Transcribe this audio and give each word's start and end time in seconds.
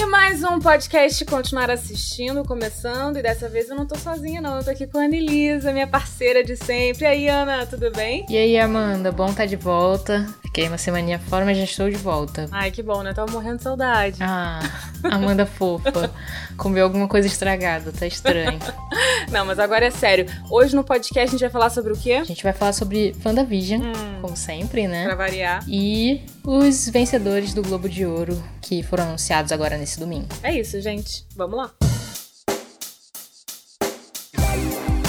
E 0.00 0.06
mais 0.06 0.44
um 0.44 0.60
podcast 0.60 1.24
Continuar 1.24 1.72
Assistindo, 1.72 2.44
começando. 2.44 3.16
E 3.16 3.22
dessa 3.22 3.48
vez 3.48 3.68
eu 3.68 3.74
não 3.74 3.84
tô 3.84 3.96
sozinha, 3.98 4.40
não. 4.40 4.58
Eu 4.58 4.64
tô 4.64 4.70
aqui 4.70 4.86
com 4.86 4.96
a 4.96 5.02
Anelisa, 5.02 5.72
minha 5.72 5.88
parceira 5.88 6.44
de 6.44 6.54
sempre. 6.54 7.02
E 7.02 7.06
aí, 7.06 7.28
Ana, 7.28 7.66
tudo 7.66 7.90
bem? 7.90 8.24
E 8.30 8.36
aí, 8.36 8.56
Amanda, 8.56 9.10
bom 9.10 9.32
tá 9.34 9.44
de 9.44 9.56
volta. 9.56 10.24
Fiquei 10.48 10.66
uma 10.66 10.78
semaninha 10.78 11.18
fora, 11.18 11.44
mas 11.44 11.58
já 11.58 11.64
estou 11.64 11.90
de 11.90 11.96
volta. 11.96 12.48
Ai, 12.50 12.70
que 12.70 12.82
bom, 12.82 13.02
né? 13.02 13.12
Tava 13.12 13.30
morrendo 13.30 13.58
de 13.58 13.64
saudade. 13.64 14.16
Ah, 14.18 14.60
Amanda 15.04 15.44
fofa. 15.44 16.10
Comeu 16.56 16.84
alguma 16.84 17.06
coisa 17.06 17.28
estragada, 17.28 17.92
tá 17.92 18.06
estranho. 18.06 18.58
não, 19.30 19.44
mas 19.44 19.58
agora 19.58 19.84
é 19.84 19.90
sério. 19.90 20.24
Hoje 20.50 20.74
no 20.74 20.82
podcast 20.82 21.28
a 21.28 21.30
gente 21.32 21.40
vai 21.42 21.50
falar 21.50 21.68
sobre 21.68 21.92
o 21.92 21.96
quê? 21.96 22.14
A 22.14 22.24
gente 22.24 22.42
vai 22.42 22.54
falar 22.54 22.72
sobre 22.72 23.14
WandaVision, 23.22 23.82
hum, 23.82 24.20
como 24.22 24.36
sempre, 24.38 24.88
né? 24.88 25.04
Pra 25.04 25.14
variar. 25.14 25.62
E 25.68 26.22
os 26.42 26.88
vencedores 26.88 27.52
do 27.52 27.62
Globo 27.62 27.86
de 27.86 28.06
Ouro 28.06 28.42
que 28.62 28.82
foram 28.82 29.04
anunciados 29.04 29.52
agora 29.52 29.76
nesse 29.76 30.00
domingo. 30.00 30.28
É 30.42 30.58
isso, 30.58 30.80
gente. 30.80 31.26
Vamos 31.36 31.58
lá. 31.58 31.87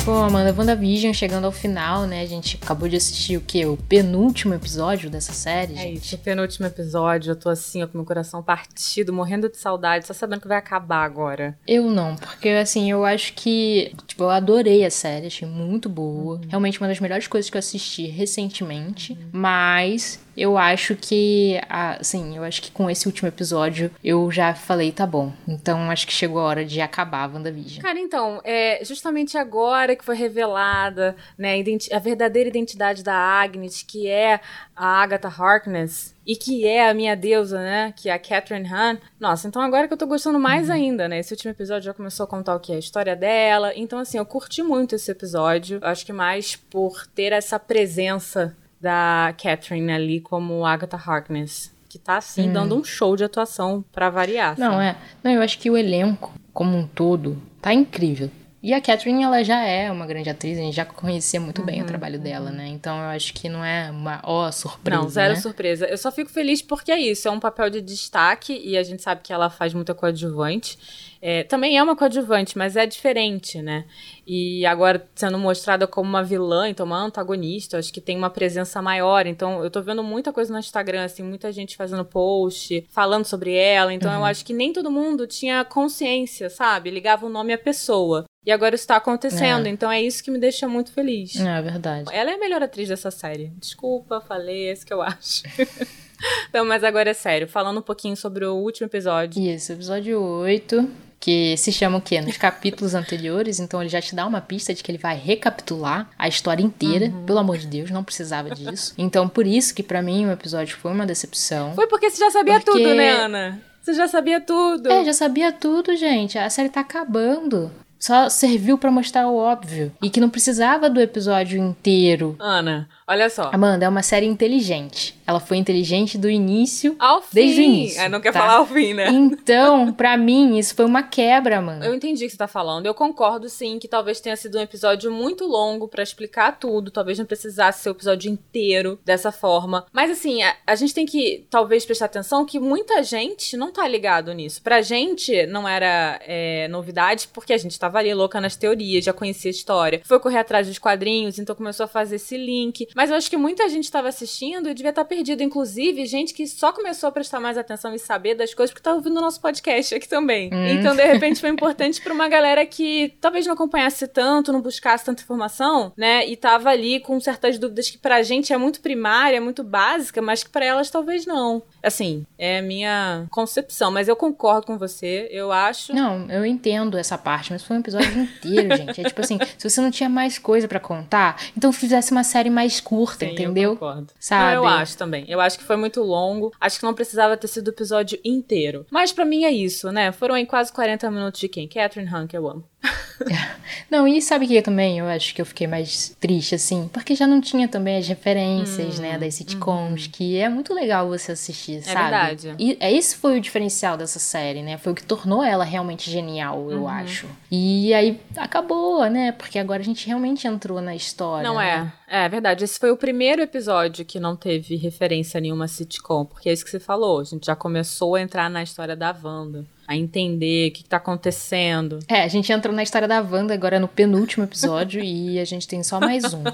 Bom, 0.09 0.23
Amanda, 0.23 0.51
WandaVision 0.51 1.13
chegando 1.13 1.45
ao 1.45 1.51
final, 1.51 2.07
né? 2.07 2.23
A 2.23 2.25
gente 2.25 2.57
acabou 2.59 2.89
de 2.89 2.95
assistir 2.95 3.37
o 3.37 3.41
quê? 3.41 3.67
O 3.67 3.77
penúltimo 3.77 4.55
episódio 4.55 5.07
dessa 5.07 5.33
série, 5.33 5.73
é 5.73 5.75
gente? 5.75 5.87
É 5.87 5.91
isso, 5.91 6.15
o 6.15 6.17
penúltimo 6.17 6.65
episódio. 6.65 7.29
Eu 7.29 7.35
tô 7.35 7.47
assim, 7.47 7.83
ó, 7.83 7.87
com 7.87 7.95
meu 7.95 8.05
coração 8.05 8.41
partido, 8.41 9.13
morrendo 9.13 9.47
de 9.47 9.57
saudade, 9.57 10.07
só 10.07 10.13
sabendo 10.15 10.41
que 10.41 10.47
vai 10.47 10.57
acabar 10.57 11.03
agora. 11.03 11.55
Eu 11.67 11.91
não, 11.91 12.15
porque 12.15 12.49
assim, 12.49 12.89
eu 12.89 13.05
acho 13.05 13.33
que. 13.33 13.91
Tipo, 14.07 14.23
eu 14.23 14.31
adorei 14.31 14.83
a 14.83 14.89
série, 14.89 15.27
achei 15.27 15.47
muito 15.47 15.87
boa. 15.87 16.37
Uhum. 16.37 16.41
Realmente 16.49 16.81
uma 16.81 16.87
das 16.87 16.99
melhores 16.99 17.27
coisas 17.27 17.47
que 17.47 17.55
eu 17.57 17.59
assisti 17.59 18.07
recentemente. 18.07 19.13
Uhum. 19.13 19.29
Mas 19.31 20.19
eu 20.39 20.57
acho 20.57 20.95
que, 20.95 21.59
assim, 21.67 22.37
eu 22.37 22.43
acho 22.45 22.61
que 22.61 22.71
com 22.71 22.89
esse 22.89 23.05
último 23.07 23.27
episódio 23.27 23.91
eu 24.01 24.31
já 24.31 24.55
falei, 24.55 24.89
tá 24.89 25.05
bom. 25.05 25.33
Então 25.45 25.91
acho 25.91 26.07
que 26.07 26.13
chegou 26.13 26.39
a 26.39 26.45
hora 26.45 26.65
de 26.65 26.79
acabar 26.79 27.25
a 27.25 27.33
WandaVision. 27.33 27.81
Cara, 27.81 27.99
então, 27.99 28.39
é 28.45 28.79
justamente 28.85 29.37
agora 29.37 29.97
que 29.97 30.05
foi 30.05 30.15
revelada, 30.15 31.15
né, 31.37 31.61
a 31.91 31.99
verdadeira 31.99 32.47
identidade 32.47 33.03
da 33.03 33.13
Agnes, 33.13 33.83
que 33.83 34.07
é 34.07 34.39
a 34.73 35.01
Agatha 35.01 35.27
Harkness, 35.27 36.15
e 36.25 36.35
que 36.35 36.65
é 36.65 36.87
a 36.87 36.93
minha 36.93 37.15
deusa, 37.15 37.57
né? 37.57 37.91
Que 37.97 38.07
é 38.07 38.13
a 38.13 38.19
Catherine 38.19 38.71
Hahn. 38.71 38.97
Nossa, 39.19 39.47
então 39.47 39.63
agora 39.63 39.87
que 39.87 39.93
eu 39.93 39.97
tô 39.97 40.05
gostando 40.05 40.39
mais 40.39 40.69
uhum. 40.69 40.75
ainda, 40.75 41.07
né? 41.07 41.17
Esse 41.17 41.33
último 41.33 41.49
episódio 41.49 41.87
já 41.87 41.93
começou 41.93 42.23
a 42.23 42.27
contar 42.27 42.55
o 42.55 42.59
que 42.59 42.71
é 42.71 42.75
a 42.75 42.79
história 42.79 43.15
dela. 43.15 43.73
Então, 43.75 43.97
assim, 43.97 44.19
eu 44.19 44.25
curti 44.27 44.61
muito 44.61 44.93
esse 44.93 45.09
episódio. 45.09 45.79
Acho 45.81 46.05
que 46.05 46.13
mais 46.13 46.55
por 46.55 47.07
ter 47.07 47.33
essa 47.33 47.57
presença 47.57 48.55
da 48.79 49.33
Catherine 49.41 49.91
ali 49.91 50.21
como 50.21 50.65
Agatha 50.65 50.97
Harkness. 50.97 51.73
Que 51.87 51.97
tá, 51.97 52.17
assim, 52.17 52.49
hum. 52.49 52.53
dando 52.53 52.75
um 52.75 52.83
show 52.83 53.15
de 53.15 53.23
atuação 53.23 53.83
para 53.91 54.11
variar. 54.11 54.57
Não, 54.59 54.73
sabe? 54.73 54.83
é. 54.83 54.95
Não, 55.23 55.31
eu 55.31 55.41
acho 55.41 55.57
que 55.57 55.71
o 55.71 55.77
elenco, 55.77 56.31
como 56.53 56.77
um 56.77 56.85
todo, 56.85 57.41
tá 57.59 57.73
incrível. 57.73 58.29
E 58.61 58.73
a 58.73 58.81
Catherine, 58.81 59.23
ela 59.23 59.41
já 59.41 59.63
é 59.63 59.89
uma 59.89 60.05
grande 60.05 60.29
atriz, 60.29 60.57
a 60.57 60.61
gente 60.61 60.75
já 60.75 60.83
conhecia 60.83 61.39
muito 61.39 61.59
uhum, 61.59 61.65
bem 61.65 61.77
o 61.77 61.81
uhum, 61.81 61.87
trabalho 61.87 62.17
uhum. 62.17 62.23
dela, 62.23 62.51
né? 62.51 62.67
Então 62.67 62.97
eu 62.97 63.09
acho 63.09 63.33
que 63.33 63.47
não 63.47 63.63
é 63.63 63.89
uma 63.89 64.19
ó 64.23 64.51
surpresa. 64.51 65.01
Não, 65.01 65.09
zero 65.09 65.33
né? 65.35 65.39
surpresa. 65.39 65.85
Eu 65.85 65.97
só 65.97 66.11
fico 66.11 66.29
feliz 66.29 66.61
porque 66.61 66.91
é 66.91 66.99
isso, 66.99 67.27
é 67.27 67.31
um 67.31 67.39
papel 67.39 67.69
de 67.69 67.79
destaque 67.79 68.59
e 68.61 68.77
a 68.77 68.83
gente 68.83 69.01
sabe 69.01 69.21
que 69.23 69.31
ela 69.31 69.49
faz 69.49 69.73
muita 69.73 69.93
coadjuvante. 69.93 70.77
É, 71.21 71.43
também 71.43 71.77
é 71.77 71.83
uma 71.83 71.95
coadjuvante, 71.95 72.57
mas 72.57 72.75
é 72.75 72.85
diferente, 72.85 73.61
né? 73.61 73.85
E 74.27 74.65
agora 74.65 75.07
sendo 75.15 75.37
mostrada 75.37 75.87
como 75.87 76.09
uma 76.09 76.23
vilã, 76.23 76.69
então 76.69 76.85
uma 76.85 76.97
antagonista, 76.97 77.77
acho 77.77 77.91
que 77.93 78.01
tem 78.01 78.17
uma 78.17 78.29
presença 78.29 78.81
maior. 78.81 79.25
Então 79.25 79.63
eu 79.63 79.69
tô 79.69 79.81
vendo 79.81 80.03
muita 80.03 80.33
coisa 80.33 80.51
no 80.51 80.59
Instagram, 80.59 81.05
assim, 81.05 81.23
muita 81.23 81.49
gente 81.51 81.77
fazendo 81.77 82.03
post, 82.03 82.85
falando 82.89 83.23
sobre 83.23 83.53
ela. 83.53 83.93
Então 83.93 84.11
uhum. 84.11 84.19
eu 84.19 84.25
acho 84.25 84.43
que 84.43 84.53
nem 84.53 84.73
todo 84.73 84.91
mundo 84.91 85.25
tinha 85.25 85.63
consciência, 85.63 86.49
sabe? 86.49 86.89
Ligava 86.89 87.25
o 87.25 87.29
nome 87.29 87.53
à 87.53 87.57
pessoa. 87.57 88.25
E 88.49 88.51
agora 88.51 88.73
isso 88.73 88.87
tá 88.87 88.95
acontecendo, 88.95 89.67
é. 89.67 89.69
então 89.69 89.91
é 89.91 90.01
isso 90.01 90.23
que 90.23 90.31
me 90.31 90.39
deixa 90.39 90.67
muito 90.67 90.91
feliz. 90.91 91.35
É 91.39 91.61
verdade. 91.61 92.09
Ela 92.11 92.31
é 92.31 92.33
a 92.33 92.39
melhor 92.39 92.63
atriz 92.63 92.89
dessa 92.89 93.11
série. 93.11 93.53
Desculpa, 93.59 94.19
falei, 94.19 94.69
é 94.69 94.73
isso 94.73 94.83
que 94.83 94.91
eu 94.91 95.03
acho. 95.03 95.43
Então, 96.49 96.65
mas 96.65 96.83
agora 96.83 97.11
é 97.11 97.13
sério, 97.13 97.47
falando 97.47 97.77
um 97.77 97.81
pouquinho 97.81 98.17
sobre 98.17 98.43
o 98.43 98.53
último 98.53 98.87
episódio. 98.87 99.41
Isso, 99.41 99.71
episódio 99.71 100.21
8, 100.21 100.91
que 101.17 101.55
se 101.55 101.71
chama 101.71 101.97
o 101.97 102.01
quê? 102.01 102.19
Nos 102.19 102.35
capítulos 102.35 102.91
anteriores, 102.93 103.57
então 103.57 103.79
ele 103.81 103.89
já 103.89 104.01
te 104.01 104.13
dá 104.13 104.27
uma 104.27 104.41
pista 104.41 104.73
de 104.73 104.83
que 104.83 104.91
ele 104.91 104.97
vai 104.97 105.15
recapitular 105.15 106.09
a 106.19 106.27
história 106.27 106.61
inteira. 106.61 107.05
Uhum. 107.05 107.23
Pelo 107.25 107.39
amor 107.39 107.57
de 107.57 107.67
Deus, 107.67 107.89
não 107.89 108.03
precisava 108.03 108.49
disso. 108.49 108.93
Então, 108.97 109.29
por 109.29 109.47
isso 109.47 109.73
que 109.73 109.81
para 109.81 110.01
mim 110.01 110.25
o 110.25 110.31
episódio 110.33 110.75
foi 110.75 110.91
uma 110.91 111.05
decepção. 111.05 111.73
Foi 111.73 111.87
porque 111.87 112.09
você 112.09 112.17
já 112.17 112.31
sabia 112.31 112.59
porque... 112.59 112.83
tudo, 112.83 112.93
né, 112.93 113.11
Ana? 113.11 113.61
Você 113.81 113.93
já 113.93 114.09
sabia 114.09 114.41
tudo. 114.41 114.91
É, 114.91 115.05
já 115.05 115.13
sabia 115.13 115.53
tudo, 115.53 115.95
gente. 115.95 116.37
A 116.37 116.49
série 116.49 116.67
tá 116.67 116.81
acabando 116.81 117.71
só 117.99 118.29
serviu 118.29 118.77
para 118.77 118.89
mostrar 118.89 119.27
o 119.27 119.35
óbvio 119.35 119.91
e 120.01 120.09
que 120.09 120.21
não 120.21 120.29
precisava 120.29 120.89
do 120.89 121.01
episódio 121.01 121.59
inteiro. 121.59 122.35
Ana, 122.39 122.87
olha 123.09 123.29
só. 123.29 123.49
Amanda, 123.51 123.85
é 123.85 123.89
uma 123.89 124.03
série 124.03 124.25
inteligente. 124.25 125.19
Ela 125.29 125.39
foi 125.39 125.57
inteligente 125.57 126.17
do 126.17 126.27
início 126.27 126.95
ao 126.97 127.21
fim. 127.21 127.27
Desde 127.33 127.61
o 127.61 127.63
início. 127.63 128.01
É, 128.01 128.09
não 128.09 128.19
quer 128.19 128.33
tá? 128.33 128.39
falar 128.39 128.55
ao 128.55 128.65
fim, 128.65 128.93
né? 128.93 129.09
Então, 129.09 129.93
para 129.93 130.17
mim, 130.17 130.57
isso 130.57 130.73
foi 130.73 130.85
uma 130.85 131.03
quebra, 131.03 131.61
mano. 131.61 131.85
Eu 131.85 131.93
entendi 131.93 132.23
o 132.23 132.27
que 132.27 132.31
você 132.31 132.37
tá 132.37 132.47
falando. 132.47 132.87
Eu 132.87 132.95
concordo, 132.95 133.47
sim, 133.47 133.77
que 133.77 133.87
talvez 133.87 134.19
tenha 134.19 134.35
sido 134.35 134.57
um 134.57 134.61
episódio 134.61 135.11
muito 135.11 135.45
longo 135.45 135.87
para 135.87 136.01
explicar 136.01 136.57
tudo. 136.57 136.89
Talvez 136.89 137.19
não 137.19 137.25
precisasse 137.25 137.83
ser 137.83 137.89
o 137.89 137.91
episódio 137.91 138.31
inteiro 138.31 138.99
dessa 139.05 139.31
forma. 139.31 139.85
Mas, 139.93 140.09
assim, 140.09 140.41
a, 140.41 140.55
a, 140.65 140.75
gente 140.75 140.95
tem 140.95 141.05
que, 141.05 141.45
talvez, 141.49 141.85
prestar 141.85 142.05
atenção 142.05 142.45
que 142.45 142.59
muita 142.59 143.03
gente 143.03 143.55
não 143.55 143.71
tá 143.71 143.87
ligado 143.87 144.33
nisso. 144.33 144.61
Pra 144.63 144.81
gente, 144.81 145.45
não 145.45 145.67
era 145.67 146.19
é, 146.23 146.67
novidade, 146.69 147.27
porque 147.31 147.53
a 147.53 147.57
gente 147.57 147.77
tava 147.77 147.99
ali 147.99 148.13
louca 148.13 148.41
nas 148.41 148.55
teorias, 148.55 149.05
já 149.05 149.13
conhecia 149.13 149.49
a 149.49 149.53
história. 149.53 150.01
Foi 150.05 150.19
correr 150.19 150.39
atrás 150.39 150.67
dos 150.67 150.79
quadrinhos, 150.79 151.37
então 151.37 151.55
começou 151.55 151.83
a 151.83 151.87
fazer 151.87 152.15
esse 152.15 152.35
link. 152.35 152.87
Mas 152.99 153.09
eu 153.09 153.15
acho 153.15 153.29
que 153.29 153.37
muita 153.37 153.69
gente 153.69 153.89
tava 153.89 154.09
assistindo 154.09 154.67
e 154.67 154.73
devia 154.73 154.89
estar 154.89 155.05
tá 155.05 155.07
perdido. 155.07 155.41
Inclusive, 155.41 156.05
gente 156.05 156.33
que 156.33 156.45
só 156.45 156.73
começou 156.73 157.07
a 157.07 157.11
prestar 157.13 157.39
mais 157.39 157.57
atenção 157.57 157.95
e 157.95 157.97
saber 157.97 158.35
das 158.35 158.53
coisas 158.53 158.73
porque 158.73 158.83
tá 158.83 158.93
ouvindo 158.93 159.15
o 159.19 159.21
nosso 159.21 159.39
podcast 159.39 159.95
aqui 159.95 160.05
também. 160.05 160.53
Hum. 160.53 160.67
Então, 160.67 160.93
de 160.93 161.05
repente, 161.05 161.39
foi 161.39 161.47
importante 161.49 162.01
para 162.01 162.11
uma 162.11 162.27
galera 162.27 162.65
que 162.65 163.15
talvez 163.21 163.45
não 163.47 163.53
acompanhasse 163.53 164.05
tanto, 164.05 164.51
não 164.51 164.59
buscasse 164.59 165.05
tanta 165.05 165.23
informação, 165.23 165.93
né? 165.95 166.27
E 166.27 166.35
tava 166.35 166.71
ali 166.71 166.99
com 166.99 167.17
certas 167.21 167.57
dúvidas 167.57 167.89
que 167.89 167.97
pra 167.97 168.21
gente 168.21 168.51
é 168.51 168.57
muito 168.57 168.81
primária, 168.81 169.37
é 169.37 169.39
muito 169.39 169.63
básica, 169.63 170.21
mas 170.21 170.43
que 170.43 170.49
para 170.49 170.65
elas 170.65 170.89
talvez 170.89 171.25
não. 171.25 171.63
Assim, 171.81 172.25
é 172.37 172.59
a 172.59 172.61
minha 172.61 173.27
concepção, 173.31 173.91
mas 173.91 174.09
eu 174.09 174.15
concordo 174.17 174.67
com 174.67 174.77
você, 174.77 175.29
eu 175.31 175.53
acho. 175.53 175.93
Não, 175.93 176.29
eu 176.29 176.45
entendo 176.45 176.97
essa 176.97 177.17
parte, 177.17 177.53
mas 177.53 177.63
foi 177.63 177.77
um 177.77 177.79
episódio 177.79 178.23
inteiro, 178.23 178.75
gente. 178.75 178.99
É 178.99 179.05
tipo 179.05 179.21
assim, 179.21 179.39
se 179.57 179.69
você 179.69 179.79
não 179.79 179.89
tinha 179.89 180.09
mais 180.09 180.37
coisa 180.37 180.67
para 180.67 180.81
contar, 180.81 181.41
então 181.55 181.71
fizesse 181.71 182.11
uma 182.11 182.25
série 182.25 182.49
mais 182.49 182.81
curta, 182.89 183.23
Sim, 183.23 183.33
entendeu? 183.33 183.71
Eu 183.71 183.75
concordo. 183.75 184.11
Sabe? 184.19 184.55
Não, 184.55 184.63
eu 184.63 184.67
acho 184.67 184.97
também. 184.97 185.23
Eu 185.27 185.39
acho 185.39 185.59
que 185.59 185.63
foi 185.63 185.75
muito 185.75 186.01
longo. 186.01 186.51
Acho 186.59 186.79
que 186.79 186.85
não 186.85 186.93
precisava 186.95 187.37
ter 187.37 187.47
sido 187.47 187.67
o 187.67 187.69
episódio 187.69 188.19
inteiro. 188.25 188.83
Mas 188.89 189.11
para 189.11 189.25
mim 189.25 189.43
é 189.43 189.51
isso, 189.51 189.91
né? 189.91 190.11
Foram 190.11 190.33
aí 190.33 190.47
quase 190.47 190.73
40 190.73 191.11
minutos 191.11 191.39
de 191.39 191.47
quem? 191.47 191.67
Catherine 191.67 192.09
que 192.27 192.35
eu 192.35 192.49
amo. 192.49 192.63
não, 193.89 194.07
e 194.07 194.21
sabe 194.21 194.47
que 194.47 194.61
também 194.61 194.99
eu 194.99 195.05
acho 195.05 195.33
que 195.33 195.41
eu 195.41 195.45
fiquei 195.45 195.67
mais 195.67 196.15
triste, 196.19 196.55
assim, 196.55 196.89
porque 196.91 197.15
já 197.15 197.27
não 197.27 197.41
tinha 197.41 197.67
também 197.67 197.97
as 197.97 198.07
referências, 198.07 198.99
hum, 198.99 199.01
né, 199.01 199.17
das 199.17 199.35
sitcoms, 199.35 200.05
hum. 200.05 200.09
que 200.11 200.37
é 200.37 200.49
muito 200.49 200.73
legal 200.73 201.07
você 201.07 201.31
assistir, 201.31 201.77
é 201.77 201.81
sabe? 201.81 201.97
É 201.97 202.01
verdade. 202.01 202.55
E 202.59 202.77
é 202.79 202.91
esse 202.91 203.15
foi 203.15 203.37
o 203.37 203.41
diferencial 203.41 203.97
dessa 203.97 204.19
série, 204.19 204.61
né? 204.61 204.77
Foi 204.77 204.91
o 204.91 204.95
que 204.95 205.03
tornou 205.03 205.43
ela 205.43 205.63
realmente 205.63 206.09
genial, 206.09 206.71
eu 206.71 206.81
uhum. 206.81 206.87
acho. 206.87 207.27
E 207.51 207.93
aí 207.93 208.19
acabou, 208.35 209.09
né? 209.09 209.31
Porque 209.31 209.59
agora 209.59 209.81
a 209.81 209.85
gente 209.85 210.05
realmente 210.07 210.47
entrou 210.47 210.81
na 210.81 210.95
história. 210.95 211.47
Não 211.47 211.57
né? 211.57 211.91
é. 212.07 212.25
É 212.25 212.27
verdade. 212.27 212.63
Esse 212.63 212.79
foi 212.79 212.91
o 212.91 212.97
primeiro 212.97 213.41
episódio 213.41 214.03
que 214.03 214.19
não 214.19 214.35
teve 214.35 214.75
referência 214.75 215.37
a 215.37 215.41
nenhuma 215.41 215.67
sitcom, 215.67 216.25
porque 216.25 216.49
é 216.49 216.53
isso 216.53 216.65
que 216.65 216.71
você 216.71 216.79
falou. 216.79 217.19
A 217.19 217.23
gente 217.23 217.45
já 217.45 217.55
começou 217.55 218.15
a 218.15 218.21
entrar 218.21 218.49
na 218.49 218.63
história 218.63 218.95
da 218.95 219.15
Wanda 219.23 219.65
a 219.89 219.97
entender 219.97 220.69
o 220.69 220.71
que, 220.71 220.83
está 220.83 220.97
acontecendo. 220.97 221.97
É, 222.07 222.21
a 222.21 222.27
gente 222.27 222.51
entrou 222.51 222.71
na 222.75 222.83
história 222.83 223.07
da 223.07 223.21
Wanda 223.21 223.55
agora 223.55 223.79
no 223.79 223.87
penúltimo 223.87 224.43
episódio 224.43 225.03
e 225.03 225.39
a 225.39 225.45
gente 225.45 225.67
tem 225.67 225.81
só 225.81 225.99
mais 225.99 226.31
um. 226.31 226.43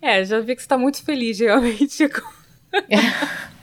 É, 0.00 0.24
já 0.24 0.38
vi 0.38 0.54
que 0.54 0.62
você 0.62 0.68
tá 0.68 0.78
muito 0.78 1.02
feliz 1.02 1.40
realmente 1.40 2.08
com. 2.08 2.22
É 2.72 3.50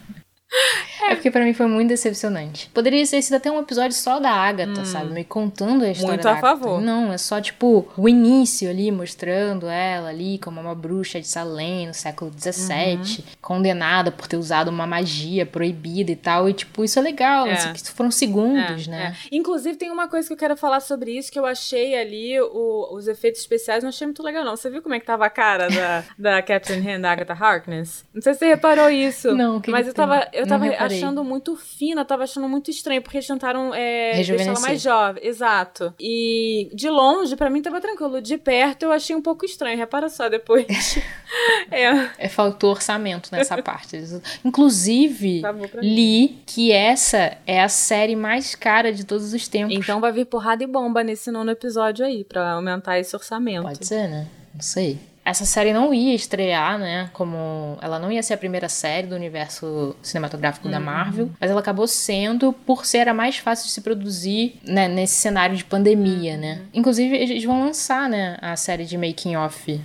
porque 1.21 1.29
para 1.29 1.45
mim 1.45 1.53
foi 1.53 1.67
muito 1.67 1.89
decepcionante. 1.89 2.67
Poderia 2.73 3.05
ter 3.05 3.21
sido 3.21 3.35
até 3.35 3.51
um 3.51 3.59
episódio 3.59 3.95
só 3.95 4.19
da 4.19 4.31
Agatha, 4.31 4.81
hum. 4.81 4.85
sabe? 4.85 5.13
Me 5.13 5.23
contando 5.23 5.85
a 5.85 5.91
história 5.91 6.13
muito 6.13 6.23
da 6.23 6.31
a 6.31 6.33
Agatha. 6.33 6.47
favor. 6.47 6.81
Não, 6.81 7.13
é 7.13 7.17
só 7.19 7.39
tipo 7.39 7.87
o 7.95 8.09
início 8.09 8.67
ali, 8.67 8.91
mostrando 8.91 9.67
ela 9.67 10.09
ali 10.09 10.39
como 10.39 10.59
uma 10.59 10.73
bruxa 10.73 11.21
de 11.21 11.27
Salem 11.27 11.85
no 11.85 11.93
século 11.93 12.31
XVII, 12.35 12.95
uhum. 12.95 13.23
condenada 13.39 14.11
por 14.11 14.25
ter 14.25 14.35
usado 14.35 14.69
uma 14.69 14.87
magia 14.87 15.45
proibida 15.45 16.11
e 16.11 16.15
tal. 16.15 16.49
E 16.49 16.53
tipo, 16.53 16.83
isso 16.83 16.97
é 16.97 17.03
legal, 17.03 17.45
é. 17.45 17.53
Assim, 17.53 17.71
foram 17.93 18.09
segundos, 18.09 18.87
é, 18.87 18.91
né? 18.91 19.15
É. 19.31 19.35
Inclusive 19.35 19.77
tem 19.77 19.91
uma 19.91 20.07
coisa 20.07 20.27
que 20.27 20.33
eu 20.33 20.37
quero 20.37 20.57
falar 20.57 20.79
sobre 20.79 21.15
isso, 21.15 21.31
que 21.31 21.37
eu 21.37 21.45
achei 21.45 21.93
ali, 21.93 22.41
o, 22.41 22.95
os 22.95 23.07
efeitos 23.07 23.41
especiais, 23.41 23.83
não 23.83 23.89
achei 23.89 24.07
muito 24.07 24.23
legal 24.23 24.43
não. 24.43 24.55
Você 24.55 24.71
viu 24.71 24.81
como 24.81 24.95
é 24.95 24.99
que 24.99 25.05
tava 25.05 25.27
a 25.27 25.29
cara 25.29 25.67
da, 25.69 26.03
da 26.17 26.41
Catherine 26.41 26.93
Han, 26.93 27.01
da 27.01 27.11
Agatha 27.11 27.33
Harkness? 27.33 28.03
Não 28.11 28.23
sei 28.23 28.33
se 28.33 28.39
você 28.39 28.47
reparou 28.47 28.89
isso. 28.89 29.35
Não, 29.35 29.61
que 29.61 29.69
Mas 29.69 29.83
que 29.83 29.91
eu 29.91 29.93
tava, 29.93 30.27
eu 30.33 30.47
tava 30.47 30.65
achando 30.65 31.10
achando 31.11 31.23
muito 31.23 31.55
fina, 31.55 32.05
tava 32.05 32.23
achando 32.23 32.47
muito 32.47 32.71
estranho, 32.71 33.01
porque 33.01 33.17
eles 33.17 33.27
tentaram 33.27 33.73
é, 33.73 34.13
deixar 34.13 34.35
ela 34.35 34.59
mais 34.59 34.81
jovem. 34.81 35.25
Exato. 35.25 35.93
E 35.99 36.69
de 36.73 36.89
longe, 36.89 37.35
para 37.35 37.49
mim, 37.49 37.61
tava 37.61 37.81
tranquilo. 37.81 38.21
De 38.21 38.37
perto, 38.37 38.83
eu 38.83 38.91
achei 38.91 39.15
um 39.15 39.21
pouco 39.21 39.45
estranho. 39.45 39.77
Repara 39.77 40.09
só 40.09 40.29
depois. 40.29 40.65
é. 41.69 41.85
é. 42.17 42.29
Faltou 42.29 42.71
orçamento 42.71 43.29
nessa 43.31 43.59
parte. 43.61 44.01
Inclusive, 44.43 45.41
li 45.81 46.41
que 46.45 46.71
essa 46.71 47.37
é 47.45 47.61
a 47.61 47.69
série 47.69 48.15
mais 48.15 48.55
cara 48.55 48.91
de 48.91 49.05
todos 49.05 49.33
os 49.33 49.47
tempos. 49.47 49.75
Então 49.75 49.99
vai 49.99 50.11
vir 50.11 50.25
porrada 50.25 50.63
e 50.63 50.67
bomba 50.67 51.03
nesse 51.03 51.31
nono 51.31 51.51
episódio 51.51 52.05
aí, 52.05 52.23
para 52.23 52.51
aumentar 52.51 52.99
esse 52.99 53.15
orçamento. 53.15 53.63
Pode 53.63 53.85
ser, 53.85 54.07
né? 54.07 54.27
Não 54.53 54.61
sei 54.61 55.10
essa 55.23 55.45
série 55.45 55.73
não 55.73 55.93
ia 55.93 56.13
estrear, 56.15 56.77
né? 56.77 57.09
Como 57.13 57.77
ela 57.81 57.99
não 57.99 58.11
ia 58.11 58.23
ser 58.23 58.33
a 58.33 58.37
primeira 58.37 58.67
série 58.67 59.07
do 59.07 59.15
universo 59.15 59.95
cinematográfico 60.01 60.65
uhum. 60.65 60.71
da 60.71 60.79
Marvel, 60.79 61.29
mas 61.39 61.49
ela 61.49 61.59
acabou 61.59 61.87
sendo 61.87 62.51
por 62.53 62.85
ser 62.85 63.07
a 63.07 63.13
mais 63.13 63.37
fácil 63.37 63.67
de 63.67 63.71
se 63.71 63.81
produzir 63.81 64.59
né, 64.63 64.87
nesse 64.87 65.15
cenário 65.15 65.55
de 65.55 65.63
pandemia, 65.63 66.37
né? 66.37 66.53
Uhum. 66.55 66.67
Inclusive 66.73 67.15
eles 67.15 67.43
vão 67.43 67.59
lançar, 67.59 68.09
né, 68.09 68.37
a 68.41 68.55
série 68.55 68.85
de 68.85 68.97
making 68.97 69.35
off 69.35 69.79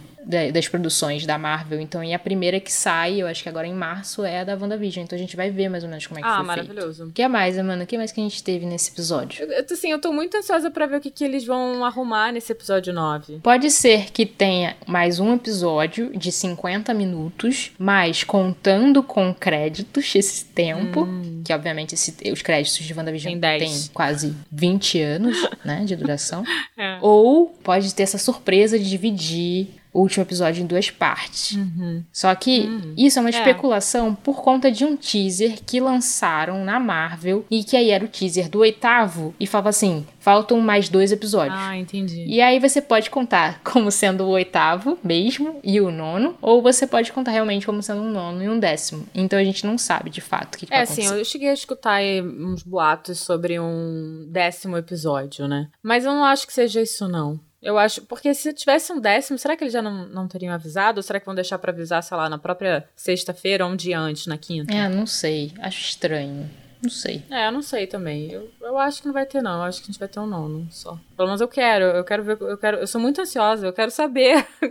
das 0.53 0.67
produções 0.67 1.25
da 1.25 1.39
Marvel. 1.39 1.81
Então, 1.81 2.03
e 2.03 2.13
a 2.13 2.19
primeira 2.19 2.59
que 2.59 2.73
sai, 2.73 3.23
eu 3.23 3.27
acho 3.29 3.43
que 3.43 3.49
agora 3.49 3.67
em 3.67 3.75
março, 3.75 4.25
é 4.25 4.41
a 4.41 4.45
da 4.45 4.57
WandaVision. 4.57 5.05
Então 5.05 5.17
a 5.17 5.21
gente 5.21 5.37
vai 5.37 5.51
ver 5.51 5.69
mais 5.69 5.85
ou 5.85 5.89
menos 5.89 6.07
como 6.07 6.19
é 6.19 6.23
que 6.23 6.29
ah, 6.29 6.37
foi 6.37 6.47
maravilhoso. 6.47 7.07
O 7.07 7.13
que 7.13 7.27
mais, 7.29 7.57
Amanda? 7.57 7.85
O 7.85 7.87
que 7.87 7.97
mais 7.97 8.11
que 8.11 8.21
a 8.21 8.25
gente 8.25 8.43
teve 8.43 8.67
nesse 8.67 8.91
episódio? 8.91 9.45
Eu, 9.45 9.65
assim, 9.71 9.91
eu 9.91 10.01
tô 10.01 10.13
muito 10.13 10.37
ansiosa 10.37 10.71
para 10.71 10.87
ver 10.87 10.97
o 10.97 11.01
que, 11.01 11.11
que 11.11 11.25
eles 11.25 11.45
vão 11.45 11.85
arrumar 11.85 12.33
nesse 12.33 12.51
episódio 12.51 12.93
9. 12.93 13.39
Pode 13.43 13.71
ser 13.71 14.11
que 14.11 14.27
tenha 14.27 14.77
mais 14.87 15.21
um 15.21 15.35
episódio 15.35 16.11
de 16.17 16.33
50 16.33 16.93
minutos, 16.93 17.73
mas 17.79 18.25
contando 18.25 19.03
com 19.03 19.33
créditos 19.33 20.13
esse 20.15 20.45
tempo, 20.47 21.03
hum. 21.03 21.43
que 21.45 21.53
obviamente 21.53 21.95
esse, 21.95 22.15
os 22.33 22.43
créditos 22.43 22.85
de 22.85 22.93
WandaVision 22.93 23.39
tem 23.39 23.73
quase 23.95 24.35
20 24.51 25.01
anos, 25.01 25.49
né, 25.65 25.85
de 25.85 25.95
duração. 25.95 26.43
é. 26.77 26.99
Ou 27.01 27.49
pode 27.63 27.95
ter 27.95 28.03
essa 28.03 28.19
surpresa 28.19 28.79
de 28.79 28.89
dividir 28.89 29.69
o 29.97 30.01
último 30.03 30.23
episódio 30.23 30.63
em 30.63 30.67
duas 30.67 30.91
partes. 30.91 31.53
Uhum. 31.53 32.05
Só 32.13 32.35
que 32.35 32.61
uhum. 32.61 32.95
isso 32.99 33.19
é 33.19 33.23
uma 33.23 33.31
é. 33.31 33.33
especulação 33.33 34.15
por 34.15 34.43
conta 34.43 34.71
de 34.71 34.85
um 34.85 34.95
teaser 34.95 35.59
que 35.65 35.81
lançaram 35.81 36.63
na 36.65 36.79
Marvel 36.79 37.47
e 37.51 37.65
que 37.65 37.77
aí 37.77 37.91
era 37.91 38.05
o 38.05 38.09
teaser 38.09 38.51
do 38.51 38.59
oitavo 38.59 39.35
e 39.41 39.47
falava 39.47 39.71
assim: 39.71 40.07
faltam 40.19 40.61
mais 40.61 40.91
dois 40.91 41.13
episódios. 41.13 41.59
Ah, 41.59 41.77
entendi. 41.77 42.27
E 42.29 42.43
aí 42.43 42.61
você 42.61 42.83
pode 42.83 43.09
contar 43.09 43.61
como 43.65 43.91
sendo 43.91 44.25
o 44.25 44.29
oitavo 44.29 44.99
mesmo 45.03 45.61
e 45.65 45.81
o 45.81 45.91
nono, 45.91 46.37
ou 46.43 46.61
você 46.61 46.87
pode 46.87 47.11
contar 47.11 47.31
realmente 47.31 47.65
como 47.65 47.83
sendo 47.83 48.03
um 48.03 48.11
nono 48.11 48.43
e 48.43 48.49
um 48.51 48.59
décimo. 48.59 49.07
Então 49.15 49.39
a 49.39 49.45
gente 49.45 49.65
não 49.65 49.79
sabe 49.79 50.11
de 50.11 50.21
fato 50.21 50.57
o 50.57 50.59
que, 50.59 50.67
que 50.67 50.75
é, 50.75 50.77
vai. 50.77 50.83
É, 50.83 50.87
sim, 50.87 51.07
eu 51.07 51.25
cheguei 51.25 51.49
a 51.49 51.55
escutar 51.55 52.03
uns 52.23 52.63
boatos 52.63 53.21
sobre 53.21 53.59
um 53.59 54.27
décimo 54.29 54.77
episódio, 54.77 55.49
né? 55.49 55.69
Mas 55.83 56.05
eu 56.05 56.13
não 56.13 56.25
acho 56.25 56.47
que 56.47 56.53
seja 56.53 56.83
isso, 56.83 57.09
não. 57.09 57.41
Eu 57.67 57.77
acho. 57.77 58.03
Porque 58.03 58.33
se 58.33 58.53
tivesse 58.53 58.93
um 58.93 59.01
décimo, 59.01 59.37
será 59.37 59.57
que 59.57 59.65
eles 59.65 59.73
já 59.73 59.83
não, 59.83 60.07
não 60.07 60.29
teriam 60.29 60.55
avisado? 60.55 61.01
Ou 61.01 61.03
será 61.03 61.19
que 61.19 61.27
vão 61.27 61.35
deixar 61.35 61.59
para 61.59 61.73
avisar, 61.73 62.01
sei 62.01 62.17
lá, 62.17 62.31
na 62.31 62.39
própria 62.39 62.89
sexta-feira 62.95 63.67
ou 63.67 63.73
um 63.73 63.77
dia 63.77 63.99
antes, 63.99 64.29
na 64.29 64.39
quinta? 64.39 64.73
É, 64.73 64.89
não 64.89 65.05
sei. 65.05 65.53
Acho 65.59 65.81
estranho. 65.81 66.49
Não 66.81 66.91
sei. 66.91 67.25
É, 67.29 67.49
eu 67.49 67.53
não 67.53 67.63
sei 67.63 67.89
também. 67.89 68.31
Eu, 68.31 68.49
eu 68.61 68.79
acho 68.79 69.01
que 69.01 69.07
não 69.09 69.13
vai 69.13 69.27
ter, 69.27 69.43
não. 69.43 69.57
Eu 69.57 69.63
acho 69.63 69.81
que 69.81 69.87
a 69.87 69.87
gente 69.89 69.99
vai 69.99 70.07
ter 70.07 70.21
um 70.21 70.27
nono 70.27 70.69
só. 70.71 70.97
Pelo 71.17 71.27
menos 71.27 71.41
eu 71.41 71.49
quero. 71.49 71.87
Eu 71.87 72.05
quero 72.05 72.23
ver. 72.23 72.39
Eu 72.41 72.57
quero. 72.57 72.77
Eu 72.77 72.87
sou 72.87 73.01
muito 73.01 73.21
ansiosa. 73.21 73.67
Eu 73.67 73.73
quero 73.73 73.91
saber 73.91 74.47
o 74.63 74.69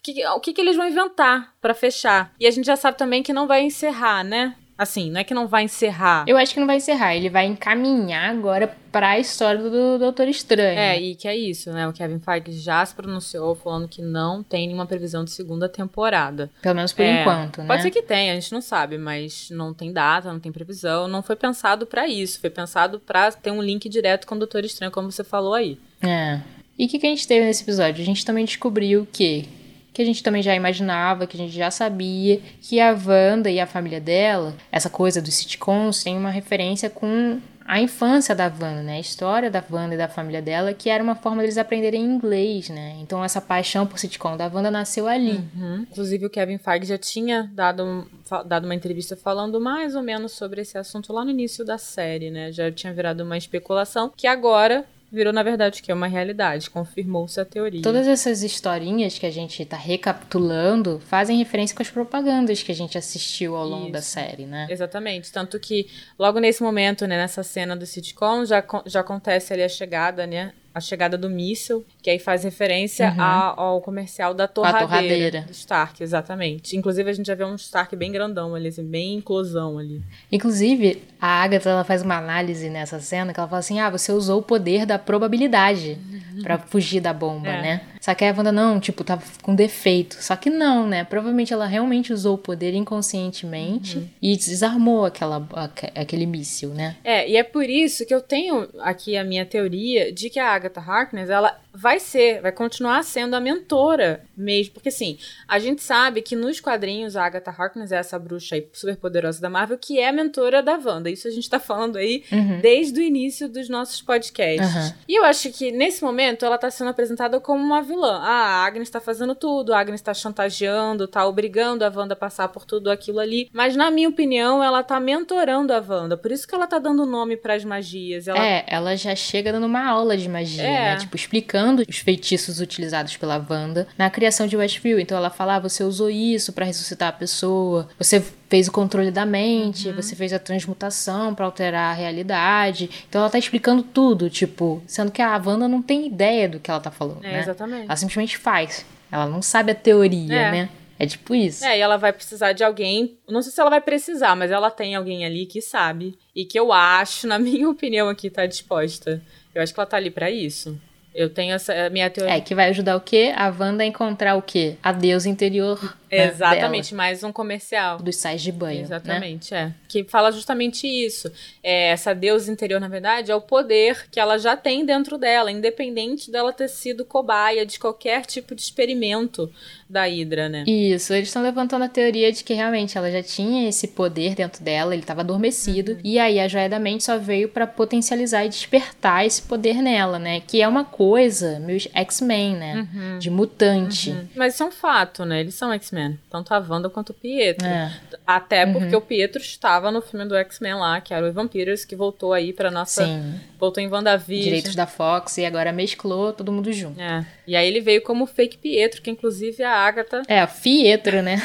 que, 0.00 0.26
o 0.28 0.40
que, 0.40 0.52
que 0.52 0.60
eles 0.60 0.76
vão 0.76 0.86
inventar 0.86 1.52
para 1.60 1.74
fechar. 1.74 2.32
E 2.38 2.46
a 2.46 2.50
gente 2.52 2.66
já 2.66 2.76
sabe 2.76 2.96
também 2.96 3.24
que 3.24 3.32
não 3.32 3.48
vai 3.48 3.62
encerrar, 3.62 4.22
né? 4.22 4.54
Assim, 4.78 5.10
não 5.10 5.20
é 5.20 5.24
que 5.24 5.32
não 5.32 5.46
vai 5.46 5.64
encerrar. 5.64 6.24
Eu 6.26 6.36
acho 6.36 6.52
que 6.52 6.60
não 6.60 6.66
vai 6.66 6.76
encerrar. 6.76 7.14
Ele 7.14 7.30
vai 7.30 7.46
encaminhar 7.46 8.30
agora 8.30 8.76
para 8.92 9.10
a 9.10 9.18
história 9.18 9.62
do 9.62 9.98
Doutor 9.98 10.28
Estranho. 10.28 10.78
É, 10.78 11.00
e 11.00 11.14
que 11.14 11.26
é 11.26 11.34
isso, 11.34 11.72
né? 11.72 11.88
O 11.88 11.92
Kevin 11.92 12.18
Feige 12.18 12.60
já 12.60 12.84
se 12.84 12.94
pronunciou 12.94 13.54
falando 13.54 13.88
que 13.88 14.02
não 14.02 14.42
tem 14.42 14.66
nenhuma 14.66 14.86
previsão 14.86 15.24
de 15.24 15.30
segunda 15.30 15.68
temporada. 15.68 16.50
Pelo 16.60 16.74
menos 16.74 16.92
por 16.92 17.02
é, 17.02 17.22
enquanto, 17.22 17.62
né? 17.62 17.66
Pode 17.66 17.82
ser 17.82 17.90
que 17.90 18.02
tenha, 18.02 18.32
a 18.32 18.34
gente 18.34 18.52
não 18.52 18.60
sabe, 18.60 18.98
mas 18.98 19.48
não 19.50 19.72
tem 19.72 19.92
data, 19.92 20.30
não 20.30 20.40
tem 20.40 20.52
previsão. 20.52 21.08
Não 21.08 21.22
foi 21.22 21.36
pensado 21.36 21.86
para 21.86 22.06
isso. 22.06 22.38
Foi 22.38 22.50
pensado 22.50 23.00
para 23.00 23.32
ter 23.32 23.50
um 23.50 23.62
link 23.62 23.88
direto 23.88 24.26
com 24.26 24.34
o 24.34 24.38
Doutor 24.38 24.64
Estranho, 24.64 24.92
como 24.92 25.10
você 25.10 25.24
falou 25.24 25.54
aí. 25.54 25.78
É. 26.02 26.40
E 26.78 26.84
o 26.84 26.88
que, 26.88 26.98
que 26.98 27.06
a 27.06 27.10
gente 27.10 27.26
teve 27.26 27.46
nesse 27.46 27.62
episódio? 27.62 28.02
A 28.02 28.04
gente 28.04 28.24
também 28.24 28.44
descobriu 28.44 29.08
que 29.10 29.48
que 29.96 30.02
a 30.02 30.04
gente 30.04 30.22
também 30.22 30.42
já 30.42 30.54
imaginava, 30.54 31.26
que 31.26 31.38
a 31.38 31.40
gente 31.40 31.56
já 31.56 31.70
sabia, 31.70 32.38
que 32.60 32.78
a 32.78 32.92
Wanda 32.92 33.50
e 33.50 33.58
a 33.58 33.66
família 33.66 33.98
dela, 33.98 34.54
essa 34.70 34.90
coisa 34.90 35.22
dos 35.22 35.32
sitcoms, 35.32 36.04
tem 36.04 36.18
uma 36.18 36.28
referência 36.28 36.90
com 36.90 37.40
a 37.64 37.80
infância 37.80 38.34
da 38.34 38.44
Wanda, 38.44 38.82
né? 38.82 38.96
A 38.96 39.00
história 39.00 39.50
da 39.50 39.64
Wanda 39.70 39.94
e 39.94 39.98
da 39.98 40.06
família 40.06 40.42
dela, 40.42 40.74
que 40.74 40.90
era 40.90 41.02
uma 41.02 41.14
forma 41.14 41.40
deles 41.40 41.56
aprenderem 41.56 42.04
inglês, 42.04 42.68
né? 42.68 42.94
Então 43.00 43.24
essa 43.24 43.40
paixão 43.40 43.86
por 43.86 43.98
sitcom 43.98 44.36
da 44.36 44.48
Wanda 44.48 44.70
nasceu 44.70 45.08
ali. 45.08 45.42
Uhum. 45.56 45.86
Inclusive 45.90 46.26
o 46.26 46.30
Kevin 46.30 46.58
Feige 46.58 46.88
já 46.88 46.98
tinha 46.98 47.50
dado, 47.54 48.06
dado 48.44 48.66
uma 48.66 48.74
entrevista 48.74 49.16
falando 49.16 49.58
mais 49.58 49.96
ou 49.96 50.02
menos 50.02 50.32
sobre 50.32 50.60
esse 50.60 50.76
assunto 50.76 51.10
lá 51.10 51.24
no 51.24 51.30
início 51.30 51.64
da 51.64 51.78
série, 51.78 52.30
né? 52.30 52.52
Já 52.52 52.70
tinha 52.70 52.92
virado 52.92 53.22
uma 53.22 53.38
especulação 53.38 54.12
que 54.14 54.26
agora 54.26 54.84
virou, 55.10 55.32
na 55.32 55.42
verdade, 55.42 55.82
que 55.82 55.90
é 55.90 55.94
uma 55.94 56.06
realidade. 56.06 56.68
Confirmou-se 56.70 57.40
a 57.40 57.44
teoria. 57.44 57.82
Todas 57.82 58.06
essas 58.06 58.42
historinhas 58.42 59.18
que 59.18 59.26
a 59.26 59.30
gente 59.30 59.64
tá 59.64 59.76
recapitulando 59.76 61.00
fazem 61.00 61.38
referência 61.38 61.76
com 61.76 61.82
as 61.82 61.90
propagandas 61.90 62.62
que 62.62 62.72
a 62.72 62.74
gente 62.74 62.98
assistiu 62.98 63.56
ao 63.56 63.66
longo 63.66 63.84
Isso. 63.84 63.92
da 63.92 64.02
série, 64.02 64.46
né? 64.46 64.66
Exatamente. 64.70 65.32
Tanto 65.32 65.58
que 65.58 65.88
logo 66.18 66.38
nesse 66.38 66.62
momento, 66.62 67.06
né, 67.06 67.16
nessa 67.16 67.42
cena 67.42 67.76
do 67.76 67.86
sitcom, 67.86 68.44
já, 68.44 68.64
já 68.86 69.00
acontece 69.00 69.52
ali 69.52 69.62
a 69.62 69.68
chegada, 69.68 70.26
né? 70.26 70.52
A 70.76 70.80
chegada 70.80 71.16
do 71.16 71.30
míssil, 71.30 71.86
que 72.02 72.10
aí 72.10 72.18
faz 72.18 72.44
referência 72.44 73.10
uhum. 73.10 73.22
ao 73.22 73.80
comercial 73.80 74.34
da 74.34 74.46
torradeira, 74.46 74.86
torradeira, 74.86 75.40
do 75.40 75.52
Stark, 75.52 76.02
exatamente. 76.02 76.76
Inclusive, 76.76 77.08
a 77.08 77.14
gente 77.14 77.24
já 77.24 77.34
vê 77.34 77.46
um 77.46 77.54
Stark 77.54 77.96
bem 77.96 78.12
grandão 78.12 78.54
ali, 78.54 78.68
assim, 78.68 78.84
bem 78.84 79.14
inclusão 79.14 79.78
ali. 79.78 80.02
Inclusive, 80.30 81.02
a 81.18 81.42
Agatha, 81.42 81.70
ela 81.70 81.82
faz 81.82 82.02
uma 82.02 82.18
análise 82.18 82.68
nessa 82.68 83.00
cena 83.00 83.32
que 83.32 83.40
ela 83.40 83.48
fala 83.48 83.60
assim, 83.60 83.80
ah, 83.80 83.88
você 83.88 84.12
usou 84.12 84.40
o 84.40 84.42
poder 84.42 84.84
da 84.84 84.98
probabilidade 84.98 85.98
uhum. 85.98 86.42
para 86.42 86.58
fugir 86.58 87.00
da 87.00 87.14
bomba, 87.14 87.48
é. 87.48 87.62
né? 87.62 87.80
Só 88.06 88.14
que 88.14 88.24
a 88.24 88.32
Wanda 88.32 88.52
não, 88.52 88.78
tipo, 88.78 89.02
tava 89.02 89.24
com 89.42 89.52
defeito. 89.52 90.22
Só 90.22 90.36
que 90.36 90.48
não, 90.48 90.86
né? 90.86 91.02
Provavelmente 91.02 91.52
ela 91.52 91.66
realmente 91.66 92.12
usou 92.12 92.36
o 92.36 92.38
poder 92.38 92.72
inconscientemente 92.72 93.98
uhum. 93.98 94.08
e 94.22 94.36
desarmou 94.36 95.04
aquela, 95.04 95.44
aquele 95.92 96.24
míssil, 96.24 96.68
né? 96.68 96.94
É, 97.02 97.28
e 97.28 97.36
é 97.36 97.42
por 97.42 97.68
isso 97.68 98.06
que 98.06 98.14
eu 98.14 98.20
tenho 98.20 98.68
aqui 98.78 99.16
a 99.16 99.24
minha 99.24 99.44
teoria 99.44 100.12
de 100.12 100.30
que 100.30 100.38
a 100.38 100.52
Agatha 100.52 100.80
Harkness, 100.80 101.28
ela 101.28 101.58
vai 101.76 101.98
ser, 101.98 102.40
vai 102.40 102.52
continuar 102.52 103.02
sendo 103.02 103.34
a 103.34 103.40
mentora 103.40 104.22
mesmo. 104.36 104.74
Porque 104.74 104.88
assim, 104.88 105.18
a 105.48 105.58
gente 105.58 105.82
sabe 105.82 106.22
que 106.22 106.36
nos 106.36 106.60
quadrinhos 106.60 107.16
a 107.16 107.26
Agatha 107.26 107.50
Harkness 107.50 107.90
é 107.90 107.96
essa 107.96 108.18
bruxa 108.20 108.54
aí 108.54 108.68
super 108.72 108.96
poderosa 108.96 109.40
da 109.40 109.50
Marvel, 109.50 109.76
que 109.76 109.98
é 109.98 110.08
a 110.08 110.12
mentora 110.12 110.62
da 110.62 110.78
Wanda. 110.78 111.10
Isso 111.10 111.26
a 111.26 111.30
gente 111.32 111.50
tá 111.50 111.58
falando 111.58 111.96
aí 111.96 112.22
uhum. 112.30 112.60
desde 112.60 113.00
o 113.00 113.02
início 113.02 113.48
dos 113.48 113.68
nossos 113.68 114.00
podcasts. 114.00 114.74
Uhum. 114.74 114.92
E 115.08 115.18
eu 115.18 115.24
acho 115.24 115.50
que 115.50 115.72
nesse 115.72 116.04
momento 116.04 116.46
ela 116.46 116.56
tá 116.56 116.70
sendo 116.70 116.90
apresentada 116.90 117.40
como 117.40 117.62
uma 117.62 117.82
vilã. 117.82 117.95
Ah, 118.04 118.62
a 118.62 118.66
Agnes 118.66 118.90
tá 118.90 119.00
fazendo 119.00 119.34
tudo, 119.34 119.72
a 119.72 119.80
Agnes 119.80 120.00
tá 120.00 120.12
chantageando, 120.12 121.08
tá 121.08 121.26
obrigando 121.26 121.84
a 121.84 121.92
Wanda 121.94 122.14
a 122.14 122.16
passar 122.16 122.48
por 122.48 122.64
tudo 122.64 122.90
aquilo 122.90 123.18
ali. 123.18 123.48
Mas 123.52 123.76
na 123.76 123.90
minha 123.90 124.08
opinião, 124.08 124.62
ela 124.62 124.82
tá 124.82 124.98
mentorando 125.00 125.72
a 125.72 125.78
Wanda. 125.86 126.16
Por 126.16 126.32
isso 126.32 126.46
que 126.46 126.54
ela 126.54 126.66
tá 126.66 126.78
dando 126.78 127.06
nome 127.06 127.36
para 127.36 127.54
as 127.54 127.64
magias. 127.64 128.28
Ela... 128.28 128.44
É, 128.44 128.64
ela 128.66 128.96
já 128.96 129.14
chega 129.14 129.52
dando 129.52 129.66
uma 129.66 129.86
aula 129.86 130.16
de 130.16 130.28
magia, 130.28 130.62
é. 130.62 130.94
né? 130.94 130.96
Tipo, 130.96 131.16
explicando 131.16 131.82
os 131.88 131.98
feitiços 131.98 132.60
utilizados 132.60 133.16
pela 133.16 133.44
Wanda 133.48 133.86
na 133.96 134.10
criação 134.10 134.46
de 134.46 134.56
Westview. 134.56 134.98
Então 134.98 135.16
ela 135.16 135.30
fala: 135.30 135.56
ah, 135.56 135.60
você 135.60 135.84
usou 135.84 136.10
isso 136.10 136.52
para 136.52 136.66
ressuscitar 136.66 137.08
a 137.08 137.12
pessoa, 137.12 137.88
você 137.98 138.22
fez 138.48 138.68
o 138.68 138.72
controle 138.72 139.10
da 139.10 139.26
mente, 139.26 139.88
uhum. 139.88 139.96
você 139.96 140.14
fez 140.14 140.32
a 140.32 140.38
transmutação 140.38 141.34
para 141.34 141.44
alterar 141.44 141.92
a 141.92 141.94
realidade. 141.94 142.90
Então 143.08 143.20
ela 143.20 143.30
tá 143.30 143.38
explicando 143.38 143.82
tudo, 143.82 144.30
tipo, 144.30 144.82
sendo 144.86 145.10
que 145.10 145.22
a 145.22 145.36
Wanda 145.36 145.68
não 145.68 145.82
tem 145.82 146.06
ideia 146.06 146.48
do 146.48 146.60
que 146.60 146.70
ela 146.70 146.80
tá 146.80 146.90
falando, 146.90 147.24
é, 147.24 147.32
né? 147.32 147.40
Exatamente. 147.40 147.84
Ela 147.84 147.96
simplesmente 147.96 148.38
faz. 148.38 148.86
Ela 149.10 149.26
não 149.26 149.42
sabe 149.42 149.72
a 149.72 149.74
teoria, 149.74 150.34
é. 150.34 150.50
né? 150.50 150.68
É 150.98 151.06
tipo 151.06 151.34
isso. 151.34 151.64
É, 151.64 151.76
e 151.76 151.80
ela 151.80 151.96
vai 151.96 152.12
precisar 152.12 152.52
de 152.52 152.64
alguém. 152.64 153.18
Não 153.28 153.42
sei 153.42 153.52
se 153.52 153.60
ela 153.60 153.68
vai 153.68 153.80
precisar, 153.80 154.34
mas 154.34 154.50
ela 154.50 154.70
tem 154.70 154.94
alguém 154.94 155.26
ali 155.26 155.44
que 155.44 155.60
sabe. 155.60 156.18
E 156.34 156.44
que 156.44 156.58
eu 156.58 156.72
acho, 156.72 157.26
na 157.26 157.38
minha 157.38 157.68
opinião, 157.68 158.08
aqui 158.08 158.30
tá 158.30 158.46
disposta. 158.46 159.22
Eu 159.54 159.62
acho 159.62 159.74
que 159.74 159.80
ela 159.80 159.86
tá 159.86 159.96
ali 159.96 160.10
para 160.10 160.30
isso. 160.30 160.78
Eu 161.14 161.30
tenho 161.30 161.54
essa 161.54 161.88
minha 161.88 162.10
teoria. 162.10 162.34
É, 162.34 162.40
que 162.40 162.54
vai 162.54 162.68
ajudar 162.68 162.94
o 162.94 163.00
quê? 163.00 163.32
A 163.34 163.48
Wanda 163.48 163.82
a 163.82 163.86
encontrar 163.86 164.36
o 164.36 164.42
quê? 164.42 164.76
A 164.82 164.92
deusa 164.92 165.30
interior 165.30 165.96
Exatamente, 166.10 166.90
dela. 166.90 166.96
mais 166.96 167.22
um 167.22 167.32
comercial. 167.32 167.98
Dos 167.98 168.16
sais 168.16 168.40
de 168.40 168.52
banho. 168.52 168.78
Né? 168.78 168.82
Exatamente, 168.82 169.52
né? 169.52 169.74
é. 169.74 169.86
Que 169.88 170.04
fala 170.04 170.30
justamente 170.30 170.86
isso. 170.86 171.30
É, 171.62 171.88
essa 171.88 172.14
deusa 172.14 172.50
interior, 172.50 172.80
na 172.80 172.88
verdade, 172.88 173.30
é 173.30 173.34
o 173.34 173.40
poder 173.40 174.08
que 174.10 174.20
ela 174.20 174.38
já 174.38 174.56
tem 174.56 174.84
dentro 174.84 175.18
dela, 175.18 175.50
independente 175.50 176.30
dela 176.30 176.52
ter 176.52 176.68
sido 176.68 177.04
cobaia 177.04 177.66
de 177.66 177.78
qualquer 177.78 178.24
tipo 178.24 178.54
de 178.54 178.62
experimento 178.62 179.50
da 179.88 180.04
Hydra, 180.04 180.48
né? 180.48 180.64
Isso, 180.66 181.14
eles 181.14 181.28
estão 181.28 181.42
levantando 181.42 181.84
a 181.84 181.88
teoria 181.88 182.32
de 182.32 182.42
que 182.42 182.52
realmente 182.52 182.98
ela 182.98 183.10
já 183.10 183.22
tinha 183.22 183.68
esse 183.68 183.88
poder 183.88 184.34
dentro 184.34 184.62
dela, 184.62 184.92
ele 184.92 185.02
estava 185.02 185.20
adormecido, 185.20 185.92
uhum. 185.92 186.00
e 186.02 186.18
aí 186.18 186.40
a 186.40 186.48
joia 186.48 186.68
da 186.68 186.78
mente 186.78 187.04
só 187.04 187.18
veio 187.18 187.48
para 187.48 187.66
potencializar 187.66 188.44
e 188.44 188.48
despertar 188.48 189.24
esse 189.24 189.42
poder 189.42 189.80
nela, 189.80 190.18
né? 190.18 190.40
Que 190.40 190.60
é 190.60 190.66
uma 190.66 190.84
coisa 190.84 191.60
meio 191.60 191.80
X-Men, 191.94 192.56
né? 192.56 192.88
Uhum. 192.92 193.18
De 193.18 193.30
mutante. 193.30 194.10
Uhum. 194.10 194.26
Mas 194.34 194.54
isso 194.54 194.62
é 194.64 194.66
um 194.66 194.72
fato, 194.72 195.24
né? 195.24 195.40
Eles 195.40 195.54
são 195.54 195.72
X-Men, 195.72 195.95
tanto 196.30 196.52
a 196.52 196.58
Wanda 196.58 196.90
quanto 196.90 197.10
o 197.10 197.14
Pietro. 197.14 197.66
É. 197.66 197.92
Até 198.26 198.66
porque 198.66 198.94
uhum. 198.94 198.98
o 198.98 199.00
Pietro 199.00 199.40
estava 199.40 199.90
no 199.90 200.00
filme 200.00 200.26
do 200.26 200.34
X-Men 200.36 200.74
lá, 200.74 201.00
que 201.00 201.14
era 201.14 201.24
o 201.24 201.28
Evan 201.28 201.48
Peters, 201.48 201.84
que 201.84 201.96
voltou 201.96 202.32
aí 202.32 202.52
pra 202.52 202.70
nossa. 202.70 203.04
Sim. 203.04 203.40
Voltou 203.58 203.82
em 203.82 203.88
WandaVision. 203.88 204.44
Direitos 204.44 204.74
da 204.74 204.86
Fox 204.86 205.38
e 205.38 205.44
agora 205.44 205.72
mesclou 205.72 206.32
todo 206.32 206.52
mundo 206.52 206.72
junto. 206.72 207.00
É. 207.00 207.26
E 207.46 207.56
aí 207.56 207.66
ele 207.66 207.80
veio 207.80 208.02
como 208.02 208.26
fake 208.26 208.58
Pietro, 208.58 209.02
que 209.02 209.10
inclusive 209.10 209.62
a 209.62 209.72
Agatha. 209.72 210.22
É, 210.28 210.40
a 210.40 210.46
Fietro, 210.46 211.22
né? 211.22 211.42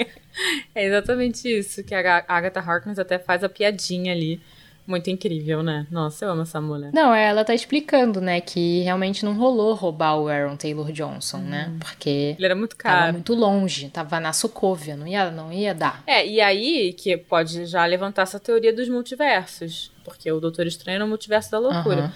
é 0.74 0.84
exatamente 0.84 1.48
isso, 1.48 1.82
que 1.84 1.94
a 1.94 2.24
Agatha 2.28 2.60
Harkness 2.60 2.98
até 2.98 3.18
faz 3.18 3.42
a 3.42 3.48
piadinha 3.48 4.12
ali. 4.12 4.40
Muito 4.90 5.08
incrível, 5.08 5.62
né? 5.62 5.86
Nossa, 5.88 6.24
eu 6.24 6.32
amo 6.32 6.42
essa 6.42 6.60
mulher. 6.60 6.90
Não, 6.92 7.14
ela 7.14 7.44
tá 7.44 7.54
explicando, 7.54 8.20
né, 8.20 8.40
que 8.40 8.80
realmente 8.80 9.24
não 9.24 9.34
rolou 9.34 9.72
roubar 9.72 10.16
o 10.16 10.26
Aaron 10.26 10.56
Taylor 10.56 10.90
Johnson, 10.90 11.36
hum. 11.36 11.42
né? 11.42 11.72
Porque. 11.78 12.34
Ele 12.36 12.44
era 12.44 12.56
muito 12.56 12.74
caro. 12.74 12.98
Tava 12.98 13.12
muito 13.12 13.34
longe, 13.34 13.88
tava 13.88 14.18
na 14.18 14.32
Sokovia, 14.32 14.96
não 14.96 15.06
ia, 15.06 15.30
não 15.30 15.52
ia 15.52 15.72
dar. 15.72 16.02
É, 16.08 16.26
e 16.26 16.40
aí 16.40 16.92
que 16.94 17.16
pode 17.16 17.66
já 17.66 17.86
levantar 17.86 18.22
essa 18.22 18.40
teoria 18.40 18.72
dos 18.72 18.88
multiversos. 18.88 19.92
Porque 20.02 20.32
o 20.32 20.40
Doutor 20.40 20.66
Estranho 20.66 20.96
é 20.96 20.98
no 20.98 21.06
multiverso 21.06 21.52
da 21.52 21.60
loucura. 21.60 22.06
Uhum. 22.06 22.10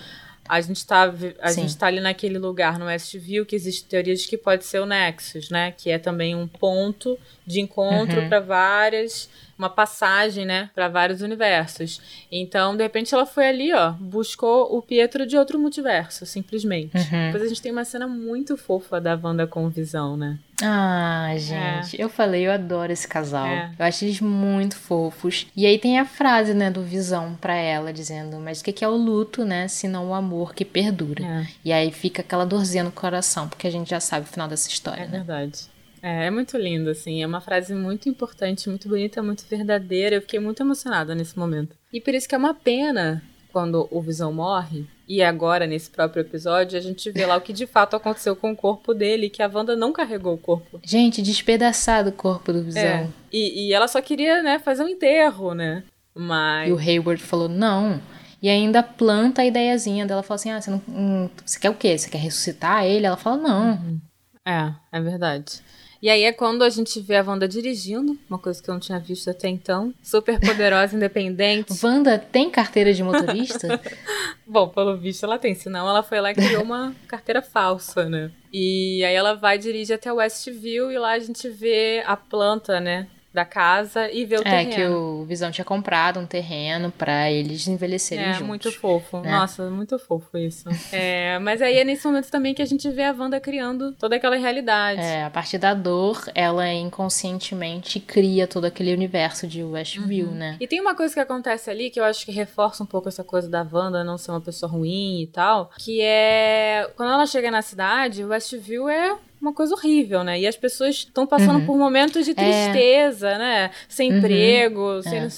A 0.48 0.60
gente 0.60 0.84
tá, 0.84 1.14
a 1.40 1.52
gente 1.52 1.76
tá 1.76 1.86
ali 1.86 2.00
naquele 2.00 2.38
lugar 2.38 2.76
no 2.76 2.86
Westview 2.86 3.46
que 3.46 3.54
existe 3.54 3.84
teoria 3.84 4.16
de 4.16 4.26
que 4.26 4.36
pode 4.36 4.64
ser 4.64 4.80
o 4.80 4.86
Nexus, 4.86 5.48
né? 5.48 5.70
Que 5.70 5.90
é 5.90 5.98
também 5.98 6.34
um 6.34 6.48
ponto 6.48 7.16
de 7.46 7.60
encontro 7.60 8.20
uhum. 8.20 8.28
para 8.28 8.40
várias 8.40 9.30
uma 9.58 9.70
passagem, 9.70 10.44
né, 10.44 10.70
para 10.74 10.88
vários 10.88 11.22
universos. 11.22 12.00
Então, 12.30 12.76
de 12.76 12.82
repente, 12.82 13.14
ela 13.14 13.26
foi 13.26 13.46
ali, 13.46 13.72
ó, 13.72 13.92
buscou 13.92 14.76
o 14.76 14.82
Pietro 14.82 15.26
de 15.26 15.36
outro 15.36 15.58
multiverso, 15.58 16.26
simplesmente. 16.26 16.96
Uhum. 16.96 17.26
Depois 17.26 17.42
a 17.42 17.48
gente 17.48 17.62
tem 17.62 17.72
uma 17.72 17.84
cena 17.84 18.06
muito 18.06 18.56
fofa 18.56 19.00
da 19.00 19.18
Wanda 19.20 19.46
com 19.46 19.68
Visão, 19.68 20.16
né? 20.16 20.38
Ah, 20.62 21.34
gente, 21.36 22.00
é. 22.00 22.04
eu 22.04 22.08
falei, 22.08 22.46
eu 22.46 22.52
adoro 22.52 22.92
esse 22.92 23.06
casal. 23.08 23.46
É. 23.46 23.72
Eu 23.78 23.84
acho 23.84 24.04
eles 24.04 24.20
muito 24.20 24.76
fofos. 24.76 25.46
E 25.56 25.66
aí 25.66 25.78
tem 25.78 25.98
a 25.98 26.04
frase, 26.04 26.54
né, 26.54 26.70
do 26.70 26.82
Visão 26.82 27.36
pra 27.40 27.54
ela, 27.54 27.92
dizendo: 27.92 28.38
Mas 28.38 28.60
o 28.60 28.64
que 28.64 28.84
é 28.84 28.88
o 28.88 28.96
luto, 28.96 29.44
né, 29.44 29.66
se 29.66 29.88
não 29.88 30.10
o 30.10 30.14
amor 30.14 30.54
que 30.54 30.64
perdura? 30.64 31.24
É. 31.24 31.46
E 31.64 31.72
aí 31.72 31.90
fica 31.90 32.22
aquela 32.22 32.46
dorzinha 32.46 32.84
no 32.84 32.92
coração, 32.92 33.48
porque 33.48 33.66
a 33.66 33.70
gente 33.70 33.90
já 33.90 34.00
sabe 34.00 34.26
o 34.26 34.30
final 34.30 34.46
dessa 34.46 34.68
história. 34.68 35.02
É 35.02 35.06
né? 35.06 35.18
verdade. 35.18 35.73
É, 36.04 36.26
é 36.26 36.30
muito 36.30 36.58
lindo, 36.58 36.90
assim. 36.90 37.22
É 37.22 37.26
uma 37.26 37.40
frase 37.40 37.74
muito 37.74 38.10
importante, 38.10 38.68
muito 38.68 38.86
bonita, 38.90 39.22
muito 39.22 39.46
verdadeira. 39.48 40.16
Eu 40.16 40.20
fiquei 40.20 40.38
muito 40.38 40.62
emocionada 40.62 41.14
nesse 41.14 41.38
momento. 41.38 41.74
E 41.90 41.98
por 41.98 42.14
isso 42.14 42.28
que 42.28 42.34
é 42.34 42.38
uma 42.38 42.52
pena 42.52 43.22
quando 43.50 43.88
o 43.90 44.02
Visão 44.02 44.30
morre. 44.30 44.84
E 45.08 45.22
agora, 45.22 45.66
nesse 45.66 45.88
próprio 45.88 46.20
episódio, 46.20 46.76
a 46.76 46.80
gente 46.80 47.10
vê 47.10 47.24
lá 47.24 47.36
o 47.36 47.40
que 47.40 47.54
de 47.54 47.66
fato 47.66 47.96
aconteceu 47.96 48.36
com 48.36 48.52
o 48.52 48.56
corpo 48.56 48.92
dele, 48.92 49.30
que 49.30 49.42
a 49.42 49.50
Wanda 49.52 49.74
não 49.74 49.92
carregou 49.92 50.34
o 50.34 50.38
corpo. 50.38 50.78
Gente, 50.82 51.22
despedaçado 51.22 52.10
o 52.10 52.12
corpo 52.12 52.52
do 52.52 52.62
Visão. 52.62 52.82
É, 52.82 53.08
e, 53.32 53.68
e 53.68 53.72
ela 53.72 53.88
só 53.88 54.02
queria, 54.02 54.42
né, 54.42 54.58
fazer 54.58 54.84
um 54.84 54.88
enterro, 54.88 55.54
né? 55.54 55.84
Mas. 56.14 56.68
E 56.68 56.72
o 56.72 56.78
Hayward 56.78 57.22
falou: 57.22 57.48
não. 57.48 58.00
E 58.42 58.48
ainda 58.50 58.82
planta 58.82 59.40
a 59.40 59.46
ideiazinha 59.46 60.04
dela. 60.04 60.22
Fala 60.22 60.36
assim: 60.36 60.50
ah, 60.50 60.60
você, 60.60 60.70
não, 60.70 60.82
hum, 60.86 61.30
você 61.44 61.58
quer 61.58 61.70
o 61.70 61.74
quê? 61.74 61.96
Você 61.96 62.10
quer 62.10 62.18
ressuscitar 62.18 62.84
ele? 62.84 63.06
Ela 63.06 63.16
fala: 63.16 63.36
não. 63.36 63.70
Uhum. 63.72 64.00
É, 64.44 64.72
é 64.92 65.00
verdade. 65.00 65.62
E 66.04 66.10
aí 66.10 66.24
é 66.24 66.32
quando 66.34 66.62
a 66.62 66.68
gente 66.68 67.00
vê 67.00 67.16
a 67.16 67.22
Wanda 67.22 67.48
dirigindo, 67.48 68.18
uma 68.28 68.38
coisa 68.38 68.62
que 68.62 68.68
eu 68.68 68.74
não 68.74 68.78
tinha 68.78 68.98
visto 68.98 69.30
até 69.30 69.48
então. 69.48 69.94
Super 70.02 70.38
poderosa, 70.38 70.92
independente. 70.94 71.72
Wanda 71.82 72.18
tem 72.18 72.50
carteira 72.50 72.92
de 72.92 73.02
motorista? 73.02 73.80
Bom, 74.46 74.68
pelo 74.68 74.98
visto 74.98 75.24
ela 75.24 75.38
tem, 75.38 75.54
senão 75.54 75.88
ela 75.88 76.02
foi 76.02 76.20
lá 76.20 76.30
e 76.30 76.34
criou 76.34 76.62
uma 76.62 76.94
carteira 77.08 77.40
falsa, 77.40 78.06
né? 78.06 78.30
E 78.52 79.02
aí 79.02 79.14
ela 79.14 79.32
vai 79.32 79.56
dirigir 79.56 79.96
até 79.96 80.12
Westview 80.12 80.92
e 80.92 80.98
lá 80.98 81.12
a 81.12 81.18
gente 81.18 81.48
vê 81.48 82.02
a 82.04 82.18
planta, 82.18 82.78
né? 82.82 83.08
Da 83.34 83.44
casa 83.44 84.08
e 84.10 84.24
ver 84.24 84.38
o 84.38 84.42
é, 84.42 84.44
terreno. 84.44 84.72
É, 84.72 84.74
que 84.76 84.86
o 84.86 85.24
Visão 85.24 85.50
tinha 85.50 85.64
comprado 85.64 86.20
um 86.20 86.26
terreno 86.26 86.92
para 86.92 87.30
eles 87.30 87.66
envelhecerem 87.66 88.24
é, 88.24 88.28
juntos. 88.28 88.44
É, 88.44 88.46
muito 88.46 88.72
fofo. 88.72 89.20
Né? 89.20 89.30
Nossa, 89.30 89.68
muito 89.68 89.98
fofo 89.98 90.38
isso. 90.38 90.68
é, 90.92 91.38
mas 91.40 91.60
aí 91.60 91.78
é 91.78 91.84
nesse 91.84 92.06
momento 92.06 92.30
também 92.30 92.54
que 92.54 92.62
a 92.62 92.64
gente 92.64 92.88
vê 92.90 93.02
a 93.02 93.12
Wanda 93.12 93.40
criando 93.40 93.92
toda 93.92 94.14
aquela 94.14 94.36
realidade. 94.36 95.00
É, 95.00 95.24
a 95.24 95.30
partir 95.30 95.58
da 95.58 95.74
dor, 95.74 96.24
ela 96.34 96.72
inconscientemente 96.72 97.98
cria 97.98 98.46
todo 98.46 98.66
aquele 98.66 98.94
universo 98.94 99.48
de 99.48 99.64
Westview, 99.64 100.28
uhum. 100.28 100.34
né? 100.34 100.56
E 100.60 100.66
tem 100.68 100.80
uma 100.80 100.94
coisa 100.94 101.12
que 101.12 101.20
acontece 101.20 101.68
ali 101.68 101.90
que 101.90 101.98
eu 101.98 102.04
acho 102.04 102.24
que 102.24 102.30
reforça 102.30 102.84
um 102.84 102.86
pouco 102.86 103.08
essa 103.08 103.24
coisa 103.24 103.48
da 103.48 103.66
Wanda 103.70 104.04
não 104.04 104.16
ser 104.16 104.30
uma 104.30 104.40
pessoa 104.40 104.70
ruim 104.70 105.22
e 105.22 105.26
tal, 105.26 105.70
que 105.78 106.00
é 106.00 106.88
quando 106.96 107.12
ela 107.12 107.26
chega 107.26 107.50
na 107.50 107.62
cidade, 107.62 108.24
Westview 108.24 108.88
é 108.88 109.16
uma 109.44 109.52
coisa 109.52 109.74
horrível, 109.74 110.24
né? 110.24 110.40
E 110.40 110.46
as 110.46 110.56
pessoas 110.56 110.96
estão 110.96 111.26
passando 111.26 111.60
uhum. 111.60 111.66
por 111.66 111.76
momentos 111.76 112.24
de 112.24 112.30
é. 112.30 112.34
tristeza, 112.34 113.30
é. 113.30 113.38
né? 113.38 113.70
Sem 113.88 114.10
uhum. 114.10 114.18
emprego, 114.18 115.02
sem. 115.02 115.18
É. 115.18 115.28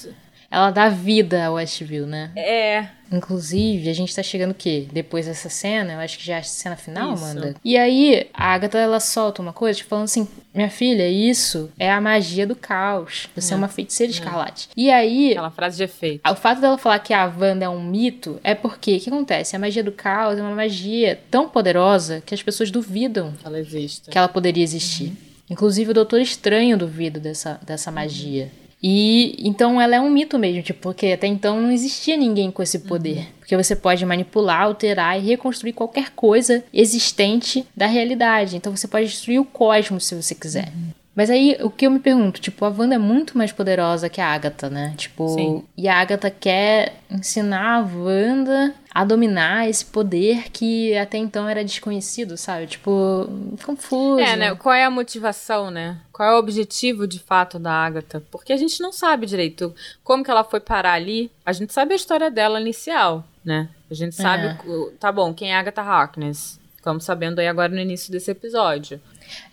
Ela 0.49 0.71
dá 0.71 0.87
vida 0.87 1.45
ao 1.45 1.55
Westview, 1.55 2.07
né? 2.07 2.31
É. 2.35 2.87
Inclusive, 3.11 3.89
a 3.89 3.93
gente 3.93 4.15
tá 4.15 4.21
chegando 4.21 4.51
o 4.51 4.55
quê? 4.55 4.87
Depois 4.91 5.25
dessa 5.25 5.49
cena, 5.49 5.93
eu 5.93 5.99
acho 5.99 6.17
que 6.17 6.25
já 6.25 6.35
é 6.35 6.39
a 6.39 6.43
cena 6.43 6.75
final, 6.75 7.13
isso. 7.13 7.23
Amanda. 7.23 7.55
E 7.63 7.77
aí, 7.77 8.27
a 8.33 8.53
Agatha, 8.53 8.77
ela 8.77 8.99
solta 8.99 9.41
uma 9.41 9.53
coisa, 9.53 9.77
tipo, 9.77 9.89
falando 9.89 10.05
assim, 10.05 10.27
minha 10.53 10.69
filha, 10.69 11.07
isso 11.09 11.69
é 11.79 11.91
a 11.91 12.01
magia 12.01 12.45
do 12.45 12.55
caos. 12.55 13.29
Você 13.35 13.53
é, 13.53 13.55
é 13.55 13.57
uma 13.57 13.67
feiticeira 13.67 14.11
é. 14.11 14.13
escarlate. 14.13 14.69
E 14.75 14.91
aí... 14.91 15.31
Aquela 15.31 15.51
frase 15.51 15.77
de 15.77 15.83
efeito. 15.83 16.29
O 16.29 16.35
fato 16.35 16.61
dela 16.61 16.77
falar 16.77 16.99
que 16.99 17.13
a 17.13 17.25
Wanda 17.25 17.65
é 17.65 17.69
um 17.69 17.83
mito 17.83 18.39
é 18.43 18.53
porque, 18.53 18.97
o 18.97 18.99
que 18.99 19.09
acontece? 19.09 19.55
A 19.55 19.59
magia 19.59 19.83
do 19.83 19.91
caos 19.91 20.37
é 20.37 20.41
uma 20.41 20.55
magia 20.55 21.19
tão 21.31 21.47
poderosa 21.47 22.21
que 22.25 22.33
as 22.33 22.43
pessoas 22.43 22.71
duvidam 22.71 23.33
que 23.39 23.47
ela 23.47 23.59
existe. 23.59 24.09
Que 24.09 24.17
ela 24.17 24.27
poderia 24.27 24.63
existir. 24.63 25.09
Uhum. 25.09 25.17
Inclusive, 25.49 25.91
o 25.91 25.93
Doutor 25.93 26.19
Estranho 26.19 26.77
duvida 26.77 27.19
dessa, 27.19 27.59
dessa 27.65 27.89
magia. 27.89 28.45
Uhum. 28.45 28.66
E 28.81 29.35
então 29.39 29.81
ela 29.81 29.95
é 29.95 29.99
um 29.99 30.09
mito 30.09 30.37
mesmo, 30.37 30.61
tipo, 30.61 30.79
porque 30.81 31.07
até 31.07 31.27
então 31.27 31.59
não 31.59 31.71
existia 31.71 32.15
ninguém 32.15 32.51
com 32.51 32.61
esse 32.61 32.79
poder. 32.79 33.17
Uhum. 33.17 33.25
Porque 33.39 33.57
você 33.57 33.75
pode 33.75 34.05
manipular, 34.05 34.63
alterar 34.63 35.17
e 35.17 35.25
reconstruir 35.25 35.73
qualquer 35.73 36.11
coisa 36.11 36.63
existente 36.73 37.65
da 37.75 37.87
realidade. 37.87 38.55
Então 38.55 38.75
você 38.75 38.87
pode 38.87 39.07
destruir 39.07 39.39
o 39.39 39.45
cosmos 39.45 40.05
se 40.05 40.15
você 40.15 40.35
quiser. 40.35 40.67
Uhum. 40.67 40.96
Mas 41.17 41.31
aí, 41.31 41.57
o 41.61 41.71
que 41.71 41.87
eu 41.87 41.89
me 41.89 41.97
pergunto, 41.97 42.39
tipo, 42.39 42.63
a 42.63 42.69
Wanda 42.69 42.93
é 42.93 42.99
muito 42.99 43.35
mais 43.35 43.51
poderosa 43.51 44.07
que 44.07 44.21
a 44.21 44.27
Agatha, 44.27 44.69
né? 44.69 44.93
Tipo, 44.95 45.27
Sim. 45.29 45.63
e 45.75 45.87
a 45.87 45.95
Agatha 45.95 46.29
quer 46.29 46.93
ensinar 47.09 47.77
a 47.77 47.79
Wanda 47.79 48.75
a 48.93 49.03
dominar 49.03 49.67
esse 49.67 49.83
poder 49.83 50.51
que 50.51 50.95
até 50.95 51.17
então 51.17 51.49
era 51.49 51.65
desconhecido, 51.65 52.37
sabe? 52.37 52.67
Tipo, 52.67 53.27
confuso. 53.65 54.19
É, 54.19 54.35
né? 54.35 54.53
Qual 54.53 54.75
é 54.75 54.83
a 54.83 54.91
motivação, 54.91 55.71
né? 55.71 55.97
Qual 56.13 56.29
é 56.29 56.35
o 56.35 56.37
objetivo 56.37 57.07
de 57.07 57.17
fato 57.17 57.57
da 57.57 57.71
Agatha? 57.71 58.21
Porque 58.29 58.53
a 58.53 58.57
gente 58.57 58.79
não 58.79 58.91
sabe 58.91 59.25
direito 59.25 59.73
como 60.03 60.23
que 60.23 60.29
ela 60.29 60.43
foi 60.43 60.59
parar 60.59 60.93
ali. 60.93 61.31
A 61.43 61.51
gente 61.51 61.73
sabe 61.73 61.93
a 61.93 61.95
história 61.95 62.29
dela 62.29 62.61
inicial, 62.61 63.25
né? 63.43 63.69
A 63.89 63.93
gente 63.95 64.15
sabe, 64.15 64.49
é. 64.49 64.57
tá 64.99 65.11
bom, 65.11 65.33
quem 65.33 65.51
é 65.51 65.55
Agatha 65.55 65.81
Harkness? 65.81 66.59
Ficamos 66.75 67.05
sabendo 67.05 67.39
aí 67.39 67.47
agora 67.47 67.73
no 67.73 67.79
início 67.79 68.11
desse 68.11 68.29
episódio. 68.29 69.01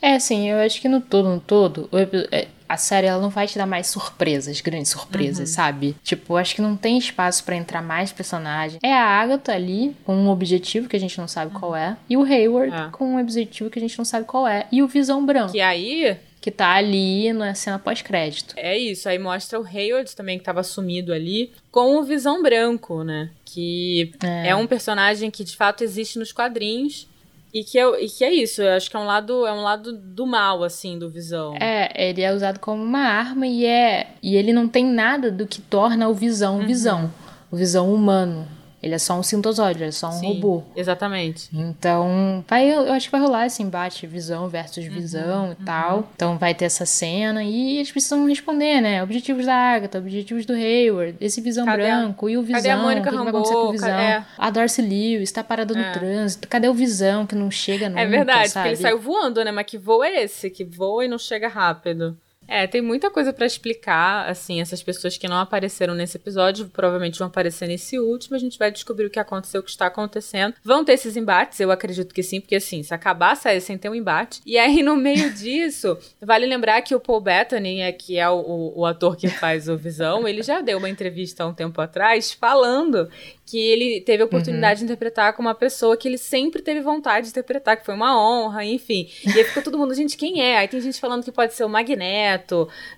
É, 0.00 0.14
assim, 0.14 0.50
eu 0.50 0.58
acho 0.58 0.80
que 0.80 0.88
no 0.88 1.00
todo, 1.00 1.28
no 1.28 1.40
todo, 1.40 1.88
é, 2.30 2.48
a 2.68 2.76
série 2.76 3.06
ela 3.06 3.20
não 3.20 3.30
vai 3.30 3.46
te 3.46 3.56
dar 3.58 3.66
mais 3.66 3.86
surpresas, 3.86 4.60
grandes 4.60 4.90
surpresas, 4.90 5.50
uhum. 5.50 5.54
sabe? 5.54 5.96
Tipo, 6.02 6.36
acho 6.36 6.54
que 6.54 6.62
não 6.62 6.76
tem 6.76 6.98
espaço 6.98 7.44
para 7.44 7.56
entrar 7.56 7.82
mais 7.82 8.12
personagens. 8.12 8.78
É 8.82 8.92
a 8.92 9.04
Agatha 9.04 9.52
ali, 9.52 9.96
com 10.04 10.14
um 10.14 10.28
objetivo 10.28 10.88
que 10.88 10.96
a 10.96 11.00
gente 11.00 11.18
não 11.18 11.28
sabe 11.28 11.54
uhum. 11.54 11.60
qual 11.60 11.76
é, 11.76 11.96
e 12.08 12.16
o 12.16 12.24
Hayward 12.24 12.74
é. 12.74 12.88
com 12.90 13.04
um 13.04 13.20
objetivo 13.20 13.70
que 13.70 13.78
a 13.78 13.82
gente 13.82 13.96
não 13.98 14.04
sabe 14.04 14.26
qual 14.26 14.46
é, 14.46 14.66
e 14.72 14.82
o 14.82 14.88
Visão 14.88 15.24
Branco. 15.24 15.52
Que 15.52 15.60
aí 15.60 16.16
que 16.40 16.50
tá 16.50 16.74
ali 16.74 17.32
na 17.32 17.54
cena 17.54 17.78
pós-crédito. 17.78 18.54
É 18.58 18.76
isso, 18.76 19.08
aí 19.08 19.18
mostra 19.18 19.58
o 19.58 19.64
Hayward 19.64 20.14
também 20.14 20.36
que 20.38 20.44
tava 20.44 20.62
sumido 20.62 21.10
ali, 21.10 21.50
com 21.70 21.96
o 21.96 22.02
Visão 22.02 22.42
Branco, 22.42 23.02
né? 23.02 23.30
Que 23.46 24.12
é. 24.22 24.48
é 24.48 24.54
um 24.54 24.66
personagem 24.66 25.30
que 25.30 25.42
de 25.42 25.56
fato 25.56 25.82
existe 25.82 26.18
nos 26.18 26.32
quadrinhos 26.32 27.08
e 27.54 27.62
que, 27.62 27.78
é, 27.78 28.04
e 28.04 28.08
que 28.08 28.24
é 28.24 28.34
isso, 28.34 28.60
eu 28.60 28.72
acho 28.72 28.90
que 28.90 28.96
é 28.96 28.98
um 28.98 29.04
lado 29.04 29.46
é 29.46 29.52
um 29.52 29.62
lado 29.62 29.92
do 29.92 30.26
mal, 30.26 30.64
assim, 30.64 30.98
do 30.98 31.08
Visão. 31.08 31.54
É, 31.54 32.08
ele 32.08 32.20
é 32.20 32.34
usado 32.34 32.58
como 32.58 32.82
uma 32.82 32.98
arma 32.98 33.46
e 33.46 33.64
é. 33.64 34.08
E 34.20 34.34
ele 34.34 34.52
não 34.52 34.66
tem 34.66 34.84
nada 34.84 35.30
do 35.30 35.46
que 35.46 35.60
torna 35.60 36.08
o 36.08 36.14
Visão 36.14 36.58
uhum. 36.58 36.66
Visão. 36.66 37.12
O 37.52 37.56
Visão 37.56 37.94
humano. 37.94 38.48
Ele 38.84 38.94
é 38.94 38.98
só 38.98 39.18
um 39.18 39.22
sintozoide, 39.22 39.78
ele 39.78 39.88
é 39.88 39.92
só 39.92 40.08
um 40.08 40.12
Sim, 40.12 40.34
robô. 40.34 40.62
Exatamente. 40.76 41.48
Então, 41.54 42.44
vai, 42.46 42.68
eu 42.70 42.92
acho 42.92 43.06
que 43.06 43.12
vai 43.12 43.20
rolar 43.20 43.46
esse 43.46 43.62
embate 43.62 44.06
visão 44.06 44.46
versus 44.46 44.84
visão 44.84 45.46
Uhum, 45.46 45.52
e 45.52 45.64
tal. 45.64 46.08
Então 46.14 46.36
vai 46.36 46.54
ter 46.54 46.66
essa 46.66 46.84
cena 46.84 47.42
e 47.42 47.76
eles 47.78 47.90
precisam 47.90 48.26
responder, 48.28 48.82
né? 48.82 49.02
Objetivos 49.02 49.46
da 49.46 49.54
Agatha, 49.54 49.96
objetivos 49.98 50.44
do 50.44 50.52
Hayward, 50.52 51.16
esse 51.18 51.40
visão 51.40 51.64
Cadê 51.64 51.82
a- 51.90 51.96
branco 52.00 52.28
e 52.28 52.36
o 52.36 52.42
visão. 52.42 52.56
cadê 52.60 52.70
a 52.70 52.76
Mônica 52.76 53.08
que, 53.08 53.16
vai 53.16 53.26
acontecer 53.28 53.54
com 53.54 53.60
o 53.68 53.72
visão? 53.72 53.88
Cadê- 53.88 54.24
A 54.36 54.50
Darcy 54.50 54.82
Lewis 54.82 55.32
tá 55.32 55.42
parada 55.42 55.72
no 55.72 55.80
É. 55.80 55.92
trânsito. 55.92 56.46
Cadê 56.46 56.68
o 56.68 56.74
visão 56.74 57.26
que 57.26 57.34
não 57.34 57.50
chega 57.50 57.88
nunca, 57.88 58.02
É 58.02 58.06
verdade, 58.06 58.50
sabe? 58.50 58.68
porque 58.68 58.68
ele 58.68 58.82
saiu 58.82 59.00
voando, 59.00 59.42
né? 59.42 59.50
Mas 59.50 59.64
que 59.64 59.78
voo 59.78 60.04
é 60.04 60.24
esse? 60.24 60.50
Que 60.50 60.62
voa 60.62 61.06
e 61.06 61.08
não 61.08 61.18
chega 61.18 61.48
rápido. 61.48 62.18
É, 62.46 62.66
tem 62.66 62.80
muita 62.82 63.10
coisa 63.10 63.32
pra 63.32 63.46
explicar, 63.46 64.28
assim, 64.28 64.60
essas 64.60 64.82
pessoas 64.82 65.16
que 65.16 65.26
não 65.28 65.36
apareceram 65.38 65.94
nesse 65.94 66.16
episódio, 66.16 66.66
provavelmente 66.68 67.18
vão 67.18 67.28
aparecer 67.28 67.66
nesse 67.66 67.98
último, 67.98 68.36
a 68.36 68.38
gente 68.38 68.58
vai 68.58 68.70
descobrir 68.70 69.06
o 69.06 69.10
que 69.10 69.18
aconteceu, 69.18 69.60
o 69.60 69.64
que 69.64 69.70
está 69.70 69.86
acontecendo. 69.86 70.54
Vão 70.62 70.84
ter 70.84 70.92
esses 70.92 71.16
embates, 71.16 71.58
eu 71.60 71.70
acredito 71.70 72.14
que 72.14 72.22
sim, 72.22 72.40
porque 72.40 72.56
assim, 72.56 72.82
se 72.82 72.92
acabar 72.92 73.34
série 73.36 73.60
sem 73.60 73.78
ter 73.78 73.88
um 73.88 73.94
embate, 73.94 74.40
e 74.44 74.58
aí 74.58 74.82
no 74.82 74.94
meio 74.96 75.32
disso, 75.34 75.96
vale 76.20 76.46
lembrar 76.46 76.80
que 76.82 76.94
o 76.94 77.00
Paul 77.00 77.20
Bettany, 77.20 77.80
é, 77.80 77.92
que 77.92 78.18
é 78.18 78.28
o, 78.28 78.72
o- 78.76 78.84
ator 78.86 79.16
que 79.16 79.28
faz 79.28 79.68
o 79.68 79.76
Visão, 79.76 80.28
ele 80.28 80.42
já 80.42 80.60
deu 80.60 80.78
uma 80.78 80.88
entrevista 80.90 81.42
há 81.44 81.46
um 81.46 81.54
tempo 81.54 81.80
atrás 81.80 82.32
falando 82.32 83.08
que 83.46 83.58
ele 83.58 84.00
teve 84.00 84.22
a 84.22 84.26
oportunidade 84.26 84.80
de 84.80 84.84
interpretar 84.84 85.32
com 85.34 85.42
uma 85.42 85.54
pessoa 85.54 85.96
que 85.96 86.08
ele 86.08 86.16
sempre 86.18 86.62
teve 86.62 86.80
vontade 86.80 87.26
de 87.26 87.30
interpretar, 87.30 87.76
que 87.76 87.84
foi 87.84 87.94
uma 87.94 88.18
honra, 88.18 88.64
enfim. 88.64 89.08
E 89.24 89.38
aí 89.38 89.44
ficou 89.44 89.62
todo 89.62 89.76
mundo, 89.78 89.94
gente, 89.94 90.16
quem 90.16 90.40
é? 90.42 90.58
Aí 90.58 90.68
tem 90.68 90.80
gente 90.80 90.98
falando 91.00 91.22
que 91.22 91.30
pode 91.32 91.52
ser 91.54 91.64
o 91.64 91.68
Magneto, 91.68 92.33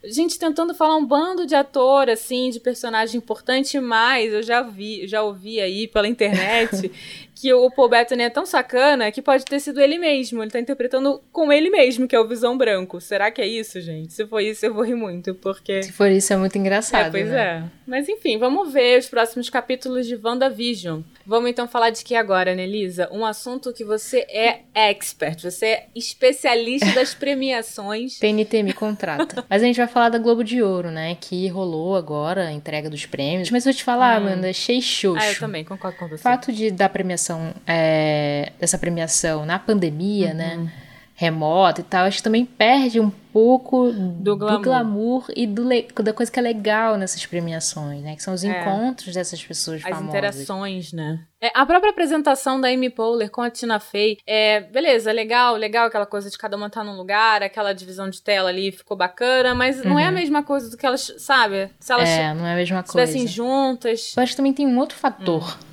gente 0.05 0.38
tentando 0.38 0.75
falar 0.75 0.97
um 0.97 1.05
bando 1.05 1.47
de 1.47 1.55
ator, 1.55 2.09
assim, 2.09 2.50
de 2.50 2.61
personagem 2.61 3.19
importante, 3.19 3.78
mas 3.81 4.33
eu 4.33 4.43
já 4.43 4.62
vi, 4.62 5.07
já 5.07 5.23
ouvi 5.23 5.61
aí 5.61 5.88
pela 5.88 6.09
internet 6.09 6.90
que 7.37 7.52
o 7.52 7.71
Paul 7.71 7.90
Bettany 7.90 8.23
é 8.23 8.31
tão 8.31 8.47
sacana 8.47 9.12
que 9.12 9.21
pode 9.21 9.45
ter 9.45 9.61
sido 9.61 9.78
ele 9.78 9.99
mesmo. 9.99 10.43
Ele 10.43 10.50
tá 10.50 10.59
interpretando 10.59 11.23
com 11.31 11.52
ele 11.52 11.69
mesmo, 11.69 12.09
que 12.09 12.16
é 12.16 12.19
o 12.21 12.26
Visão 12.26 12.57
Branco. 12.57 12.99
Será 12.99 13.31
que 13.31 13.43
é 13.43 13.47
isso, 13.47 13.78
gente? 13.78 14.14
Se 14.14 14.26
for 14.26 14.40
isso, 14.40 14.64
eu 14.64 14.73
vou 14.73 14.83
rir 14.83 14.95
muito, 14.95 15.35
porque... 15.35 15.83
Se 15.83 15.93
for 15.93 16.11
isso, 16.11 16.33
é 16.33 16.37
muito 16.37 16.57
engraçado. 16.57 17.09
É, 17.09 17.11
pois 17.11 17.28
né? 17.28 17.62
é. 17.73 17.76
Mas 17.87 18.09
enfim, 18.09 18.38
vamos 18.38 18.73
ver 18.73 18.99
os 18.99 19.07
próximos 19.07 19.50
capítulos 19.50 20.07
de 20.07 20.16
WandaVision. 20.16 21.02
Vamos 21.26 21.50
então 21.50 21.66
falar 21.66 21.90
de 21.90 22.05
que 22.05 22.14
agora, 22.14 22.55
Nelisa? 22.55 23.09
Um 23.12 23.25
assunto 23.25 23.73
que 23.73 23.85
você 23.85 24.26
é 24.31 24.61
expert, 24.75 25.43
você 25.43 25.66
é 25.66 25.87
especialista 25.95 26.93
das 26.93 27.12
premiações. 27.14 28.19
TNT 28.19 28.62
me 28.62 28.73
contrata. 28.73 29.45
Mas 29.50 29.62
a 29.62 29.66
gente 29.66 29.76
vai 29.76 29.88
falar 29.88 30.09
da 30.09 30.19
Globo 30.19 30.45
de 30.45 30.62
Ouro, 30.62 30.90
né? 30.90 31.16
Que 31.21 31.49
rolou 31.49 31.97
agora 31.97 32.47
a 32.47 32.52
entrega 32.52 32.88
dos 32.88 33.05
prêmios. 33.07 33.50
Mas 33.50 33.66
eu 33.66 33.73
vou 33.73 33.76
te 33.76 33.85
falar, 33.85 34.16
Amanda, 34.16 34.49
achei 34.49 34.81
xoxo. 34.81 35.21
Ah, 35.21 35.28
eu 35.28 35.38
também, 35.38 35.64
concordo 35.64 35.99
com 35.99 36.07
você. 36.09 36.14
O 36.14 36.19
fato 36.19 36.52
de 36.52 36.71
da 36.71 36.88
premiação, 36.88 37.25
é, 37.66 38.52
dessa 38.61 38.78
premiação 38.78 39.45
na 39.47 39.59
pandemia, 39.59 40.28
Uhum. 40.30 40.35
né? 40.35 40.73
Remota 41.18 41.80
e 41.80 41.85
tal, 41.85 42.04
acho 42.04 42.18
que 42.18 42.23
também 42.23 42.45
perde 42.45 43.00
um 43.00 43.09
pouco 43.33 43.90
do 43.90 44.37
glamour. 44.37 44.61
glamour, 44.62 45.26
e 45.35 45.47
do 45.47 45.64
da 46.02 46.12
coisa 46.12 46.30
que 46.30 46.38
é 46.38 46.42
legal 46.42 46.99
nessas 46.99 47.25
premiações, 47.25 48.02
né? 48.02 48.14
Que 48.14 48.23
são 48.23 48.35
os 48.35 48.45
É. 48.45 48.49
encontros 48.61 49.14
dessas 49.14 49.42
pessoas 49.42 49.76
As 49.83 49.88
famosas. 49.88 50.09
interações, 50.11 50.92
né? 50.92 51.21
É, 51.40 51.50
a 51.54 51.64
própria 51.64 51.88
apresentação 51.90 52.61
da 52.61 52.68
Amy 52.68 52.90
Poehler 52.90 53.30
com 53.30 53.40
a 53.40 53.49
Tina 53.50 53.80
Fey, 53.80 54.18
é, 54.26 54.61
beleza, 54.61 55.11
legal, 55.11 55.56
legal 55.56 55.87
aquela 55.87 56.04
coisa 56.04 56.28
de 56.28 56.37
cada 56.37 56.54
uma 56.54 56.66
estar 56.66 56.85
num 56.85 56.97
lugar, 56.99 57.42
aquela 57.42 57.73
divisão 57.73 58.11
de 58.11 58.21
tela 58.21 58.50
ali 58.50 58.71
ficou 58.71 58.95
bacana, 58.95 59.54
mas 59.54 59.83
não 59.83 59.99
é 59.99 60.04
a 60.04 60.12
mesma 60.12 60.42
coisa 60.42 60.68
do 60.68 60.76
que 60.76 60.85
elas, 60.85 61.14
sabe? 61.16 61.71
Se 61.80 61.95
elas 61.95 62.11
Uhum. 62.11 62.14
É, 62.14 62.35
não 62.35 62.47
é 62.47 62.52
a 62.52 62.56
mesma 62.56 62.83
coisa. 62.83 63.04
estivessem 63.11 63.26
juntas. 63.26 64.12
Eu 64.14 64.23
acho 64.23 64.33
que 64.33 64.37
também 64.37 64.52
tem 64.52 64.66
um 64.66 64.78
outro 64.78 64.99
fator 64.99 65.56
Hum. 65.59 65.64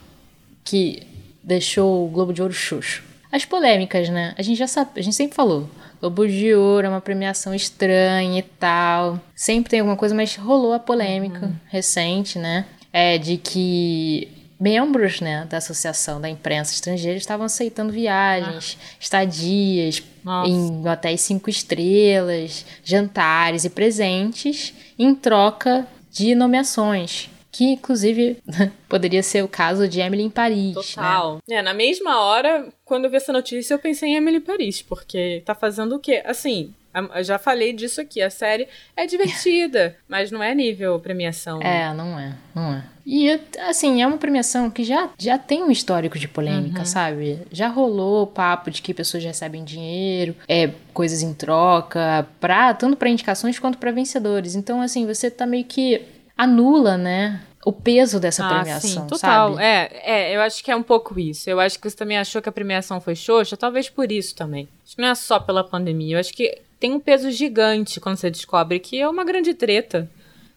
que 0.63 1.05
deixou 1.43 2.05
o 2.05 2.09
Globo 2.09 2.33
de 2.33 2.41
Ouro 2.41 2.53
xoxo. 2.53 3.03
As 3.31 3.45
polêmicas, 3.45 4.09
né? 4.09 4.33
A 4.37 4.41
gente 4.43 4.57
já 4.57 4.67
sabe, 4.67 4.91
a 4.95 5.01
gente 5.01 5.15
sempre 5.15 5.35
falou. 5.35 5.67
Globo 5.99 6.27
de 6.27 6.53
Ouro 6.53 6.85
é 6.85 6.89
uma 6.89 7.01
premiação 7.01 7.53
estranha 7.53 8.39
e 8.39 8.43
tal. 8.43 9.19
Sempre 9.35 9.71
tem 9.71 9.79
alguma 9.79 9.97
coisa, 9.97 10.13
mas 10.13 10.35
rolou 10.35 10.73
a 10.73 10.79
polêmica 10.79 11.45
Uhum. 11.47 11.53
recente, 11.67 12.37
né? 12.37 12.65
É 12.91 13.17
de 13.17 13.37
que 13.37 14.27
membros, 14.59 15.19
né, 15.19 15.45
da 15.49 15.57
Associação 15.57 16.21
da 16.21 16.29
Imprensa 16.29 16.73
Estrangeira 16.73 17.17
estavam 17.17 17.45
aceitando 17.45 17.91
viagens, 17.91 18.77
estadias 18.99 20.01
Nossa. 20.23 20.49
em 20.49 20.87
hotéis 20.87 21.21
cinco 21.21 21.49
estrelas, 21.49 22.65
jantares 22.83 23.65
e 23.65 23.69
presentes 23.69 24.73
em 24.97 25.13
troca 25.15 25.85
de 26.11 26.35
nomeações. 26.35 27.29
Que, 27.53 27.65
inclusive, 27.73 28.37
poderia 28.89 29.21
ser 29.21 29.43
o 29.43 29.47
caso 29.47 29.87
de 29.87 29.99
Emily 30.01 30.23
em 30.23 30.29
Paris. 30.29 30.75
Né? 30.75 30.81
Total. 30.81 31.37
É, 31.47 31.61
na 31.61 31.73
mesma 31.73 32.19
hora, 32.19 32.67
quando 32.83 33.05
eu 33.05 33.11
vi 33.11 33.17
essa 33.17 33.31
notícia, 33.31 33.75
eu 33.75 33.79
pensei 33.79 34.09
em 34.09 34.15
Emily 34.15 34.39
Paris, 34.39 34.81
porque 34.81 35.43
tá 35.45 35.53
fazendo 35.53 35.95
o 35.95 35.99
quê? 35.99 36.23
Assim, 36.25 36.73
eu 37.15 37.23
já 37.23 37.37
falei 37.37 37.71
disso 37.71 38.01
aqui, 38.01 38.21
a 38.23 38.29
série 38.31 38.67
é 38.97 39.05
divertida, 39.05 39.95
mas 40.09 40.31
não 40.31 40.41
é 40.41 40.53
nível 40.55 40.99
premiação. 40.99 41.59
né? 41.59 41.83
É, 41.83 41.93
não 41.93 42.17
é, 42.19 42.33
não 42.55 42.73
é. 42.73 42.83
E, 43.05 43.29
assim, 43.67 44.01
é 44.01 44.07
uma 44.07 44.17
premiação 44.17 44.69
que 44.71 44.83
já, 44.83 45.09
já 45.19 45.37
tem 45.37 45.61
um 45.61 45.69
histórico 45.69 46.17
de 46.17 46.27
polêmica, 46.27 46.79
Uhum. 46.79 46.85
sabe? 46.85 47.39
Já 47.51 47.67
rolou 47.67 48.23
o 48.23 48.27
papo 48.27 48.71
de 48.71 48.81
que 48.81 48.93
pessoas 48.95 49.23
recebem 49.23 49.63
dinheiro, 49.63 50.35
é, 50.47 50.71
coisas 50.93 51.21
em 51.21 51.33
troca, 51.35 52.27
pra, 52.39 52.73
tanto 52.73 52.95
pra 52.97 53.09
indicações 53.09 53.59
quanto 53.59 53.77
pra 53.77 53.91
vencedores. 53.91 54.55
Então, 54.55 54.81
assim, 54.81 55.05
você 55.05 55.29
tá 55.29 55.45
meio 55.45 55.65
que 55.65 56.01
anula, 56.37 56.97
né, 56.97 57.41
o 57.65 57.71
peso 57.71 58.19
dessa 58.19 58.45
Ah, 58.45 58.49
premiação, 58.49 59.03
sim, 59.03 59.07
total. 59.07 59.51
sabe? 59.53 59.63
É, 59.63 59.91
é, 60.31 60.35
eu 60.35 60.41
acho 60.41 60.63
que 60.63 60.69
é 60.71 60.75
um 60.75 60.83
pouco 60.83 61.19
isso. 61.19 61.49
Eu 61.49 61.59
acho 61.59 61.79
que 61.79 61.89
você 61.89 61.95
também 61.95 62.17
achou 62.17 62.41
que 62.41 62.49
a 62.49 62.51
premiação 62.51 62.99
foi 62.99 63.15
xoxa, 63.15 63.55
talvez 63.55 63.89
por 63.89 64.11
isso 64.11 64.35
também. 64.35 64.67
Acho 64.85 64.95
que 64.95 65.01
não 65.01 65.09
é 65.09 65.15
só 65.15 65.39
pela 65.39 65.63
pandemia. 65.63 66.15
Eu 66.15 66.19
acho 66.19 66.33
que 66.33 66.59
tem 66.79 66.91
um 66.91 66.99
peso 66.99 67.31
gigante 67.31 67.99
quando 67.99 68.17
você 68.17 68.29
descobre 68.29 68.79
que 68.79 68.99
é 68.99 69.07
uma 69.07 69.23
grande 69.23 69.53
treta. 69.53 70.09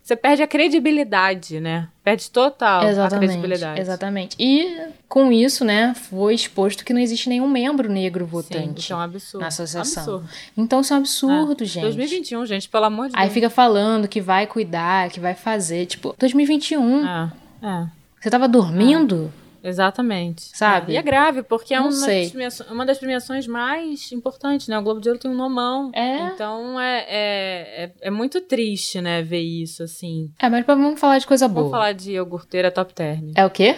Você 0.06 0.14
perde 0.14 0.40
a 0.40 0.46
credibilidade, 0.46 1.58
né? 1.58 1.88
Perde 2.04 2.30
total 2.30 2.82
a 2.82 2.88
Exatamente, 2.88 3.30
credibilidade. 3.32 3.80
exatamente. 3.80 4.36
E 4.38 4.78
com 5.08 5.32
isso, 5.32 5.64
né, 5.64 5.94
foi 5.96 6.32
exposto 6.32 6.84
que 6.84 6.92
não 6.92 7.00
existe 7.00 7.28
nenhum 7.28 7.48
membro 7.48 7.90
negro 7.90 8.24
Sim, 8.24 8.30
votante 8.30 8.80
isso 8.82 8.92
é 8.92 8.96
um 8.96 9.00
absurdo. 9.00 9.40
na 9.42 9.48
associação. 9.48 10.02
Absurdo. 10.18 10.28
Então 10.56 10.80
isso 10.80 10.92
é 10.94 10.96
um 10.96 11.00
absurdo, 11.00 11.64
É. 11.64 11.66
gente. 11.66 11.82
2021, 11.82 12.46
gente, 12.46 12.68
pelo 12.68 12.84
amor 12.84 13.08
de 13.08 13.16
Aí 13.16 13.22
Deus. 13.22 13.34
fica 13.34 13.50
falando 13.50 14.06
que 14.06 14.20
vai 14.20 14.46
cuidar, 14.46 15.10
que 15.10 15.18
vai 15.18 15.34
fazer, 15.34 15.86
tipo, 15.86 16.14
2021. 16.16 17.04
É, 17.04 17.32
é. 17.64 17.86
Você 18.20 18.30
tava 18.30 18.46
dormindo? 18.46 19.32
Exatamente. 19.68 20.56
Sabe? 20.56 20.92
É, 20.92 20.94
E 20.94 20.98
é 20.98 21.02
grave, 21.02 21.42
porque 21.42 21.74
é 21.74 21.80
uma 21.80 21.90
das, 21.90 22.60
uma 22.70 22.86
das 22.86 22.98
premiações 22.98 23.46
mais 23.46 24.12
importantes, 24.12 24.68
né? 24.68 24.78
O 24.78 24.82
Globo 24.82 25.00
de 25.00 25.08
Ouro 25.08 25.20
tem 25.20 25.30
um 25.30 25.34
nomão. 25.34 25.90
É. 25.92 26.28
Então 26.28 26.80
é, 26.80 26.98
é, 27.08 27.84
é, 27.84 27.92
é 28.02 28.10
muito 28.10 28.40
triste, 28.40 29.00
né, 29.00 29.22
ver 29.22 29.40
isso, 29.40 29.82
assim. 29.82 30.30
É, 30.38 30.48
mas 30.48 30.64
vamos 30.64 31.00
falar 31.00 31.18
de 31.18 31.26
coisa 31.26 31.48
boa. 31.48 31.62
Vamos 31.64 31.70
falar 31.72 31.92
de 31.92 32.12
iogurteira 32.12 32.70
top 32.70 32.94
term. 32.94 33.32
É 33.34 33.44
o 33.44 33.50
quê? 33.50 33.76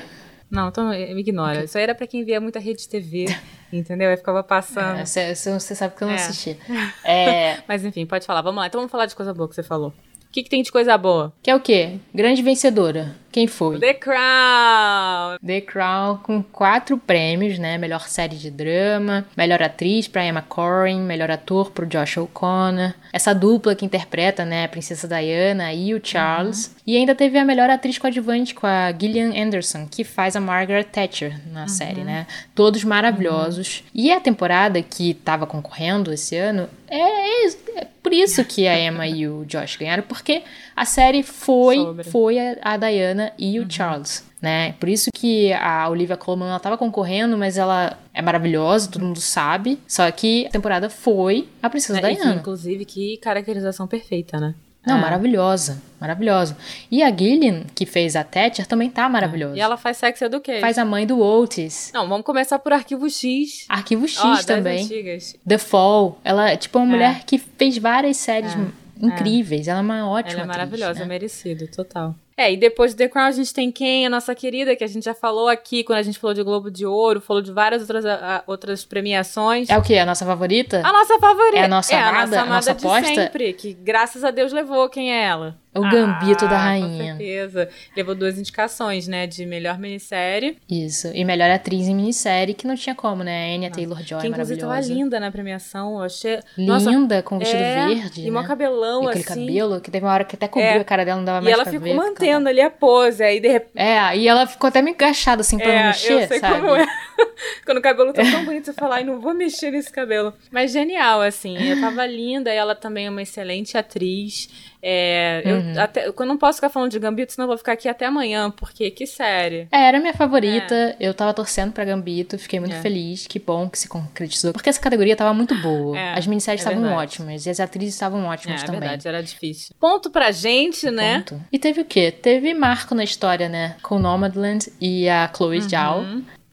Não, 0.51 0.68
então 0.68 0.88
me 0.88 1.20
ignora. 1.20 1.64
Isso 1.64 1.77
aí 1.77 1.85
era 1.85 1.94
pra 1.94 2.07
quem 2.07 2.24
via 2.24 2.40
muita 2.40 2.59
rede 2.59 2.88
TV, 2.88 3.27
entendeu? 3.72 4.09
Aí 4.11 4.16
ficava 4.16 4.42
passando. 4.42 5.05
Você 5.05 5.35
sabe 5.74 5.94
que 5.94 6.03
eu 6.03 6.09
não 6.09 6.14
É. 6.14 6.16
assisti. 6.18 6.57
É, 7.05 7.59
Mas 7.68 7.85
enfim, 7.85 8.05
pode 8.07 8.27
falar. 8.27 8.40
Vamos 8.42 8.59
lá. 8.61 8.66
Então 8.66 8.81
vamos 8.81 8.90
falar 8.90 9.07
de 9.07 9.14
coisa 9.14 9.33
boa 9.35 9.48
que 9.48 9.55
você 9.55 9.62
falou. 9.62 9.92
O 10.29 10.31
que, 10.31 10.43
que 10.43 10.51
tem 10.51 10.62
de 10.62 10.71
coisa 10.71 10.97
boa? 10.99 11.33
que 11.43 11.51
é 11.51 11.55
o 11.57 11.61
quê? 11.61 11.97
Grande 12.14 12.43
vencedora. 12.43 13.17
Quem 13.33 13.47
foi? 13.47 13.79
The 13.79 13.95
Crown! 13.95 15.38
The 15.45 15.61
Crown 15.61 16.17
com 16.19 16.43
quatro 16.43 16.97
prêmios, 16.99 17.59
né? 17.59 17.79
Melhor 17.79 18.09
série 18.09 18.37
de 18.37 18.51
drama, 18.51 19.25
melhor 19.37 19.62
atriz 19.62 20.09
pra 20.09 20.25
Emma 20.25 20.43
Corrin, 20.43 21.01
melhor 21.01 21.31
ator 21.31 21.71
pro 21.71 21.87
Josh 21.87 22.17
O'Connor. 22.17 22.95
Essa 23.12 23.35
dupla 23.35 23.75
que 23.75 23.85
interpreta, 23.85 24.45
né, 24.45 24.64
a 24.64 24.69
Princesa 24.69 25.07
Diana 25.07 25.73
e 25.73 25.95
o 25.95 26.01
Charles. 26.03 26.75
E 26.87 26.97
ainda 26.97 27.14
teve 27.14 27.38
a 27.38 27.45
melhor 27.45 27.69
atriz 27.71 27.99
coadjuvante 27.99 28.55
com 28.55 28.67
a 28.67 28.93
Gillian 28.93 29.33
Anderson, 29.37 29.87
que 29.91 30.05
faz 30.05 30.35
a 30.37 30.41
Margaret 30.41 30.85
Thatcher 30.85 31.38
na 31.53 31.69
série, 31.69 32.03
né? 32.03 32.27
Todos 32.55 32.83
maravilhosos. 32.85 33.85
E 33.95 34.11
a 34.11 34.21
temporada 34.21 34.81
que 34.83 35.14
tava 35.14 35.47
concorrendo 35.47 36.12
esse 36.12 36.35
ano 36.37 36.69
é, 36.88 36.99
é- 36.99 37.47
é 37.77 37.87
por 38.09 38.14
isso 38.14 38.42
que 38.42 38.66
a 38.66 38.79
Emma 38.81 39.07
e 39.07 39.29
o 39.29 39.44
Josh 39.44 39.77
ganharam, 39.77 40.03
porque 40.03 40.42
a 40.75 40.87
série 40.87 41.23
foi, 41.23 41.77
Sobre. 41.77 42.05
foi 42.05 42.38
a, 42.38 42.57
a 42.62 42.77
Diana 42.79 43.33
e 43.38 43.61
o 43.61 43.71
Charles, 43.71 44.25
né? 44.40 44.73
Por 44.81 44.88
isso 44.88 45.11
que 45.14 45.53
a 45.53 45.87
Olivia 45.90 46.16
Colman 46.16 46.49
ela 46.49 46.59
tava 46.59 46.79
concorrendo, 46.79 47.37
mas 47.37 47.59
ela 47.59 47.99
é 48.14 48.23
maravilhosa, 48.23 48.90
todo 48.90 49.05
mundo 49.05 49.21
sabe. 49.21 49.79
Só 49.87 50.11
que 50.11 50.47
a 50.47 50.51
temporada 50.51 50.88
foi 50.88 51.49
a 51.62 51.68
Princesa 51.68 52.01
É, 52.01 52.12
e 52.12 52.16
que, 52.16 52.23
Diana. 52.23 52.40
inclusive, 52.40 52.85
que 52.87 53.18
caracterização 53.18 53.87
perfeita, 53.87 54.40
né? 54.40 54.55
Não, 54.87 54.97
É. 54.97 55.01
maravilhosa, 55.01 55.83
maravilhosa. 56.01 56.57
E 56.91 57.03
a 57.03 57.14
Gillian, 57.14 57.64
que 57.75 57.85
fez 57.85 58.17
a 58.17 58.25
Thatcher, 58.25 58.67
também 58.67 58.88
tá 58.88 59.07
maravilhosa. 59.09 59.57
E 59.57 59.61
ela 59.61 59.77
faz 59.77 59.99
Sex 59.99 60.23
Education. 60.23 60.61
Faz 60.61 60.79
a 60.79 60.85
mãe 60.85 61.07
do 61.07 61.21
Otis. 61.21 61.91
Não, 61.93 62.09
vamos 62.09 62.25
começar 62.25 62.59
por 62.59 62.73
Arquivo 62.73 63.11
X. 63.11 63.67
Arquivo 63.69 64.07
X 64.09 64.23
das 64.23 64.45
também. 64.47 64.85
antigas. 64.85 65.37
The 65.47 65.59
Fall. 65.59 66.19
Ela 66.25 66.51
é 66.53 66.57
tipo 66.57 66.79
uma 66.79 66.87
É. 66.87 66.91
mulher 66.91 67.25
que 67.27 67.37
fez 67.38 67.77
várias 67.77 68.17
séries 68.17 68.57
incríveis. 69.01 69.69
Ela 69.69 69.81
é 69.81 69.83
uma 69.83 70.09
ótima 70.09 70.33
Ela 70.33 70.41
é 70.41 70.45
atriz, 70.45 70.57
maravilhosa, 70.57 71.01
né? 71.01 71.07
merecido, 71.07 71.67
total. 71.69 72.14
É, 72.38 72.53
e 72.53 72.57
depois 72.57 72.92
de 72.92 72.98
The 72.98 73.09
Crown 73.09 73.27
a 73.27 73.33
gente 73.33 73.53
tem 73.53 73.72
quem? 73.72 74.07
A 74.07 74.11
nossa 74.11 74.33
querida, 74.33 74.77
que 74.77 74.85
a 74.85 74.87
gente 74.87 75.05
já 75.05 75.12
falou 75.12 75.48
aqui 75.48 75.83
quando 75.83 75.98
a 75.98 76.03
gente 76.03 76.20
falou 76.20 76.33
de 76.33 76.40
Globo 76.44 76.70
de 76.70 76.87
Ouro, 76.87 77.20
falou 77.20 77.42
de 77.42 77.51
várias 77.51 77.83
outras, 77.83 78.07
a, 78.07 78.44
outras 78.46 78.85
premiações. 78.85 79.68
É 79.68 79.77
o 79.77 79.83
quê? 79.83 79.96
A 79.98 80.07
nossa 80.07 80.24
favorita? 80.24 80.81
A 80.87 80.92
nossa 80.92 81.18
favorita. 81.18 81.59
É 81.59 81.64
a 81.64 81.68
nossa 81.68 81.92
é, 81.92 81.98
amada? 81.98 82.09
a 82.09 82.20
nossa 82.20 82.38
A 82.38 82.42
amada 82.42 82.55
nossa 82.55 82.74
de 82.74 82.87
aposta? 82.87 83.14
sempre, 83.14 83.53
que 83.55 83.74
graças 83.74 84.22
a 84.22 84.31
Deus 84.31 84.53
levou. 84.53 84.88
Quem 84.88 85.12
é 85.12 85.24
ela? 85.24 85.59
O 85.79 85.91
Gambito 85.91 86.45
Ah, 86.45 86.49
da 86.49 86.59
Rainha. 86.59 87.12
Com 87.14 87.19
certeza. 87.19 87.69
Levou 87.97 88.14
duas 88.14 88.38
indicações, 88.38 89.07
né? 89.09 89.27
De 89.27 89.45
melhor 89.47 89.79
minissérie. 89.79 90.57
Isso. 90.69 91.09
E 91.14 91.25
melhor 91.25 91.51
atriz 91.51 91.87
em 91.88 91.95
minissérie, 91.95 92.55
que 92.55 92.67
não 92.67 92.75
tinha 92.75 92.95
como, 92.95 93.23
né? 93.23 93.55
Anya 93.55 93.71
Taylor-Joy, 93.71 94.21
que 94.21 94.27
inclusive 94.29 94.61
tava 94.61 94.73
maravilhosa. 94.73 95.01
linda 95.03 95.21
na 95.21 95.31
premiação. 95.31 95.95
Eu 95.99 96.03
achei. 96.03 96.41
Linda, 96.57 97.23
com 97.23 97.38
vestido 97.38 97.62
é, 97.62 97.87
verde, 97.87 98.21
E 98.23 98.25
né? 98.25 98.31
mó 98.31 98.43
cabelão, 98.43 99.05
E 99.05 99.07
aquele 99.09 99.25
assim. 99.25 99.47
cabelo, 99.47 99.81
que 99.81 99.91
teve 99.91 100.05
uma 100.05 100.12
hora 100.12 100.25
que 100.25 100.37
até 100.37 100.49
cobriu 100.49 100.69
É. 100.71 100.79
a 100.79 100.85
cara 100.85 101.05
dela, 101.05 101.19
não 101.19 101.25
dava 101.25 101.38
E 101.41 101.45
mais 101.45 101.55
ela 101.55 101.62
pra 101.64 101.73
ficou 101.73 101.85
ver. 101.85 101.91
ficava- 101.95 102.09
mantendo 102.09 102.49
ali 102.49 102.61
a 102.61 102.71
pose. 102.71 103.23
Aí, 103.23 103.41
de 103.41 103.49
repente. 103.49 103.73
É, 103.77 104.17
e 104.17 104.29
ela 104.29 104.47
ficou 104.47 104.69
até 104.69 104.83
meio 104.83 104.97
agachada, 104.97 105.41
assim, 105.41 105.59
pra 105.59 105.67
não 105.69 105.73
É, 105.75 105.87
mexer, 105.88 106.12
eu 106.23 106.29
sei 106.29 106.38
sabe? 106.41 106.61
como 106.61 106.75
é. 106.77 106.87
Quando 107.64 107.78
o 107.78 107.83
cabelo 107.83 108.12
tá 108.12 108.22
tão 108.22 108.44
bonito, 108.44 108.66
você 108.66 108.72
fala, 108.72 108.96
ai, 108.96 109.04
não 109.04 109.20
vou 109.20 109.35
mexer 109.35 109.70
nesse 109.70 109.92
cabelo. 109.92 110.33
Mas 110.50 110.72
genial, 110.72 111.20
assim. 111.20 111.57
Eu 111.59 111.81
tava 111.81 112.07
linda, 112.07 112.52
e 112.52 112.57
ela 112.57 112.74
também 112.74 113.07
é 113.07 113.11
uma 113.11 113.22
excelente 113.22 113.76
atriz. 113.76 114.48
É, 114.81 115.42
Uhum. 115.44 115.72
eu, 115.74 115.81
até, 115.83 116.09
eu 116.09 116.26
não 116.26 116.37
posso 116.38 116.59
ficar 116.59 116.68
falando 116.68 116.92
de 116.92 116.98
Gambito, 117.00 117.33
senão 117.33 117.44
eu 117.44 117.48
vou 117.48 117.59
ficar 117.59 117.72
aqui 117.72 117.88
até 117.88 118.07
amanhã, 118.07 118.48
porque 118.50 118.90
que 118.90 119.07
série. 119.07 119.66
É, 119.72 119.88
era 119.88 119.98
minha 119.98 120.14
favorita. 120.14 120.94
Eu 121.00 121.12
tava 121.12 121.35
torcendo 121.35 121.72
pra 121.72 121.85
Gambito, 121.85 122.38
fiquei 122.38 122.61
muito 122.61 122.76
É. 122.76 122.81
feliz. 122.81 123.26
Que 123.26 123.38
bom 123.40 123.68
que 123.68 123.78
se 123.78 123.88
concretizou. 123.88 124.52
Porque 124.52 124.68
essa 124.68 124.81
categoria 124.81 125.16
tava 125.16 125.35
muito 125.35 125.54
boa. 125.57 125.98
É, 125.98 126.16
as 126.16 126.26
minisséries 126.26 126.64
é 126.64 126.70
estavam 126.70 126.92
ótimas. 126.92 127.44
E 127.46 127.50
as 127.50 127.59
atrizes 127.59 127.94
estavam 127.94 128.24
É, 128.24 128.28
ótimas 128.28 128.62
é 128.62 128.66
também. 128.66 128.81
verdade, 128.81 129.09
era 129.09 129.22
difícil. 129.22 129.74
Ponto 129.81 130.11
pra 130.11 130.31
gente, 130.31 130.90
né? 130.90 131.24
E 131.52 131.59
teve 131.59 131.81
o 131.81 131.85
quê? 131.85 132.12
Teve 132.12 132.54
marco 132.54 132.94
na 132.94 133.02
história, 133.04 133.48
né? 133.48 133.76
Com 133.83 133.98
Nomadland 133.98 134.70
e 134.81 135.09
a 135.09 135.28
Chloe 135.35 135.61
Zhao. 135.61 136.04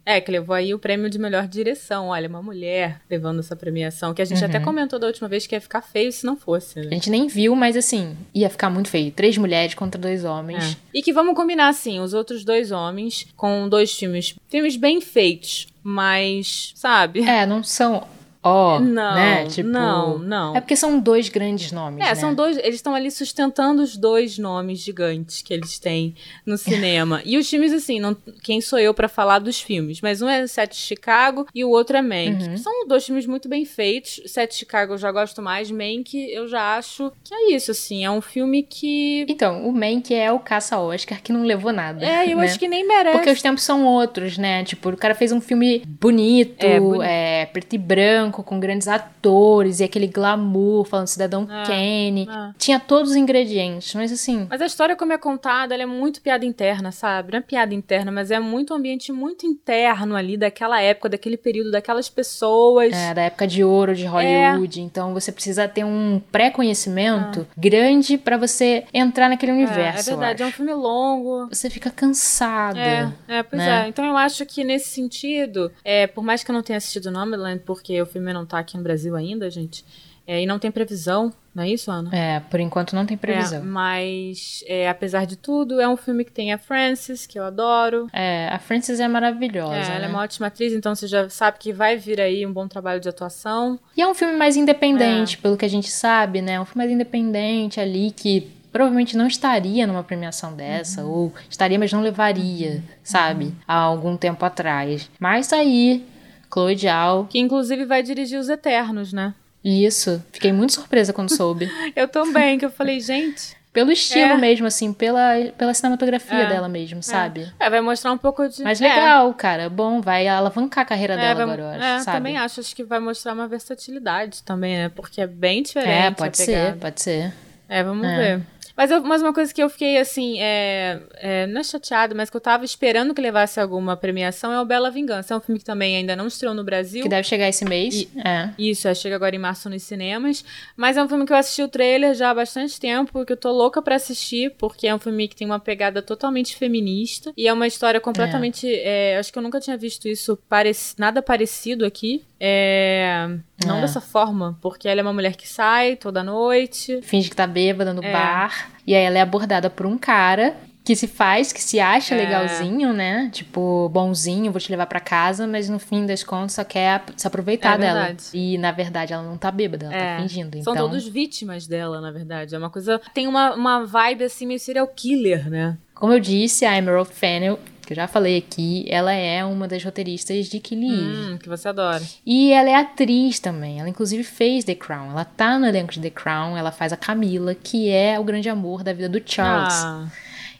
Uhum. 0.07 0.13
É, 0.13 0.21
que 0.21 0.31
levou 0.31 0.55
aí 0.55 0.73
o 0.73 0.79
prêmio 0.79 1.09
de 1.09 1.17
melhor 1.17 1.47
direção. 1.47 2.09
Olha, 2.09 2.29
uma 2.29 2.41
mulher 2.41 3.01
levando 3.09 3.39
essa 3.39 3.55
premiação, 3.55 4.13
que 4.13 4.21
a 4.21 4.25
gente 4.25 4.43
até 4.45 4.59
comentou 4.59 4.99
da 4.99 5.07
última 5.07 5.27
vez 5.27 5.47
que 5.47 5.55
ia 5.55 5.61
ficar 5.61 5.81
feio 5.81 6.11
se 6.11 6.25
não 6.25 6.37
fosse, 6.37 6.79
A 6.79 6.83
né? 6.83 6.89
gente 6.91 7.09
nem 7.09 7.27
viu, 7.27 7.55
mas 7.55 7.75
assim, 7.75 8.15
ia 8.33 8.49
ficar 8.49 8.69
muito 8.69 8.89
feio. 8.89 9.11
Três 9.11 9.37
mulheres 9.37 9.73
contra 9.73 9.99
dois 9.99 10.23
homens. 10.23 10.73
É. 10.73 10.97
E 10.99 11.01
que 11.01 11.11
vamos 11.11 11.35
combinar, 11.35 11.69
assim, 11.69 11.99
os 11.99 12.13
outros 12.13 12.43
dois 12.43 12.71
homens 12.71 13.27
com 13.35 13.67
dois 13.67 13.93
filmes, 13.97 14.35
filmes 14.47 14.75
bem 14.77 15.01
feitos, 15.01 15.67
mas, 15.83 16.71
sabe? 16.75 17.21
É, 17.21 17.45
não 17.45 17.63
são. 17.63 18.07
Ó, 18.45 18.79
Não, 18.79 19.15
né? 19.15 19.45
Tipo, 19.47 19.67
não, 19.69 20.19
não. 20.19 20.55
É 20.55 20.61
porque 20.61 20.75
são 20.75 20.99
dois 20.99 21.29
grandes 21.29 21.71
nomes. 21.71 21.99
É, 21.99 22.09
né? 22.09 22.15
são 22.15 22.33
dois. 22.33 22.57
Eles 22.57 22.75
estão 22.75 22.93
ali 22.93 23.09
sustentando 23.09 23.81
os 23.81 23.97
dois 23.97 24.37
nomes 24.37 24.79
gigantes 24.79 25.41
que 25.41 25.51
eles 25.51 25.79
têm 25.79 26.13
no 26.45 26.55
cinema. 26.57 27.21
e 27.25 27.37
os 27.37 27.49
filmes, 27.49 27.73
assim, 27.73 27.99
não, 27.99 28.15
quem 28.43 28.61
sou 28.61 28.77
eu 28.77 28.93
pra 28.93 29.07
falar 29.09 29.39
dos 29.39 29.59
filmes? 29.59 29.99
Mas 29.99 30.21
um 30.21 30.29
é 30.29 30.45
Sete 30.45 30.75
Chicago 30.75 31.47
e 31.55 31.65
o 31.65 31.69
outro 31.71 31.97
é 31.97 32.01
Mank. 32.03 32.43
Uhum. 32.43 32.57
São 32.57 32.87
dois 32.87 33.03
filmes 33.03 33.25
muito 33.25 33.49
bem 33.49 33.65
feitos. 33.65 34.21
Sete 34.27 34.55
Chicago 34.55 34.93
eu 34.93 34.97
já 34.99 35.11
gosto 35.11 35.41
mais. 35.41 35.71
Mank 35.71 36.13
eu 36.31 36.47
já 36.47 36.77
acho 36.77 37.11
que 37.23 37.33
é 37.33 37.51
isso, 37.55 37.71
assim. 37.71 38.05
É 38.05 38.11
um 38.11 38.21
filme 38.21 38.61
que. 38.61 39.25
Então, 39.27 39.67
o 39.67 39.71
Mank 39.73 40.13
é 40.13 40.31
o 40.31 40.37
caça-Oscar 40.39 41.19
que 41.21 41.33
não 41.33 41.43
levou 41.43 41.73
nada. 41.73 42.05
É, 42.05 42.31
eu 42.31 42.37
né? 42.37 42.45
acho 42.45 42.59
que 42.59 42.67
nem 42.67 42.87
merece. 42.87 43.17
Porque 43.17 43.31
os 43.31 43.41
tempos 43.41 43.63
são 43.63 43.85
outros, 43.85 44.37
né? 44.37 44.63
Tipo, 44.63 44.89
o 44.89 44.97
cara 44.97 45.15
fez 45.15 45.31
um 45.31 45.41
filme 45.41 45.81
bonito, 45.87 46.63
É, 46.63 46.75
é, 46.75 46.79
bonito. 46.79 47.51
preto 47.53 47.73
e 47.73 47.77
branco, 47.77 48.34
com 48.43 48.59
grandes 48.59 48.87
atores, 48.87 49.79
e 49.79 49.83
aquele 49.83 50.07
glamour, 50.07 50.85
falando 50.85 51.07
Cidadão 51.07 51.47
É, 51.49 51.65
Kane. 51.65 52.27
é. 52.29 52.51
Tinha 52.57 52.79
todos 52.79 53.11
os 53.11 53.15
ingredientes, 53.15 53.93
mas 53.95 54.11
assim... 54.11 54.47
Mas 54.49 54.61
a 54.61 54.65
história, 54.65 54.95
como 54.95 55.13
é 55.13 55.17
contada, 55.17 55.73
ela 55.73 55.83
é 55.83 55.85
muito 55.85 56.21
piada 56.21 56.45
interna, 56.45 56.91
sabe? 56.91 57.31
Não 57.31 57.39
é 57.39 57.41
piada 57.41 57.73
interna, 57.73 58.11
mas 58.11 58.31
é 58.31 58.39
muito 58.39 58.73
um 58.73 58.77
ambiente 58.77 59.11
muito 59.11 59.45
interno 59.45 60.15
ali 60.15 60.37
daquela 60.37 60.81
época, 60.81 61.09
daquele 61.09 61.37
período, 61.37 61.71
daquelas 61.71 62.09
pessoas. 62.09 62.93
É, 62.93 63.13
da 63.13 63.23
época 63.23 63.47
de 63.47 63.63
ouro 63.63 63.95
de 63.95 64.05
Hollywood, 64.05 64.81
então 64.81 65.13
você 65.13 65.31
precisa 65.31 65.67
ter 65.67 65.83
um 65.83 66.21
pré-conhecimento 66.31 67.47
grande 67.57 68.17
pra 68.17 68.37
você 68.37 68.85
entrar 68.93 69.29
naquele 69.29 69.51
É, 69.51 69.55
universo. 69.55 70.09
é 70.09 70.13
verdade, 70.13 70.43
é 70.43 70.45
um 70.45 70.51
filme 70.51 70.73
longo. 70.73 71.47
Você 71.49 71.69
fica 71.69 71.89
cansada. 71.91 72.79
É, 72.79 73.11
é, 73.27 73.43
pois 73.43 73.61
né? 73.61 73.85
é. 73.85 73.87
Então 73.87 74.05
eu 74.05 74.17
acho 74.17 74.45
que 74.45 74.63
nesse 74.63 74.89
sentido, 74.89 75.71
é, 75.83 76.07
por 76.07 76.23
mais 76.23 76.43
que 76.43 76.51
eu 76.51 76.53
não 76.55 76.61
tenha 76.63 76.77
assistido 76.77 77.11
Nomadland, 77.11 77.61
porque 77.65 78.01
o 78.01 78.05
filme 78.05 78.24
não 78.33 78.45
tá 78.45 78.59
aqui 78.59 78.77
no 78.77 78.83
Brasil 78.83 79.15
ainda, 79.15 79.49
gente, 79.49 79.83
é, 80.27 80.41
e 80.41 80.45
não 80.47 80.57
tem 80.57 80.71
previsão, 80.71 81.31
não 81.53 81.63
é 81.63 81.69
isso, 81.69 81.91
Ana? 81.91 82.09
É, 82.11 82.39
por 82.39 82.59
enquanto 82.59 82.95
não 82.95 83.05
tem 83.05 83.13
É, 83.15 83.17
previsão. 83.17 83.63
mas, 83.63 84.63
é, 84.67 84.89
apesar 84.89 85.25
de 85.25 85.35
tudo, 85.35 85.79
é 85.79 85.87
um 85.87 85.95
filme 85.95 86.25
que 86.25 86.31
tem 86.31 86.51
a 86.51 86.57
Frances, 86.57 87.27
que 87.27 87.37
eu 87.39 87.43
adoro. 87.43 88.07
É, 88.11 88.49
a 88.51 88.57
Frances 88.57 88.99
é 88.99 89.07
maravilhosa. 89.07 89.75
É, 89.75 89.85
ela 89.91 89.99
né? 89.99 90.05
é 90.05 90.07
uma 90.09 90.21
ótima 90.23 90.47
atriz, 90.47 90.73
então 90.73 90.95
você 90.95 91.07
já 91.07 91.29
sabe 91.29 91.57
que 91.59 91.71
vai 91.71 91.95
vir 91.95 92.19
aí 92.19 92.45
um 92.45 92.51
bom 92.51 92.67
trabalho 92.67 92.99
de 92.99 93.07
atuação. 93.07 93.79
E 93.95 94.01
é 94.01 94.07
um 94.07 94.15
filme 94.15 94.35
mais 94.35 94.57
É. 94.57 94.59
independente, 94.59 95.37
pelo 95.37 95.55
que 95.55 95.63
a 95.65 95.69
gente 95.69 95.89
sabe, 95.91 96.41
né? 96.41 96.59
Um 96.59 96.65
filme 96.65 96.79
mais 96.85 96.91
independente 96.91 97.79
ali 97.79 98.11
que 98.11 98.51
provavelmente 98.71 99.15
não 99.15 99.27
estaria 99.27 99.87
numa 99.87 100.03
premiação 100.03 100.53
dessa, 100.53 101.03
Uhum. 101.05 101.09
ou 101.11 101.33
estaria, 101.49 101.79
mas 101.79 101.93
não 101.93 102.01
levaria, 102.01 102.83
sabe? 103.03 103.53
Há 103.65 103.75
algum 103.75 104.17
tempo 104.17 104.43
atrás. 104.43 105.09
Mas 105.17 105.47
tá 105.47 105.55
aí, 105.57 106.03
Chloe 106.51 106.77
Zhao. 106.77 107.27
Que 107.29 107.39
inclusive 107.39 107.85
vai 107.85 108.01
dirigir 108.03 108.39
Os 108.39 108.49
Eternos, 108.49 109.11
né? 109.13 109.33
Isso, 109.63 110.23
fiquei 110.31 110.51
muito 110.53 110.73
surpresa 110.73 111.11
quando 111.11 111.35
soube. 111.35 111.69
Eu 111.95 112.07
também, 112.07 112.57
que 112.59 112.65
eu 112.65 112.69
falei, 112.69 112.99
gente. 112.99 113.55
Pelo 113.73 113.91
estilo 113.91 114.33
É. 114.33 114.37
mesmo, 114.37 114.65
assim, 114.67 114.93
pela, 114.93 115.31
pela 115.57 115.73
cinematografia 115.73 116.37
É. 116.43 116.45
dela 116.47 116.69
mesmo, 116.69 117.03
sabe? 117.03 117.51
É, 117.59 117.69
vai 117.69 117.81
mostrar 117.81 118.11
um 118.13 118.17
pouco 118.17 118.47
de. 118.47 118.63
Mas 118.63 118.79
é. 118.79 118.87
legal, 118.87 119.33
cara. 119.33 119.69
Bom, 119.69 119.99
vai 119.99 120.27
alavancar 120.29 120.83
a 120.83 120.85
carreira 120.85 121.15
É, 121.15 121.17
dela 121.17 121.33
vai- 121.33 121.43
agora, 121.43 121.61
eu 121.61 121.69
acho, 121.71 121.83
é, 121.83 121.99
sabe? 121.99 122.17
também 122.17 122.37
acho. 122.37 122.59
Acho 122.61 122.73
que 122.75 122.83
vai 122.85 122.99
mostrar 123.01 123.33
uma 123.33 123.49
versatilidade 123.49 124.43
também, 124.43 124.77
né? 124.77 124.89
Porque 124.95 125.19
é 125.19 125.27
bem 125.27 125.61
diferente. 125.61 125.89
É, 125.91 126.07
a 126.07 126.11
pode 126.13 126.37
ser, 126.37 126.75
pode 126.77 127.01
ser. 127.01 127.33
É, 127.67 127.83
vamos 127.83 128.07
É. 128.07 128.15
ver. 128.37 128.41
Mas, 128.77 128.91
eu- 128.91 129.01
mas 129.03 129.21
uma 129.21 129.33
coisa 129.33 129.53
que 129.53 129.61
eu 129.63 129.69
fiquei 129.69 129.97
assim, 129.97 130.37
é, 130.39 130.99
é, 131.15 131.47
não 131.47 131.61
é 131.61 131.63
chateada, 131.63 132.13
mas 132.13 132.29
que 132.29 132.35
eu 132.35 132.41
tava 132.41 132.65
esperando 132.65 133.13
que 133.13 133.21
levasse 133.21 133.59
alguma 133.59 133.95
premiação 133.95 134.51
é 134.51 134.59
o 134.59 134.65
Bela 134.65 134.91
Vingança. 134.91 135.33
É 135.33 135.37
um 135.37 135.39
filme 135.39 135.59
que 135.59 135.65
também 135.65 135.95
ainda 135.95 136.15
não 136.15 136.27
estreou 136.27 136.53
no 136.53 136.63
Brasil. 136.63 137.01
Que 137.03 137.07
deve 137.09 137.27
chegar 137.27 137.47
esse 137.47 137.63
mês. 137.63 138.07
É. 138.23 138.49
Isso, 138.57 138.87
é, 138.87 138.93
chega 138.93 139.15
agora 139.15 139.35
em 139.35 139.39
março 139.39 139.69
nos 139.69 139.81
cinemas. 139.83 140.43
Mas 140.75 140.97
é 140.97 141.03
um 141.03 141.07
filme 141.07 141.25
que 141.25 141.31
eu 141.31 141.37
assisti 141.37 141.61
o 141.63 141.67
trailer 141.69 142.13
já 142.15 142.31
há 142.31 142.33
bastante 142.33 142.79
tempo, 142.79 143.25
que 143.25 143.31
eu 143.33 143.37
tô 143.37 143.51
louca 143.51 143.81
pra 143.81 143.95
assistir, 143.95 144.51
porque 144.57 144.87
é 144.87 144.93
um 144.93 144.99
filme 144.99 145.27
que 145.27 145.35
tem 145.35 145.47
uma 145.47 145.59
pegada 145.59 146.01
totalmente 146.01 146.55
feminista. 146.55 147.31
E 147.37 147.47
é 147.47 147.53
uma 147.53 147.67
história 147.67 147.99
completamente. 148.01 148.67
é, 148.69 149.17
acho 149.17 149.31
que 149.31 149.39
eu 149.39 149.43
nunca 149.43 149.59
tinha 149.59 149.77
visto 149.77 150.07
isso, 150.07 150.37
parec- 150.49 150.95
nada 150.97 151.21
parecido 151.21 151.85
aqui. 151.85 152.23
É, 152.37 153.27
não 153.65 153.77
É. 153.77 153.81
dessa 153.81 154.01
forma, 154.01 154.57
porque 154.61 154.87
ela 154.87 154.99
é 154.99 155.03
uma 155.03 155.13
mulher 155.13 155.35
que 155.35 155.47
sai 155.47 155.95
toda 155.95 156.21
noite. 156.23 156.99
finge 157.01 157.29
que 157.29 157.35
tá 157.35 157.47
bêbada 157.47 157.93
no 157.93 158.03
É. 158.03 158.11
bar. 158.11 158.64
E 158.85 158.95
aí 158.95 159.03
ela 159.03 159.17
é 159.17 159.21
abordada 159.21 159.69
por 159.69 159.85
um 159.85 159.97
cara 159.97 160.55
que 160.83 160.95
se 160.95 161.07
faz, 161.07 161.51
que 161.51 161.63
se 161.63 161.79
acha 161.79 162.13
É. 162.13 162.17
legalzinho, 162.19 162.93
né? 162.93 163.27
Tipo, 163.33 163.89
bonzinho, 163.89 164.51
vou 164.51 164.61
te 164.61 164.69
levar 164.69 164.85
pra 164.85 164.99
casa, 164.99 165.47
mas 165.47 165.67
no 165.67 165.79
fim 165.79 166.05
das 166.05 166.23
contas 166.23 166.53
só 166.53 166.63
quer 166.63 167.01
se 167.17 167.25
aproveitar 167.25 167.73
É 167.73 167.77
dela. 167.79 167.99
verdade. 168.01 168.23
E 168.35 168.55
na 168.59 168.71
verdade 168.71 169.11
ela 169.11 169.23
não 169.23 169.35
tá 169.35 169.49
bêbada, 169.49 169.87
ela 169.87 169.95
É, 169.95 170.15
tá 170.17 170.21
fingindo. 170.21 170.61
São 170.63 170.73
então, 170.73 170.87
todos 170.87 171.07
vítimas 171.07 171.65
dela, 171.65 171.99
na 171.99 172.11
verdade. 172.11 172.53
É 172.53 172.57
uma 172.59 172.69
coisa. 172.69 173.01
Tem 173.15 173.25
uma, 173.27 173.55
uma 173.55 173.83
vibe 173.83 174.25
assim, 174.25 174.45
meio 174.45 174.59
serial 174.59 174.87
killer, 174.87 175.49
né? 175.49 175.75
como 175.95 176.11
eu 176.11 176.19
disse, 176.19 176.65
a 176.65 176.77
Emerald 176.77 177.09
Fennel, 177.09 177.57
que 177.85 177.93
eu 177.93 177.95
já 177.95 178.07
falei 178.07 178.37
aqui, 178.37 178.85
ela 178.89 179.13
é 179.13 179.43
uma 179.45 179.67
das 179.67 179.83
roteiristas 179.83 180.47
de 180.47 180.59
Eve. 180.59 180.91
Hum, 180.91 181.37
que 181.37 181.47
você 181.47 181.69
adora. 181.69 182.03
E 182.25 182.51
ela 182.51 182.69
é 182.69 182.75
atriz 182.75 183.39
também. 183.39 183.79
Ela, 183.79 183.89
inclusive, 183.89 184.23
fez 184.23 184.63
The 184.63 184.75
Crown. 184.75 185.11
Ela 185.11 185.25
tá 185.25 185.59
no 185.59 185.65
elenco 185.65 185.93
de 185.93 186.01
The 186.01 186.09
Crown. 186.09 186.57
Ela 186.57 186.71
faz 186.71 186.91
a 186.91 186.97
Camila, 186.97 187.55
que 187.55 187.89
é 187.89 188.19
o 188.19 188.23
grande 188.23 188.49
amor 188.49 188.83
da 188.83 188.93
vida 188.93 189.07
do 189.07 189.21
Charles. 189.23 189.73
Ah, 189.73 190.07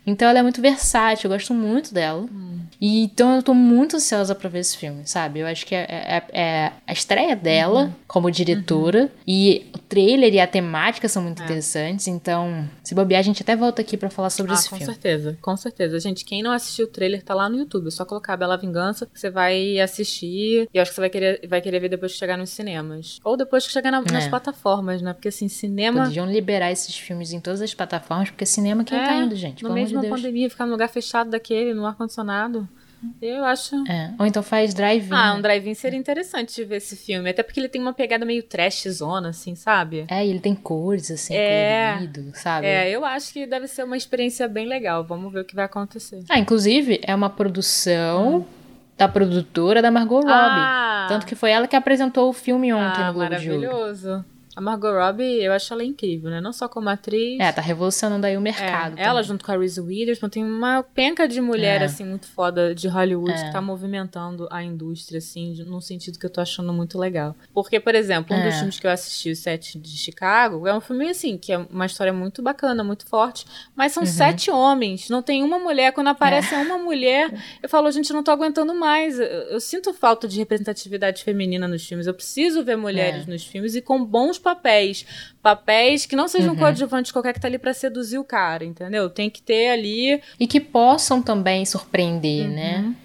Então 0.05 0.27
ela 0.29 0.39
é 0.39 0.43
muito 0.43 0.61
versátil, 0.61 1.29
eu 1.29 1.35
gosto 1.35 1.53
muito 1.53 1.93
dela. 1.93 2.25
E 2.81 3.03
então 3.03 3.35
eu 3.35 3.43
tô 3.43 3.53
muito 3.53 3.95
ansiosa 3.95 4.35
pra 4.35 4.49
ver 4.49 4.59
esse 4.59 4.75
filme, 4.77 5.01
sabe? 5.07 5.39
Eu 5.39 5.47
acho 5.47 5.65
que 5.65 5.73
é, 5.73 5.83
é- 5.89 6.23
é 6.41 6.71
a 6.85 6.93
estreia 6.93 7.35
dela 7.35 7.95
como 8.07 8.29
diretora. 8.29 9.09
E 9.25 9.65
o 9.73 9.77
trailer 9.77 10.33
e 10.33 10.39
a 10.39 10.47
temática 10.47 11.07
são 11.07 11.23
muito 11.23 11.41
interessantes. 11.41 12.07
Então, 12.07 12.67
se 12.83 12.93
bobear, 12.93 13.19
a 13.19 13.23
gente 13.23 13.41
até 13.41 13.55
volta 13.55 13.81
aqui 13.81 13.95
pra 13.97 14.09
falar 14.09 14.29
sobre 14.29 14.51
ah, 14.51 14.55
esse 14.55 14.69
com 14.69 14.75
filme. 14.77 14.93
certeza, 14.93 15.37
com 15.41 15.55
certeza. 15.57 15.99
Gente, 15.99 16.25
quem 16.25 16.43
não 16.43 16.51
assistiu 16.51 16.85
o 16.85 16.89
trailer 16.89 17.23
tá 17.23 17.33
lá 17.33 17.47
no 17.49 17.57
YouTube. 17.57 17.87
É 17.87 17.91
só 17.91 18.03
colocar 18.05 18.35
Bela 18.37 18.57
Vingança 18.57 19.05
que 19.05 19.19
você 19.19 19.29
vai 19.29 19.79
assistir. 19.79 20.67
E 20.73 20.77
eu 20.77 20.81
acho 20.81 20.91
que 20.91 20.95
você 20.95 21.01
vai 21.01 21.09
querer, 21.09 21.47
vai 21.47 21.61
querer 21.61 21.79
ver 21.79 21.89
depois 21.89 22.11
que 22.11 22.17
chegar 22.19 22.37
nos 22.37 22.49
cinemas. 22.49 23.19
Ou 23.23 23.37
depois 23.37 23.65
que 23.65 23.71
chegar 23.73 23.91
na- 23.91 24.01
nas 24.01 24.25
É. 24.25 24.29
plataformas, 24.29 25.01
né? 25.01 25.13
Porque 25.13 25.29
assim, 25.29 25.47
cinema. 25.47 26.03
Podiam 26.05 26.25
liberar 26.29 26.71
esses 26.71 26.95
filmes 26.97 27.31
em 27.31 27.39
todas 27.39 27.61
as 27.61 27.73
plataformas, 27.73 28.29
porque 28.29 28.45
cinema 28.45 28.83
quem 28.83 28.97
é, 28.99 29.05
tá 29.05 29.15
indo, 29.15 29.35
gente? 29.35 29.63
No 29.63 29.73
mesmo 29.73 29.94
de 30.01 30.07
Deus. 30.07 30.21
pandemia, 30.21 30.49
ficar 30.49 30.65
num 30.65 30.71
lugar 30.73 30.89
fechado 30.89 31.29
daquele, 31.29 31.73
no 31.73 31.85
ar-condicionado. 31.85 32.67
Eu 33.21 33.43
acho. 33.45 33.75
É. 33.87 34.13
Ou 34.17 34.25
então 34.25 34.41
faz 34.41 34.73
drive-in. 34.73 35.13
Ah, 35.13 35.33
né? 35.33 35.37
um 35.37 35.41
drive-in 35.41 35.75
seria 35.75 35.99
interessante 35.99 36.55
de 36.55 36.63
ver 36.63 36.77
esse 36.77 36.95
filme. 36.95 37.29
Até 37.29 37.43
porque 37.43 37.59
ele 37.59 37.69
tem 37.69 37.79
uma 37.79 37.93
pegada 37.93 38.25
meio 38.25 38.41
trash-zona, 38.41 39.29
assim, 39.29 39.53
sabe? 39.53 40.05
É, 40.09 40.25
e 40.25 40.29
ele 40.31 40.39
tem 40.39 40.55
cores, 40.55 41.11
assim, 41.11 41.35
É. 41.35 41.93
colorido, 41.93 42.31
sabe? 42.33 42.65
É, 42.65 42.89
eu 42.89 43.05
acho 43.05 43.31
que 43.31 43.45
deve 43.45 43.67
ser 43.67 43.83
uma 43.83 43.95
experiência 43.95 44.47
bem 44.47 44.67
legal. 44.67 45.03
Vamos 45.03 45.31
ver 45.31 45.41
o 45.41 45.45
que 45.45 45.53
vai 45.55 45.65
acontecer. 45.65 46.23
Ah, 46.29 46.39
inclusive, 46.39 46.99
é 47.03 47.13
uma 47.13 47.29
produção 47.29 48.45
da 48.97 49.07
produtora 49.07 49.81
da 49.81 49.91
Margot 49.91 50.15
Robbie. 50.21 50.29
Ah, 50.31 51.05
Tanto 51.07 51.25
que 51.27 51.35
foi 51.35 51.51
ela 51.51 51.67
que 51.67 51.75
apresentou 51.75 52.29
o 52.29 52.33
filme 52.33 52.73
ontem 52.73 53.01
ah, 53.03 53.07
no 53.07 53.13
Globo 53.13 53.35
de 53.35 53.51
Ouro. 53.51 53.61
maravilhoso. 53.61 54.25
A 54.55 54.61
Margot 54.61 54.91
Robbie, 54.93 55.43
eu 55.43 55.51
acho 55.51 55.73
ela 55.73 55.83
incrível, 55.83 56.29
né? 56.29 56.39
Não 56.39 56.53
só 56.53 56.69
como 56.69 56.87
atriz. 56.87 57.39
É, 57.41 57.51
tá 57.51 57.61
revolucionando 57.61 58.25
aí 58.25 58.35
o 58.35 58.39
É, 58.39 58.41
mercado. 58.41 58.95
ela 58.97 59.15
também. 59.15 59.23
junto 59.23 59.43
com 59.45 59.51
a 59.51 59.57
Reese 59.57 59.81
Witherspoon 59.81 60.29
tem 60.29 60.45
uma 60.45 60.81
penca 60.81 61.27
de 61.27 61.41
mulher, 61.41 61.81
É. 61.81 61.85
assim, 61.85 62.05
muito 62.05 62.27
foda 62.27 62.73
de 62.73 62.87
Hollywood 62.87 63.31
É. 63.31 63.43
que 63.47 63.51
tá 63.51 63.61
movimentando 63.61 64.47
a 64.49 64.63
indústria, 64.63 65.17
assim, 65.17 65.55
num 65.65 65.81
sentido 65.81 66.17
que 66.17 66.25
eu 66.25 66.29
tô 66.29 66.39
achando 66.39 66.71
muito 66.71 66.97
legal. 66.97 67.35
Porque, 67.53 67.79
por 67.81 67.93
exemplo, 67.95 68.35
um 68.35 68.41
dos 68.43 68.53
É. 68.53 68.57
filmes 68.59 68.79
que 68.79 68.87
eu 68.87 68.91
assisti, 68.91 69.31
o 69.31 69.35
Sete 69.35 69.77
de 69.77 69.97
Chicago, 69.97 70.65
é 70.67 70.73
um 70.73 70.79
filme, 70.79 71.09
assim, 71.09 71.37
que 71.37 71.51
é 71.51 71.57
uma 71.57 71.85
história 71.85 72.13
muito 72.13 72.41
bacana, 72.41 72.83
muito 72.83 73.05
forte, 73.05 73.45
mas 73.75 73.95
Uhum. 73.97 74.05
são 74.05 74.13
sete 74.13 74.49
homens, 74.49 75.09
não 75.09 75.21
tem 75.21 75.43
uma 75.43 75.59
mulher. 75.59 75.91
Quando 75.91 76.07
aparece 76.07 76.55
É. 76.55 76.57
uma 76.59 76.77
mulher, 76.77 77.29
eu 77.61 77.67
falo, 77.67 77.91
gente, 77.91 78.13
não 78.13 78.23
tô 78.23 78.31
aguentando 78.31 78.73
mais. 78.73 79.19
Eu, 79.19 79.25
eu 79.27 79.59
sinto 79.59 79.93
falta 79.93 80.27
de 80.29 80.37
representatividade 80.39 81.23
feminina 81.25 81.67
nos 81.67 81.85
filmes. 81.85 82.07
Eu 82.07 82.13
preciso 82.13 82.63
ver 82.63 82.77
mulheres 82.77 83.27
É. 83.27 83.29
nos 83.29 83.43
filmes 83.45 83.75
e 83.75 83.81
com 83.81 84.03
bons 84.03 84.37
papéis. 84.45 85.05
Papéis 85.41 86.05
que 86.05 86.15
não 86.15 86.27
sejam 86.27 86.53
Uhum. 86.53 86.59
coadjuvantes 86.59 87.11
qualquer 87.11 87.33
que 87.33 87.39
tá 87.39 87.47
ali 87.47 87.57
pra 87.57 87.73
seduzir 87.73 88.17
o 88.19 88.23
cara, 88.23 88.63
entendeu? 88.63 89.09
Tem 89.09 89.29
que 89.29 89.41
ter 89.41 89.69
ali. 89.69 90.21
E 90.39 90.45
que 90.47 90.59
possam 90.59 91.21
também 91.21 91.65
surpreender, 91.65 92.47
né? 92.47 92.77
Uhum. 92.79 92.95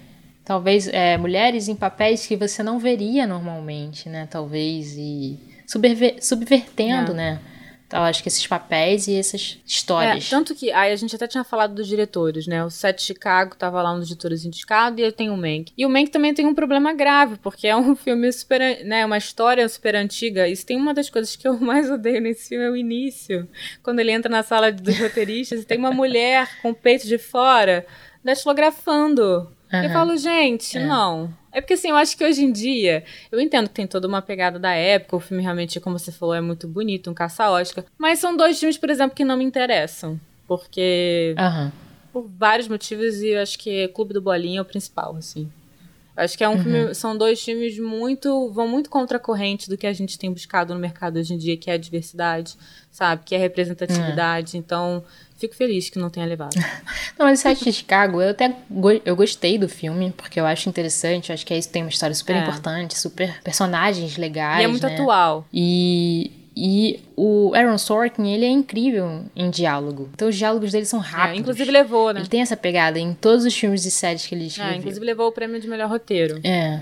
Talvez 0.45 0.87
é, 0.87 1.17
mulheres 1.17 1.67
em 1.67 1.75
papéis 1.75 2.25
que 2.27 2.35
você 2.35 2.61
não 2.63 2.77
veria 2.79 3.25
normalmente, 3.25 4.07
né? 4.09 4.27
Talvez 4.29 4.95
e 4.97 5.39
subver- 5.67 6.17
subvertendo, 6.23 7.11
É. 7.11 7.15
né? 7.15 7.39
Então, 7.91 8.05
acho 8.05 8.23
que 8.23 8.29
esses 8.29 8.47
papéis 8.47 9.05
e 9.09 9.15
essas 9.15 9.59
histórias. 9.65 10.27
É, 10.27 10.29
tanto 10.29 10.55
que 10.55 10.71
aí 10.71 10.93
a 10.93 10.95
gente 10.95 11.13
até 11.13 11.27
tinha 11.27 11.43
falado 11.43 11.75
dos 11.75 11.85
diretores, 11.85 12.47
né? 12.47 12.63
O 12.63 12.69
Sete 12.69 12.99
de 12.99 13.03
Chicago 13.03 13.53
tava 13.53 13.81
lá 13.81 13.93
um 13.93 13.99
dos 13.99 14.07
diretores 14.07 14.45
indicados 14.45 14.97
e 14.97 15.01
eu 15.01 15.11
tenho 15.11 15.33
o 15.33 15.37
Mank. 15.37 15.73
E 15.77 15.85
o 15.85 15.89
Mank 15.89 16.09
também 16.09 16.33
tem 16.33 16.47
um 16.47 16.55
problema 16.55 16.93
grave, 16.93 17.35
porque 17.43 17.67
é 17.67 17.75
um 17.75 17.93
filme 17.93 18.31
super, 18.31 18.85
né, 18.85 19.05
uma 19.05 19.17
história 19.17 19.67
super 19.67 19.93
antiga. 19.93 20.47
Isso 20.47 20.65
tem 20.65 20.77
uma 20.77 20.93
das 20.93 21.09
coisas 21.09 21.35
que 21.35 21.45
eu 21.45 21.59
mais 21.59 21.91
odeio 21.91 22.21
nesse 22.21 22.47
filme 22.47 22.63
é 22.63 22.69
o 22.69 22.77
início, 22.77 23.45
quando 23.83 23.99
ele 23.99 24.11
entra 24.11 24.31
na 24.31 24.41
sala 24.41 24.71
dos 24.71 24.97
roteiristas 24.97 25.61
e 25.61 25.65
tem 25.65 25.77
uma 25.77 25.91
mulher 25.91 26.47
com 26.61 26.69
o 26.69 26.75
peito 26.75 27.05
de 27.05 27.17
fora 27.17 27.85
datilografando. 28.23 29.51
Eu 29.71 29.79
Aham. 29.85 29.93
falo, 29.93 30.17
gente, 30.17 30.77
É. 30.77 30.85
não. 30.85 31.33
É 31.51 31.59
porque 31.61 31.73
assim, 31.73 31.89
eu 31.89 31.95
acho 31.95 32.15
que 32.17 32.23
hoje 32.23 32.43
em 32.43 32.51
dia, 32.51 33.03
eu 33.31 33.39
entendo 33.39 33.67
que 33.67 33.75
tem 33.75 33.87
toda 33.87 34.07
uma 34.07 34.21
pegada 34.21 34.57
da 34.57 34.73
época, 34.73 35.15
o 35.17 35.19
filme 35.19 35.43
realmente, 35.43 35.79
como 35.79 35.99
você 35.99 36.11
falou, 36.11 36.33
é 36.33 36.41
muito 36.41 36.67
bonito, 36.67 37.09
um 37.09 37.13
caça-Oscar. 37.13 37.83
Mas 37.97 38.19
são 38.19 38.35
dois 38.37 38.57
filmes, 38.59 38.77
por 38.77 38.89
exemplo, 38.89 39.15
que 39.15 39.25
não 39.25 39.37
me 39.37 39.43
interessam. 39.43 40.19
Porque. 40.47 41.35
Aham. 41.37 41.71
Por 42.11 42.27
vários 42.37 42.67
motivos, 42.67 43.21
e 43.21 43.29
eu 43.29 43.41
acho 43.41 43.57
que 43.57 43.87
Clube 43.89 44.13
do 44.13 44.21
Bolinha 44.21 44.59
é 44.59 44.61
o 44.61 44.65
principal, 44.65 45.15
assim. 45.15 45.49
Acho 46.15 46.37
que 46.37 46.43
é 46.43 46.49
um 46.49 46.57
filme, 46.61 46.93
são 46.93 47.17
dois 47.17 47.41
filmes 47.41 47.79
muito. 47.79 48.51
vão 48.51 48.67
muito 48.67 48.89
contra 48.89 49.17
a 49.17 49.19
corrente 49.19 49.69
do 49.69 49.77
que 49.77 49.87
a 49.87 49.93
gente 49.93 50.17
tem 50.19 50.31
buscado 50.31 50.73
no 50.73 50.79
mercado 50.79 51.17
hoje 51.17 51.33
em 51.33 51.37
dia, 51.37 51.55
que 51.57 51.69
é 51.69 51.73
a 51.73 51.77
diversidade, 51.77 52.55
sabe? 52.91 53.23
Que 53.25 53.33
é 53.33 53.37
a 53.37 53.41
representatividade. 53.41 54.57
Então, 54.57 55.03
fico 55.37 55.55
feliz 55.55 55.89
que 55.89 55.97
não 55.97 56.09
tenha 56.09 56.25
levado. 56.25 56.53
Não, 57.17 57.25
mas 57.27 57.39
o 57.39 57.41
Sete 57.43 57.63
de 57.65 57.73
Chicago, 57.73 58.21
eu 58.21 58.29
até 58.31 58.55
go- 58.69 59.01
eu 59.05 59.15
gostei 59.15 59.57
do 59.57 59.69
filme, 59.69 60.11
porque 60.17 60.39
eu 60.39 60.45
acho 60.45 60.67
interessante, 60.67 61.29
eu 61.29 61.33
acho 61.33 61.45
que 61.45 61.53
é 61.53 61.57
isso 61.57 61.69
tem 61.69 61.83
uma 61.83 61.89
história 61.89 62.15
super 62.15 62.35
É. 62.35 62.39
importante, 62.39 62.97
super 62.97 63.39
personagens 63.43 64.17
legais, 64.17 64.61
e 64.61 64.63
é 64.63 64.67
muito 64.67 64.85
né? 64.87 64.93
atual. 64.93 65.47
E, 65.53 66.31
e 66.63 66.99
o 67.17 67.51
Aaron 67.55 67.77
Sorkin, 67.79 68.31
ele 68.31 68.45
é 68.45 68.49
incrível 68.49 69.23
em 69.35 69.49
diálogo. 69.49 70.09
Então 70.13 70.27
os 70.29 70.35
diálogos 70.35 70.71
dele 70.71 70.85
são 70.85 70.99
É, 70.99 71.03
rápidos. 71.03 71.39
inclusive 71.39 71.71
levou, 71.71 72.13
né? 72.13 72.19
Ele 72.19 72.29
tem 72.29 72.41
essa 72.41 72.55
pegada 72.55 72.99
em 72.99 73.13
todos 73.15 73.43
os 73.45 73.55
filmes 73.57 73.83
e 73.85 73.89
séries 73.89 74.27
que 74.27 74.35
ele 74.35 74.43
É, 74.43 74.47
escreveu. 74.47 74.75
inclusive 74.75 75.05
levou 75.05 75.27
o 75.27 75.31
prêmio 75.31 75.59
de 75.59 75.67
melhor 75.67 75.89
roteiro. 75.89 76.39
É. 76.43 76.81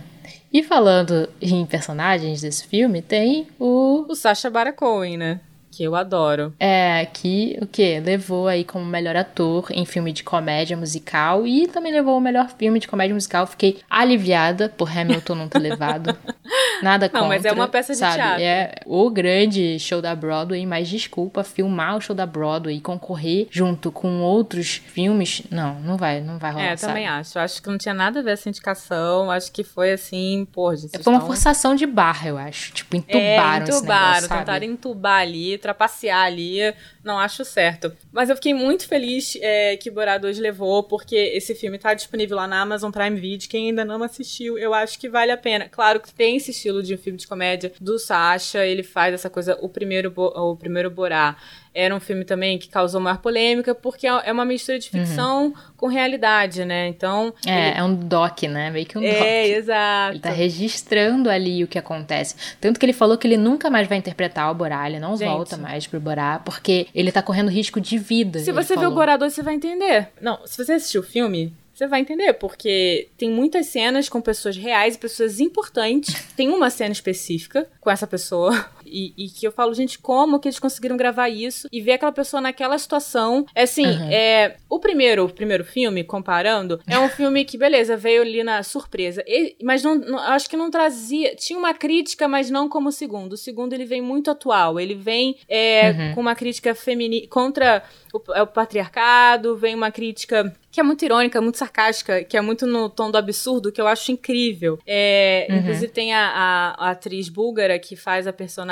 E 0.51 0.61
falando 0.63 1.29
em 1.41 1.65
personagens 1.65 2.41
desse 2.41 2.67
filme, 2.67 3.01
tem 3.01 3.47
o. 3.59 4.05
O 4.09 4.15
Sacha 4.15 4.49
Baron 4.49 4.73
Cohen, 4.73 5.15
né? 5.17 5.39
Que 5.79 5.85
eu 5.85 5.95
adoro. 5.95 6.53
É, 6.59 7.07
que 7.13 7.57
o 7.61 7.65
quê? 7.65 8.01
Levou 8.03 8.49
aí 8.49 8.65
como 8.65 8.83
melhor 8.83 9.15
ator 9.15 9.67
em 9.71 9.85
filme 9.85 10.11
de 10.11 10.23
comédia 10.25 10.75
musical 10.75 11.47
e 11.47 11.67
também 11.69 11.93
levou 11.93 12.17
o 12.17 12.19
melhor 12.19 12.49
filme 12.49 12.81
de 12.81 12.87
comédia 12.89 13.13
musical. 13.13 13.47
Fiquei 13.47 13.79
aliviada 13.89 14.67
por 14.67 14.89
Hamilton 14.91 15.35
não 15.35 15.47
ter 15.47 15.59
levado. 15.59 16.13
Nada 16.83 17.05
Não, 17.13 17.21
contra. 17.21 17.27
mas 17.29 17.45
é 17.45 17.51
uma 17.53 17.67
peça 17.69 17.93
de 17.93 17.99
sabe? 17.99 18.15
teatro. 18.15 18.41
É 18.43 18.75
o 18.85 19.09
grande 19.09 19.79
show 19.79 20.01
da 20.01 20.13
Broadway, 20.15 20.65
mas 20.65 20.89
desculpa, 20.89 21.43
filmar 21.45 21.95
o 21.95 22.01
show 22.01 22.15
da 22.15 22.25
Broadway 22.25 22.75
e 22.77 22.81
concorrer 22.81 23.47
junto 23.49 23.89
com 23.91 24.19
outros 24.21 24.81
filmes, 24.87 25.43
não, 25.51 25.75
não 25.81 25.95
vai, 25.97 26.19
não 26.21 26.37
vai 26.39 26.51
rolar, 26.51 26.65
É, 26.65 26.75
sabe? 26.77 26.91
também 26.93 27.07
acho. 27.07 27.39
Acho 27.39 27.61
que 27.61 27.69
não 27.69 27.77
tinha 27.77 27.93
nada 27.93 28.19
a 28.19 28.23
ver 28.23 28.31
essa 28.31 28.49
indicação. 28.49 29.31
Acho 29.31 29.49
que 29.51 29.63
foi 29.63 29.91
assim, 29.93 30.45
pô, 30.51 30.75
gente. 30.75 30.91
Foi 31.01 31.13
uma 31.13 31.19
estão- 31.19 31.27
forçação 31.27 31.73
de 31.75 31.85
barra, 31.85 32.27
eu 32.29 32.37
acho. 32.37 32.73
Tipo, 32.73 32.95
É, 32.95 32.99
entubaram 32.99 33.63
esse 33.65 33.77
entubaram, 33.77 34.13
negócio, 34.21 34.29
tentaram 34.37 34.65
entubar 34.65 35.21
ali, 35.21 35.57
trapacear 35.69 36.17
ali, 36.17 36.73
não 37.09 37.19
acho 37.19 37.43
certo. 37.43 37.91
Mas 38.11 38.29
eu 38.29 38.35
fiquei 38.35 38.53
muito 38.53 38.87
feliz 38.87 39.35
é, 39.41 39.75
que 39.77 39.89
Borá 39.89 40.17
2 40.17 40.37
levou, 40.37 40.83
porque 40.83 41.15
esse 41.15 41.55
filme 41.55 41.79
tá 41.79 41.93
disponível 41.93 42.37
lá 42.37 42.47
na 42.47 42.61
Amazon 42.61 42.91
Prime 42.91 43.19
Video. 43.19 43.49
Quem 43.49 43.69
ainda 43.69 43.83
não 43.83 44.01
assistiu, 44.03 44.57
eu 44.57 44.73
acho 44.73 44.99
que 44.99 45.09
vale 45.09 45.31
a 45.31 45.37
pena. 45.37 45.67
Claro 45.67 45.99
que 45.99 46.13
tem 46.13 46.37
esse 46.37 46.51
estilo 46.51 46.83
de 46.83 46.95
filme 46.97 47.17
de 47.17 47.27
comédia 47.27 47.71
do 47.81 47.97
Sacha, 47.97 48.63
ele 48.65 48.83
faz 48.83 49.13
essa 49.13 49.29
coisa, 49.29 49.57
o 49.61 49.67
primeiro, 49.67 50.13
o 50.15 50.55
primeiro 50.55 50.91
Borá. 50.91 51.35
Era 51.73 51.95
um 51.95 51.99
filme 51.99 52.25
também 52.25 52.57
que 52.57 52.67
causou 52.67 52.99
maior 52.99 53.19
polêmica, 53.19 53.75
porque 53.75 54.07
é 54.07 54.29
é 54.29 54.31
uma 54.31 54.43
mistura 54.43 54.79
de 54.79 54.89
ficção 54.89 55.53
com 55.77 55.87
realidade, 55.87 56.65
né? 56.65 56.87
Então. 56.87 57.33
É, 57.45 57.77
é 57.77 57.83
um 57.83 57.95
doc, 57.95 58.43
né? 58.43 58.69
Meio 58.69 58.85
que 58.85 58.97
um 58.97 59.01
ele... 59.01 59.13
doc. 59.13 59.23
É, 59.23 59.47
exato. 59.47 60.13
Ele 60.13 60.19
tá 60.19 60.29
registrando 60.29 61.29
ali 61.29 61.63
o 61.63 61.67
que 61.67 61.77
acontece. 61.77 62.35
Tanto 62.59 62.79
que 62.79 62.85
ele 62.85 62.93
falou 62.93 63.17
que 63.17 63.27
ele 63.27 63.37
nunca 63.37 63.69
mais 63.69 63.87
vai 63.87 63.97
interpretar 63.97 64.51
o 64.51 64.55
Borá, 64.55 64.87
ele 64.89 64.99
não 64.99 65.15
Gente. 65.15 65.27
volta 65.29 65.57
mais 65.57 65.87
pro 65.87 65.99
Borá, 65.99 66.39
porque 66.43 66.87
ele 66.99 67.11
tá 67.11 67.21
correndo 67.21 67.49
risco 67.49 67.79
de 67.79 67.97
vida. 67.97 68.39
Se 68.39 68.51
você 68.51 68.75
ver 68.75 68.87
o 68.87 68.93
falou. 68.93 69.17
2, 69.17 69.33
você 69.33 69.41
vai 69.41 69.53
entender. 69.53 70.09
Não, 70.19 70.45
se 70.45 70.57
você 70.57 70.73
assistir 70.73 70.97
o 70.97 71.03
filme, 71.03 71.53
você 71.73 71.87
vai 71.87 72.01
entender, 72.01 72.33
porque 72.33 73.07
tem 73.17 73.29
muitas 73.29 73.67
cenas 73.67 74.09
com 74.09 74.19
pessoas 74.19 74.57
reais 74.57 74.95
e 74.95 74.97
pessoas 74.97 75.39
importantes. 75.39 76.13
Tem 76.35 76.49
uma 76.49 76.69
cena 76.69 76.91
específica 76.91 77.65
com 77.79 77.89
essa 77.89 78.05
pessoa. 78.05 78.69
E, 78.91 79.13
e 79.17 79.29
que 79.29 79.45
eu 79.45 79.51
falo, 79.51 79.73
gente, 79.73 79.99
como 79.99 80.39
que 80.39 80.47
eles 80.47 80.59
conseguiram 80.59 80.97
gravar 80.97 81.29
isso 81.29 81.67
e 81.71 81.81
ver 81.81 81.93
aquela 81.93 82.11
pessoa 82.11 82.41
naquela 82.41 82.77
situação? 82.77 83.45
É 83.53 83.63
assim, 83.63 83.85
Uhum. 83.85 84.09
é, 84.11 84.55
o 84.69 84.79
primeiro, 84.79 85.25
o 85.25 85.29
primeiro 85.33 85.63
filme, 85.63 86.03
comparando, 86.03 86.79
é 86.87 86.97
um 86.99 87.09
filme 87.09 87.45
que, 87.45 87.57
beleza, 87.57 87.95
veio 87.97 88.21
ali 88.21 88.43
na 88.43 88.63
surpresa. 88.63 89.23
E- 89.27 89.55
mas 89.63 89.83
não, 89.83 89.95
não- 89.95 90.19
acho 90.19 90.49
que 90.49 90.57
não 90.57 90.69
trazia. 90.71 91.35
Tinha 91.35 91.57
uma 91.59 91.73
crítica, 91.73 92.27
mas 92.27 92.49
não 92.49 92.67
como 92.67 92.89
o 92.89 92.91
segundo. 92.91 93.33
O 93.33 93.37
segundo 93.37 93.73
ele 93.73 93.85
vem 93.85 94.01
muito 94.01 94.31
atual. 94.31 94.79
Ele 94.79 94.95
vem 94.95 95.37
é, 95.47 95.91
Uhum. 95.91 96.15
com 96.15 96.21
uma 96.21 96.35
crítica 96.35 96.73
feminina 96.75 97.27
contra 97.29 97.83
o, 98.13 98.21
é, 98.33 98.41
o 98.41 98.47
patriarcado, 98.47 99.55
vem 99.55 99.75
uma 99.75 99.91
crítica 99.91 100.53
que 100.71 100.79
é 100.79 100.83
muito 100.83 101.03
irônica, 101.03 101.41
muito 101.41 101.57
sarcástica, 101.57 102.23
que 102.23 102.37
é 102.37 102.41
muito 102.41 102.67
no 102.67 102.89
tom 102.89 103.09
do 103.09 103.17
absurdo, 103.17 103.71
que 103.71 103.81
eu 103.81 103.87
acho 103.87 104.11
incrível. 104.11 104.77
É, 104.85 105.47
Uhum. 105.49 105.57
Inclusive 105.57 105.87
tem 105.91 106.13
a, 106.13 106.27
a- 106.29 106.87
a 106.87 106.91
atriz 106.91 107.27
búlgara 107.27 107.77
que 107.79 107.95
faz 107.95 108.27
a 108.27 108.33
personagem 108.33 108.69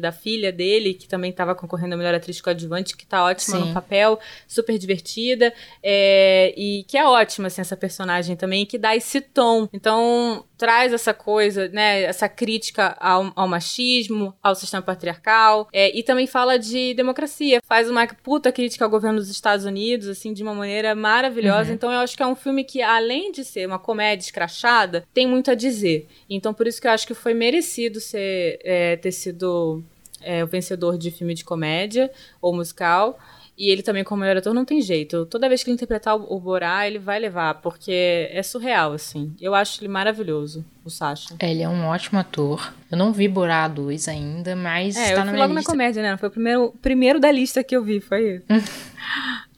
da 0.00 0.12
filha 0.12 0.52
dele, 0.52 0.94
que 0.94 1.08
também 1.08 1.30
estava 1.30 1.54
concorrendo 1.54 1.94
a 1.94 1.98
melhor 1.98 2.14
atriz 2.14 2.40
coadjuvante, 2.40 2.96
que 2.96 3.06
tá 3.06 3.24
ótima 3.24 3.58
Sim. 3.58 3.68
no 3.68 3.74
papel, 3.74 4.18
super 4.46 4.78
divertida, 4.78 5.52
é, 5.82 6.54
e 6.56 6.84
que 6.84 6.96
é 6.96 7.06
ótima, 7.06 7.48
assim, 7.48 7.60
essa 7.60 7.76
personagem 7.76 8.36
também, 8.36 8.64
que 8.64 8.78
dá 8.78 8.94
esse 8.94 9.20
tom. 9.20 9.68
Então, 9.72 10.44
traz 10.56 10.92
essa 10.92 11.14
coisa, 11.14 11.68
né, 11.68 12.02
essa 12.02 12.28
crítica 12.28 12.96
ao, 13.00 13.32
ao 13.34 13.48
machismo, 13.48 14.34
ao 14.42 14.54
sistema 14.54 14.82
patriarcal, 14.82 15.68
é, 15.72 15.96
e 15.96 16.02
também 16.02 16.26
fala 16.26 16.58
de 16.58 16.92
democracia, 16.94 17.60
faz 17.66 17.88
uma 17.88 18.06
puta 18.06 18.52
crítica 18.52 18.84
ao 18.84 18.90
governo 18.90 19.18
dos 19.18 19.30
Estados 19.30 19.64
Unidos, 19.64 20.06
assim, 20.08 20.32
de 20.32 20.42
uma 20.42 20.54
maneira 20.54 20.94
maravilhosa. 20.94 21.72
Então, 21.72 21.90
eu 21.90 22.00
acho 22.00 22.16
que 22.16 22.22
é 22.22 22.26
um 22.26 22.36
filme 22.36 22.62
que, 22.62 22.82
além 22.82 23.32
de 23.32 23.44
ser 23.44 23.66
uma 23.66 23.78
comédia 23.78 24.24
escrachada, 24.24 25.04
tem 25.14 25.26
muito 25.26 25.50
a 25.50 25.54
dizer. 25.54 26.06
Então, 26.28 26.52
por 26.52 26.66
isso 26.66 26.80
que 26.80 26.86
eu 26.86 26.92
acho 26.92 27.06
que 27.06 27.14
foi 27.14 27.32
merecido 27.32 27.98
ser, 27.98 28.60
é, 28.62 28.96
ter 28.96 29.12
sido 29.12 29.49
é, 30.20 30.44
o 30.44 30.46
vencedor 30.46 30.98
de 30.98 31.10
filme 31.10 31.34
de 31.34 31.44
comédia 31.44 32.10
ou 32.40 32.54
musical. 32.54 33.18
E 33.56 33.68
ele 33.70 33.82
também, 33.82 34.02
como 34.02 34.22
melhor 34.22 34.38
ator, 34.38 34.54
não 34.54 34.64
tem 34.64 34.80
jeito. 34.80 35.26
Toda 35.26 35.48
vez 35.48 35.62
que 35.62 35.68
ele 35.68 35.74
interpretar 35.74 36.16
o, 36.16 36.34
o 36.34 36.40
Borá, 36.40 36.86
ele 36.86 36.98
vai 36.98 37.18
levar, 37.18 37.60
porque 37.60 38.28
é 38.30 38.42
surreal, 38.42 38.94
assim. 38.94 39.34
Eu 39.38 39.54
acho 39.54 39.82
ele 39.82 39.88
maravilhoso. 39.88 40.64
O 40.84 40.90
Sasha. 40.90 41.34
É, 41.38 41.50
ele 41.50 41.62
é 41.62 41.68
um 41.68 41.84
ótimo 41.86 42.18
ator. 42.18 42.72
Eu 42.90 42.98
não 42.98 43.12
vi 43.12 43.28
Borá 43.28 43.68
2 43.68 44.08
ainda, 44.08 44.56
mas 44.56 44.96
É, 44.96 45.06
tá 45.06 45.10
eu 45.12 45.16
na 45.18 45.24
fui 45.24 45.32
minha 45.32 45.42
logo 45.46 45.54
lista. 45.54 45.70
na 45.70 45.72
comédia, 45.76 46.02
né? 46.02 46.16
Foi 46.16 46.28
o 46.28 46.32
primeiro, 46.32 46.74
primeiro 46.82 47.20
da 47.20 47.30
lista 47.30 47.62
que 47.62 47.76
eu 47.76 47.82
vi, 47.84 48.00
foi 48.00 48.36
isso. 48.36 48.44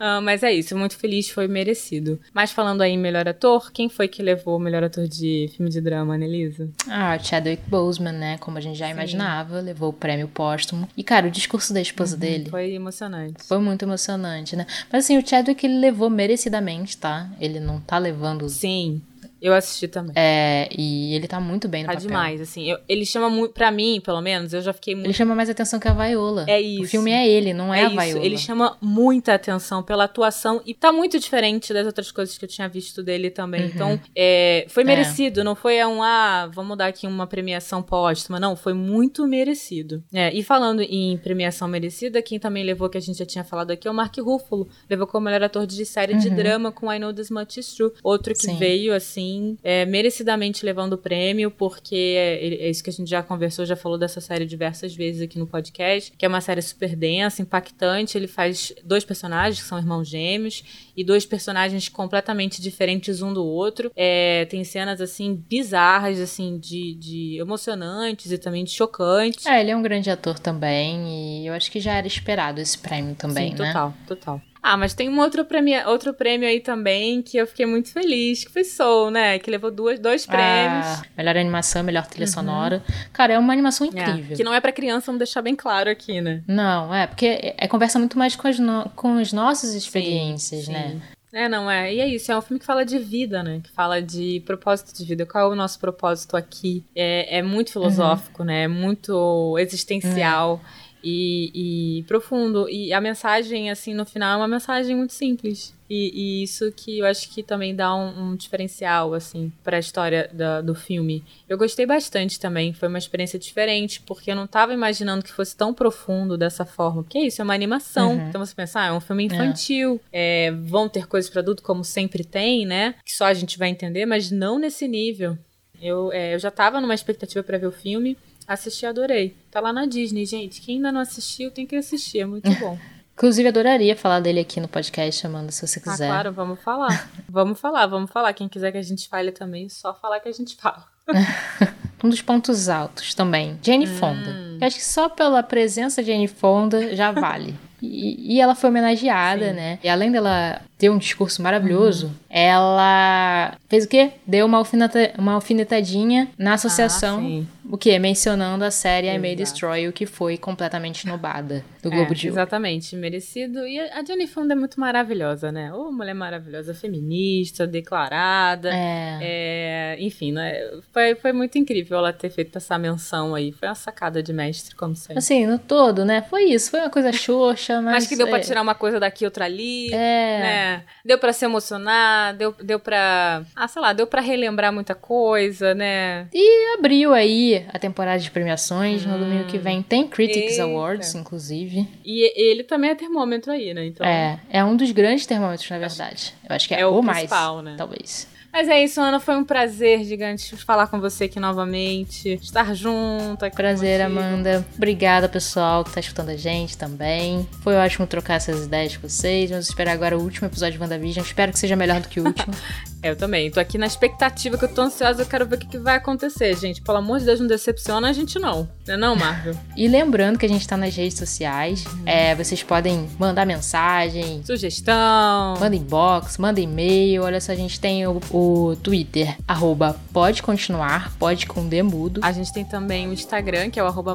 Ah, 0.05 0.21
mas 0.21 0.43
é 0.43 0.53
isso, 0.53 0.77
muito 0.77 0.97
feliz, 0.97 1.29
foi 1.31 1.47
merecido. 1.47 2.19
Mas 2.35 2.51
falando 2.51 2.81
aí 2.81 2.91
em 2.93 2.99
melhor 2.99 3.29
ator, 3.29 3.71
quem 3.73 3.89
foi 3.89 4.09
que 4.09 4.21
levou 4.21 4.57
o 4.57 4.59
melhor 4.61 4.83
ator 4.83 5.07
de 5.07 5.49
filme 5.57 5.71
de 5.71 5.81
drama, 5.81 6.15
Annelisa? 6.15 6.69
Ah, 6.89 7.17
o 7.21 7.25
Chadwick 7.25 7.63
Boseman, 7.69 8.13
né? 8.13 8.39
Como 8.39 8.59
a 8.59 8.61
gente 8.61 8.77
já 8.77 8.89
imaginava, 8.91 9.61
levou 9.61 9.91
o 9.91 9.93
prêmio 9.93 10.27
póstumo. 10.27 10.89
E, 10.97 11.05
cara, 11.05 11.29
o 11.29 11.31
discurso 11.31 11.73
da 11.73 11.81
esposa 11.81 12.17
dele 12.17 12.51
Foi 12.51 12.73
emocionante. 12.73 13.45
foi 13.45 13.59
muito 13.61 13.85
emocionante, 13.85 14.57
né? 14.57 14.67
Mas, 14.91 15.05
assim, 15.05 15.17
o 15.19 15.25
Chadwick, 15.27 15.65
ele 15.65 15.79
levou 15.79 16.11
merecidamente, 16.11 16.97
tá? 16.97 17.29
Ele 17.41 17.61
não 17.61 17.79
tá 17.81 17.97
levando... 17.99 18.49
Sim, 18.49 19.01
eu 19.43 19.53
assisti 19.55 19.89
também. 19.89 20.13
É, 20.17 20.69
e 20.77 21.15
ele 21.15 21.27
tá 21.27 21.41
muito 21.41 21.69
bem 21.69 21.83
no 21.83 21.89
Tá 21.89 21.95
papel. 21.95 22.09
demais, 22.09 22.41
assim. 22.41 22.69
Eu- 22.71 22.79
ele 22.89 23.05
chama 23.05 23.29
muito, 23.29 23.53
pra 23.53 23.71
mim, 23.71 24.01
pelo 24.05 24.21
menos, 24.21 24.53
eu 24.55 24.61
já 24.63 24.73
fiquei 24.73 24.95
muito 24.95 25.07
Ele 25.07 25.13
chama 25.13 25.35
mais 25.35 25.51
atenção 25.51 25.79
que 25.81 25.89
a 25.89 25.93
Viola. 25.93 26.45
É 26.49 26.59
O 26.59 26.61
isso. 26.61 26.91
filme 26.91 27.11
é 27.11 27.29
ele, 27.29 27.53
não 27.53 27.73
é, 27.75 27.85
a 27.85 27.89
isso, 27.89 27.97
Viola. 28.01 28.25
ele 28.27 28.39
chama 28.39 28.77
muita 28.81 29.35
atenção 29.35 29.83
pela 29.83 30.05
atuação 30.05 30.63
e 30.65 30.73
tá 30.75 30.93
muito 30.93 31.19
diferente 31.19 31.73
das 31.75 31.87
outras 31.87 32.11
coisas 32.13 32.37
que 32.39 32.45
eu 32.45 32.49
tinha 32.49 32.69
visto 32.69 33.03
dele 33.03 33.31
também. 33.31 33.67
Então, 33.67 33.99
é, 34.17 34.65
foi 34.69 34.85
merecido, 34.85 35.43
não 35.45 35.55
foi 35.55 35.85
um, 35.85 36.03
ah, 36.03 36.49
vamos 36.53 36.77
dar 36.79 36.87
aqui 36.87 37.07
uma 37.07 37.27
premiação 37.27 37.83
póstuma, 37.83 38.39
não, 38.39 38.55
foi 38.57 38.73
muito 38.75 39.27
merecido. 39.27 40.03
É, 40.13 40.33
e 40.35 40.43
falando 40.43 40.83
em 40.83 41.17
premiação 41.19 41.67
merecida, 41.69 42.23
quem 42.23 42.39
também 42.39 42.65
levou, 42.65 42.89
que 42.89 42.99
a 42.99 43.01
gente 43.01 43.19
já 43.19 43.27
tinha 43.27 43.45
falado 43.45 43.71
aqui, 43.71 43.89
é 43.89 43.91
o 43.91 43.95
Mark 43.95 44.17
Ruffalo, 44.19 44.69
levou 44.89 45.07
como 45.07 45.25
melhor 45.25 45.43
ator 45.43 45.67
de 45.67 45.85
série 45.85 46.15
de 46.17 46.31
drama 46.31 46.71
com 46.71 46.93
I 46.93 46.99
Know 46.99 47.13
This 47.13 47.31
Much 47.31 47.57
Is 47.59 47.75
True, 47.75 47.93
outro 48.03 48.33
que 48.35 48.43
Sim. 48.47 48.57
veio, 48.59 48.95
assim, 48.95 49.32
é, 49.63 49.85
merecidamente 49.87 50.65
levando 50.65 50.95
o 50.95 50.99
prêmio, 50.99 51.51
porque 51.51 52.15
é, 52.17 52.65
é 52.67 52.71
isso 52.71 52.83
que 52.83 52.91
a 52.91 52.93
gente 52.93 53.09
já 53.09 53.23
conversou, 53.23 53.65
já 53.65 53.77
falou 53.77 53.99
dessa 53.99 54.21
série 54.21 54.45
diversas 54.45 54.95
vezes 54.95 55.23
aqui 55.23 55.39
no 55.39 55.47
podcast, 55.47 56.13
que 56.17 56.25
é 56.25 56.29
uma 56.29 56.41
série 56.41 56.63
super 56.63 56.97
densa, 56.97 57.43
impactante. 57.43 58.17
Ele 58.17 58.27
faz 58.27 58.73
dois 58.85 59.05
personagens 59.05 59.61
que 59.61 59.69
são 59.69 59.79
irmãos 59.79 60.09
gêmeos 60.09 60.65
e 60.97 61.05
dois 61.05 61.25
personagens 61.25 61.89
completamente 61.89 62.61
diferentes 62.61 63.23
um 63.23 63.33
do 63.33 63.45
outro. 63.45 63.91
É, 63.97 64.45
tem 64.47 64.65
cenas 64.65 65.01
assim 65.01 65.35
bizarras, 65.35 66.19
assim 66.21 66.59
de, 66.59 66.95
de 66.95 67.39
emocionantes 67.39 68.33
e 68.33 68.39
também 68.39 68.65
de 68.65 68.71
chocantes. 68.71 69.47
É, 69.47 69.61
ele 69.61 69.71
é 69.71 69.77
um 69.77 69.83
grande 69.83 70.11
ator 70.11 70.39
também, 70.39 71.43
e 71.43 71.47
eu 71.47 71.55
acho 71.55 71.71
que 71.71 71.81
já 71.81 71.95
era 71.95 72.07
esperado 72.07 72.61
esse 72.61 72.79
prêmio 72.79 73.15
também, 73.15 73.51
Sim, 73.51 73.63
né? 73.63 73.67
total, 73.69 73.95
total. 74.07 74.43
Ah, 74.63 74.77
mas 74.77 74.95
tem 74.95 75.09
um 75.09 75.19
outro 75.19 75.45
prêmio, 75.45 75.89
outro 75.89 76.15
prêmio 76.15 76.49
aí 76.49 76.61
também 76.61 77.21
que 77.21 77.37
eu 77.37 77.47
fiquei 77.49 77.67
muito 77.67 77.89
feliz, 77.93 78.45
que 78.45 78.53
foi 78.53 78.63
Soul, 78.63 79.11
né? 79.11 79.39
Que 79.41 79.51
levou 79.51 79.73
duas, 79.73 79.99
dois 79.99 80.25
prêmios. 80.25 80.87
Ah, 80.87 81.03
melhor 81.19 81.37
animação, 81.37 81.83
melhor 81.83 82.07
trilha 82.07 82.29
sonora. 82.29 82.81
Cara, 83.13 83.33
é 83.33 83.39
uma 83.39 83.53
animação 83.53 83.89
É, 83.89 83.89
incrível. 84.11 84.37
que 84.37 84.45
não 84.45 84.55
é 84.55 84.61
pra 84.61 84.71
criança, 84.71 85.07
vamos 85.07 85.19
deixar 85.19 85.43
bem 85.43 85.57
claro 85.57 85.91
aqui, 85.91 86.21
né? 86.21 86.43
Não, 86.47 86.95
é, 86.95 87.09
porque 87.09 87.27
é, 87.27 87.55
é 87.59 87.67
conversa 87.67 87.99
muito 87.99 88.17
mais 88.17 88.37
com 88.37 88.47
as, 88.47 88.59
no- 88.61 88.89
com 88.95 89.19
as 89.19 89.33
nossas 89.33 89.75
experiências, 89.75 90.67
Sim. 90.67 90.73
né? 90.73 91.01
É, 91.35 91.49
não 91.49 91.69
é. 91.71 91.93
E 91.95 91.99
é 91.99 92.07
isso, 92.07 92.31
é 92.31 92.37
um 92.37 92.43
filme 92.43 92.61
que 92.61 92.67
fala 92.67 92.85
de 92.85 92.99
vida, 92.99 93.43
né? 93.43 93.61
Que 93.65 93.71
fala 93.73 94.03
de 94.03 94.43
propósito 94.47 94.95
de 94.95 95.03
vida. 95.05 95.25
Qual 95.25 95.51
é 95.51 95.53
o 95.53 95.57
nosso 95.57 95.81
propósito 95.81 96.37
aqui? 96.37 96.85
É, 96.95 97.39
é 97.39 97.43
muito 97.43 97.73
filosófico, 97.73 98.45
né? 98.45 98.65
É 98.65 98.69
muito 98.69 99.57
existencial 99.59 100.61
e, 101.03 101.99
e 101.99 102.03
profundo. 102.05 102.69
E 102.69 102.93
a 102.93 103.01
mensagem, 103.01 103.71
assim, 103.71 103.95
no 103.95 104.05
final 104.05 104.35
é 104.35 104.37
uma 104.37 104.49
mensagem 104.49 104.95
muito 104.97 105.13
simples. 105.13 105.75
E, 105.91 106.11
e 106.15 106.43
isso 106.45 106.73
que 106.73 107.01
eu 107.01 107.07
acho 107.07 107.29
que 107.29 107.43
também 107.43 107.75
dá 107.75 107.95
um, 107.95 108.31
um 108.31 108.37
diferencial, 108.37 109.13
assim, 109.13 109.53
pra 109.63 109.79
história 109.79 110.31
da- 110.33 110.63
do 110.63 110.75
filme. 110.75 111.23
Eu 111.47 111.59
gostei 111.59 111.85
bastante 111.85 112.41
também. 112.41 112.73
Foi 112.73 112.89
uma 112.89 112.97
experiência 112.97 113.39
diferente, 113.39 114.01
porque 114.01 114.31
eu 114.31 114.37
não 114.37 114.47
tava 114.47 114.73
imaginando 114.73 115.23
que 115.23 115.33
fosse 115.33 115.55
tão 115.55 115.75
profundo 115.75 116.39
dessa 116.39 116.65
forma. 116.65 117.03
Porque 117.03 117.19
é 117.19 117.27
isso, 117.27 117.43
é 117.43 117.45
uma 117.45 117.53
animação. 117.55 118.15
Uhum. 118.15 118.29
Então 118.29 118.45
você 118.45 118.55
pensa, 118.55 118.81
ah, 118.81 118.87
é 118.87 118.93
um 118.93 119.01
filme 119.01 119.25
infantil. 119.25 120.01
É, 120.11 120.51
vão 120.63 120.89
ter 120.89 121.07
coisas 121.07 121.29
pra 121.31 121.41
adulto, 121.43 121.63
como 121.63 121.85
sempre 121.85 122.25
tem, 122.25 122.65
né? 122.65 122.95
Que 123.05 123.13
só 123.13 123.27
a 123.27 123.35
gente 123.35 123.59
vai 123.59 123.69
entender, 123.69 124.07
mas 124.07 124.31
não 124.31 124.59
nesse 124.59 124.89
nível. 124.89 125.37
Eu, 125.81 126.11
é, 126.13 126.33
eu 126.35 126.39
já 126.39 126.51
tava 126.51 126.81
numa 126.81 126.95
expectativa 126.95 127.43
pra 127.43 127.59
ver 127.59 127.67
o 127.67 127.73
filme. 127.73 128.17
Assisti 128.53 128.87
adorei. 128.87 129.35
Tá 129.51 129.61
lá 129.61 129.73
na 129.73 129.87
Disney, 129.87 130.25
gente. 130.27 130.61
Quem 130.61 130.77
ainda 130.77 130.93
não 130.93 131.01
assistiu 131.01 131.51
tem 131.51 131.67
que 131.67 131.77
assistir, 131.77 132.21
é 132.21 132.27
muito 132.27 132.51
bom. 132.61 132.79
Inclusive, 133.15 133.49
adoraria 133.49 133.95
falar 133.95 134.21
dele 134.21 134.41
aqui 134.41 134.59
no 134.61 134.67
podcast, 134.67 135.27
Amanda, 135.27 135.53
se 135.53 135.67
você 135.67 135.79
Ah, 135.79 135.83
quiser. 135.83 136.07
claro, 136.09 136.33
vamos 136.33 136.61
falar. 136.63 137.11
vamos 137.29 137.61
falar, 137.61 137.87
vamos 137.87 138.11
falar. 138.11 138.33
Quem 138.33 138.49
quiser 138.49 138.73
que 138.73 138.79
a 138.79 138.83
gente 138.83 139.09
fale 139.09 139.31
também, 139.33 139.69
só 139.69 139.95
falar 139.95 140.19
que 140.21 140.29
a 140.29 140.33
gente 140.33 140.57
fala. 140.57 140.85
Um 142.05 142.09
dos 142.09 142.21
pontos 142.21 142.69
altos 142.69 143.15
também, 143.15 143.57
Jane 143.63 143.87
Fonda. 143.87 144.29
Hum. 144.29 144.59
Eu 144.61 144.67
acho 144.67 144.77
que 144.77 144.85
só 144.85 145.09
pela 145.09 145.41
presença 145.41 146.03
de 146.03 146.11
Jane 146.11 146.27
Fonda 146.27 146.97
já 146.97 147.13
vale. 147.13 147.55
E, 147.81 148.35
e 148.35 148.41
ela 148.41 148.57
foi 148.57 148.71
homenageada, 148.71 149.53
né? 149.53 149.79
E 149.85 149.89
além 149.89 150.11
dela 150.11 150.61
ter 150.83 150.91
um 150.91 150.99
discurso 150.99 151.41
maravilhoso, 151.41 152.07
Uhum. 152.07 152.13
ela 152.29 153.57
fez 153.69 153.85
o 153.85 153.89
quê? 153.89 154.11
Deu 154.27 154.47
uma, 154.47 154.59
alfineta, 154.59 155.13
uma 155.17 155.35
alfinetadinha 155.35 156.29
na 156.37 156.55
associação. 156.55 157.45
Ah, 157.47 157.63
o 157.71 157.79
quê? 157.79 157.97
Mencionando 158.01 158.65
a 158.65 158.71
série 158.73 159.07
I 159.07 159.17
May 159.17 159.31
Exato. 159.35 159.43
Destroy 159.45 159.83
You, 159.83 159.93
que 159.93 160.07
foi 160.07 160.37
completamente 160.37 161.05
snobada 161.05 161.65
do 161.81 161.89
É, 161.93 161.95
Globo 161.95 162.13
de 162.17 162.27
Ouro. 162.29 162.35
Exatamente, 162.41 162.97
merecido. 162.97 163.65
E 163.65 163.79
a 163.79 164.05
Jane 164.05 164.27
Fonda 164.27 164.55
é 164.55 164.57
muito 164.57 164.81
maravilhosa, 164.81 165.53
né? 165.53 165.73
Ô, 165.73 165.93
mulher 165.93 166.15
maravilhosa, 166.15 166.75
feminista, 166.75 167.65
declarada. 167.65 168.71
É. 168.75 169.19
É, 169.23 169.97
enfim, 170.01 170.33
né? 170.33 170.53
Foi, 170.93 171.15
foi 171.15 171.33
muito 171.33 171.57
incrível 171.59 171.99
ela 171.99 172.13
ter 172.13 172.29
feito 172.31 172.59
essa 172.59 172.77
menção 172.77 173.37
aí. 173.37 173.53
Foi 173.53 173.69
uma 173.69 173.77
sacada 173.77 174.21
de 174.21 174.33
mestre, 174.33 174.75
como 174.75 174.97
sempre. 174.97 175.19
Assim, 175.19 175.47
no 175.47 175.61
todo, 175.61 176.05
né? 176.05 176.23
Foi 176.29 176.43
isso. 176.47 176.73
Foi 176.73 176.81
uma 176.81 176.91
coisa 176.91 177.13
xoxa, 177.15 177.81
mas. 177.81 177.93
Mas 177.95 178.07
que 178.09 178.17
deu 178.17 178.27
pra 178.27 178.39
é, 178.39 178.41
tirar 178.41 178.63
uma 178.63 178.75
coisa 178.75 178.99
daqui, 178.99 179.25
outra 179.25 179.45
ali. 179.45 179.93
É. 179.93 180.41
Né? 180.41 180.72
Deu 181.05 181.19
pra 181.19 181.33
se 181.33 181.45
emocionar, 181.45 182.35
deu, 182.37 182.55
deu 182.63 182.79
pra. 182.81 183.43
Ah, 183.55 183.69
sei 183.69 183.83
lá, 183.83 183.93
deu 183.93 184.07
pra 184.07 184.21
relembrar 184.21 184.73
muita 184.73 184.95
coisa, 184.95 185.75
né? 185.75 186.29
E 186.33 186.75
abriu 186.79 187.13
aí 187.13 187.67
a 187.73 187.79
temporada 187.79 188.19
de 188.19 188.31
premiações. 188.31 189.05
No 189.05 189.19
domingo 189.19 189.45
que 189.47 189.59
vem 189.59 189.83
tem 189.83 190.07
Critics 190.09 190.53
Eita. 190.53 190.65
Awards, 190.65 191.15
inclusive. 191.15 191.89
E 192.05 192.33
ele 192.41 192.63
também 192.65 192.91
é 192.91 192.95
termômetro 192.95 193.53
aí, 193.53 193.75
né? 193.75 193.87
Então. 193.87 194.07
É, 194.07 194.39
é 194.51 194.65
um 194.65 194.77
dos 194.77 194.91
grandes 194.93 195.27
termômetros, 195.27 195.69
na 195.71 195.79
verdade. 195.79 196.35
Eu 196.49 196.55
acho 196.57 196.69
que 196.69 196.75
é, 196.75 196.81
É 196.81 196.87
o 196.87 196.99
o 196.99 197.03
mais, 197.03 197.19
principal, 197.19 197.63
né? 197.63 197.75
talvez. 197.77 198.29
Mas 198.53 198.69
é 198.69 198.85
isso, 198.85 199.01
Ana. 199.01 199.19
Foi 199.19 199.35
um 199.35 199.45
prazer 199.45 200.05
gigante 200.05 200.55
falar 200.59 200.87
com 200.87 201.01
você 201.01 201.25
aqui 201.25 201.41
novamente. 201.41 202.39
Estar 202.43 202.75
junto 202.75 203.45
aqui. 203.45 203.57
Prazer. 203.57 204.03
Amanda. 204.03 204.65
Obrigada, 204.77 205.29
pessoal, 205.29 205.83
que 205.83 205.93
tá 205.93 206.01
escutando 206.01 206.29
a 206.29 206.37
gente 206.37 206.77
também. 206.77 207.49
Foi 207.63 207.75
ótimo 207.77 208.07
trocar 208.07 208.35
essas 208.35 208.67
ideias 208.67 208.97
com 208.97 209.09
vocês. 209.09 209.49
Vamos 209.49 209.69
esperar 209.69 209.93
agora 209.93 210.19
o 210.19 210.23
último 210.23 210.47
episódio 210.47 210.75
de 210.75 210.85
WandaVision. 210.85 211.25
Espero 211.25 211.51
que 211.51 211.59
seja 211.59 211.75
melhor 211.75 212.01
do 212.01 212.09
que 212.09 212.21
o 212.21 212.27
último. 212.27 212.53
Eu 213.03 213.17
também. 213.17 213.51
Tô 213.51 213.59
aqui 213.59 213.77
na 213.77 213.87
expectativa, 213.87 214.57
que 214.57 214.65
eu 214.65 214.73
tô 214.73 214.83
ansiosa. 214.83 215.23
Eu 215.23 215.27
quero 215.27 215.47
ver 215.47 215.57
o 215.57 215.59
que, 215.59 215.67
que 215.67 215.79
vai 215.79 215.97
acontecer, 215.97 216.57
gente. 216.57 216.81
Pelo 216.83 216.99
amor 216.99 217.19
de 217.19 217.25
Deus, 217.25 217.41
não 217.41 217.47
decepciona 217.47 218.09
a 218.09 218.13
gente, 218.13 218.39
não. 218.39 218.69
Não 218.87 218.95
é 218.95 218.97
não, 218.97 219.17
Marvel? 219.17 219.57
e 219.77 219.89
lembrando 219.89 220.39
que 220.39 220.47
a 220.47 220.49
gente 220.49 220.67
tá 220.67 220.77
nas 220.77 220.95
redes 220.95 221.19
sociais. 221.19 221.85
É, 222.07 222.35
vocês 222.35 222.63
podem 222.63 223.09
mandar 223.19 223.47
mensagem, 223.47 224.43
Sugestão. 224.45 225.57
Manda 225.59 225.75
inbox, 225.75 226.39
manda 226.39 226.61
e-mail. 226.61 227.23
Olha 227.23 227.41
só, 227.41 227.53
a 227.53 227.57
gente 227.57 227.81
tem 227.81 228.07
o, 228.07 228.21
o 228.31 228.77
Twitter, 228.77 229.37
arroba 229.47 229.97
pode 230.13 230.43
continuar, 230.43 231.13
pode 231.19 231.47
com 231.47 231.67
D 231.67 231.83
mudo. 231.83 232.21
A 232.23 232.33
gente 232.33 232.53
tem 232.53 232.65
também 232.65 233.09
o 233.09 233.13
Instagram, 233.13 233.71
que 233.71 233.81
é 233.81 233.83
o 233.83 233.87
arroba 233.87 234.13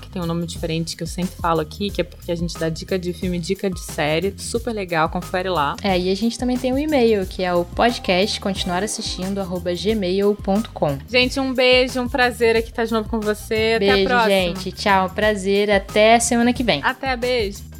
que 0.00 0.08
tem 0.08 0.20
um 0.20 0.26
nome 0.26 0.46
diferente 0.46 0.96
que 0.96 1.02
eu 1.02 1.06
sempre 1.06 1.36
falo 1.36 1.60
aqui, 1.60 1.90
que 1.90 2.00
é 2.00 2.04
porque 2.04 2.32
a 2.32 2.34
gente 2.34 2.58
dá 2.58 2.68
dica 2.68 2.98
de 2.98 3.12
filme, 3.12 3.38
dica 3.38 3.70
de 3.70 3.80
série. 3.80 4.34
Super 4.38 4.72
legal, 4.72 5.08
confere 5.08 5.48
lá. 5.48 5.76
É, 5.82 5.98
e 5.98 6.10
a 6.10 6.14
gente 6.14 6.38
também 6.38 6.56
tem 6.56 6.72
o 6.72 6.78
e-mail, 6.78 7.26
que 7.26 7.42
é 7.42 7.52
o 7.54 7.64
podcast 7.92 8.40
continuar 8.40 8.82
assistindo, 8.82 9.38
arroba 9.40 9.72
gmail.com. 9.74 10.98
Gente, 11.08 11.38
um 11.38 11.52
beijo, 11.52 12.00
um 12.00 12.08
prazer 12.08 12.56
aqui 12.56 12.70
estar 12.70 12.84
de 12.86 12.92
novo 12.92 13.08
com 13.08 13.20
você. 13.20 13.74
Até 13.76 13.90
a 13.90 13.94
Beijo, 13.94 14.08
próxima. 14.08 14.30
gente. 14.30 14.72
Tchau, 14.72 15.10
prazer. 15.10 15.70
Até 15.70 16.18
semana 16.18 16.52
que 16.52 16.62
vem. 16.62 16.80
Até, 16.82 17.14
beijo. 17.16 17.71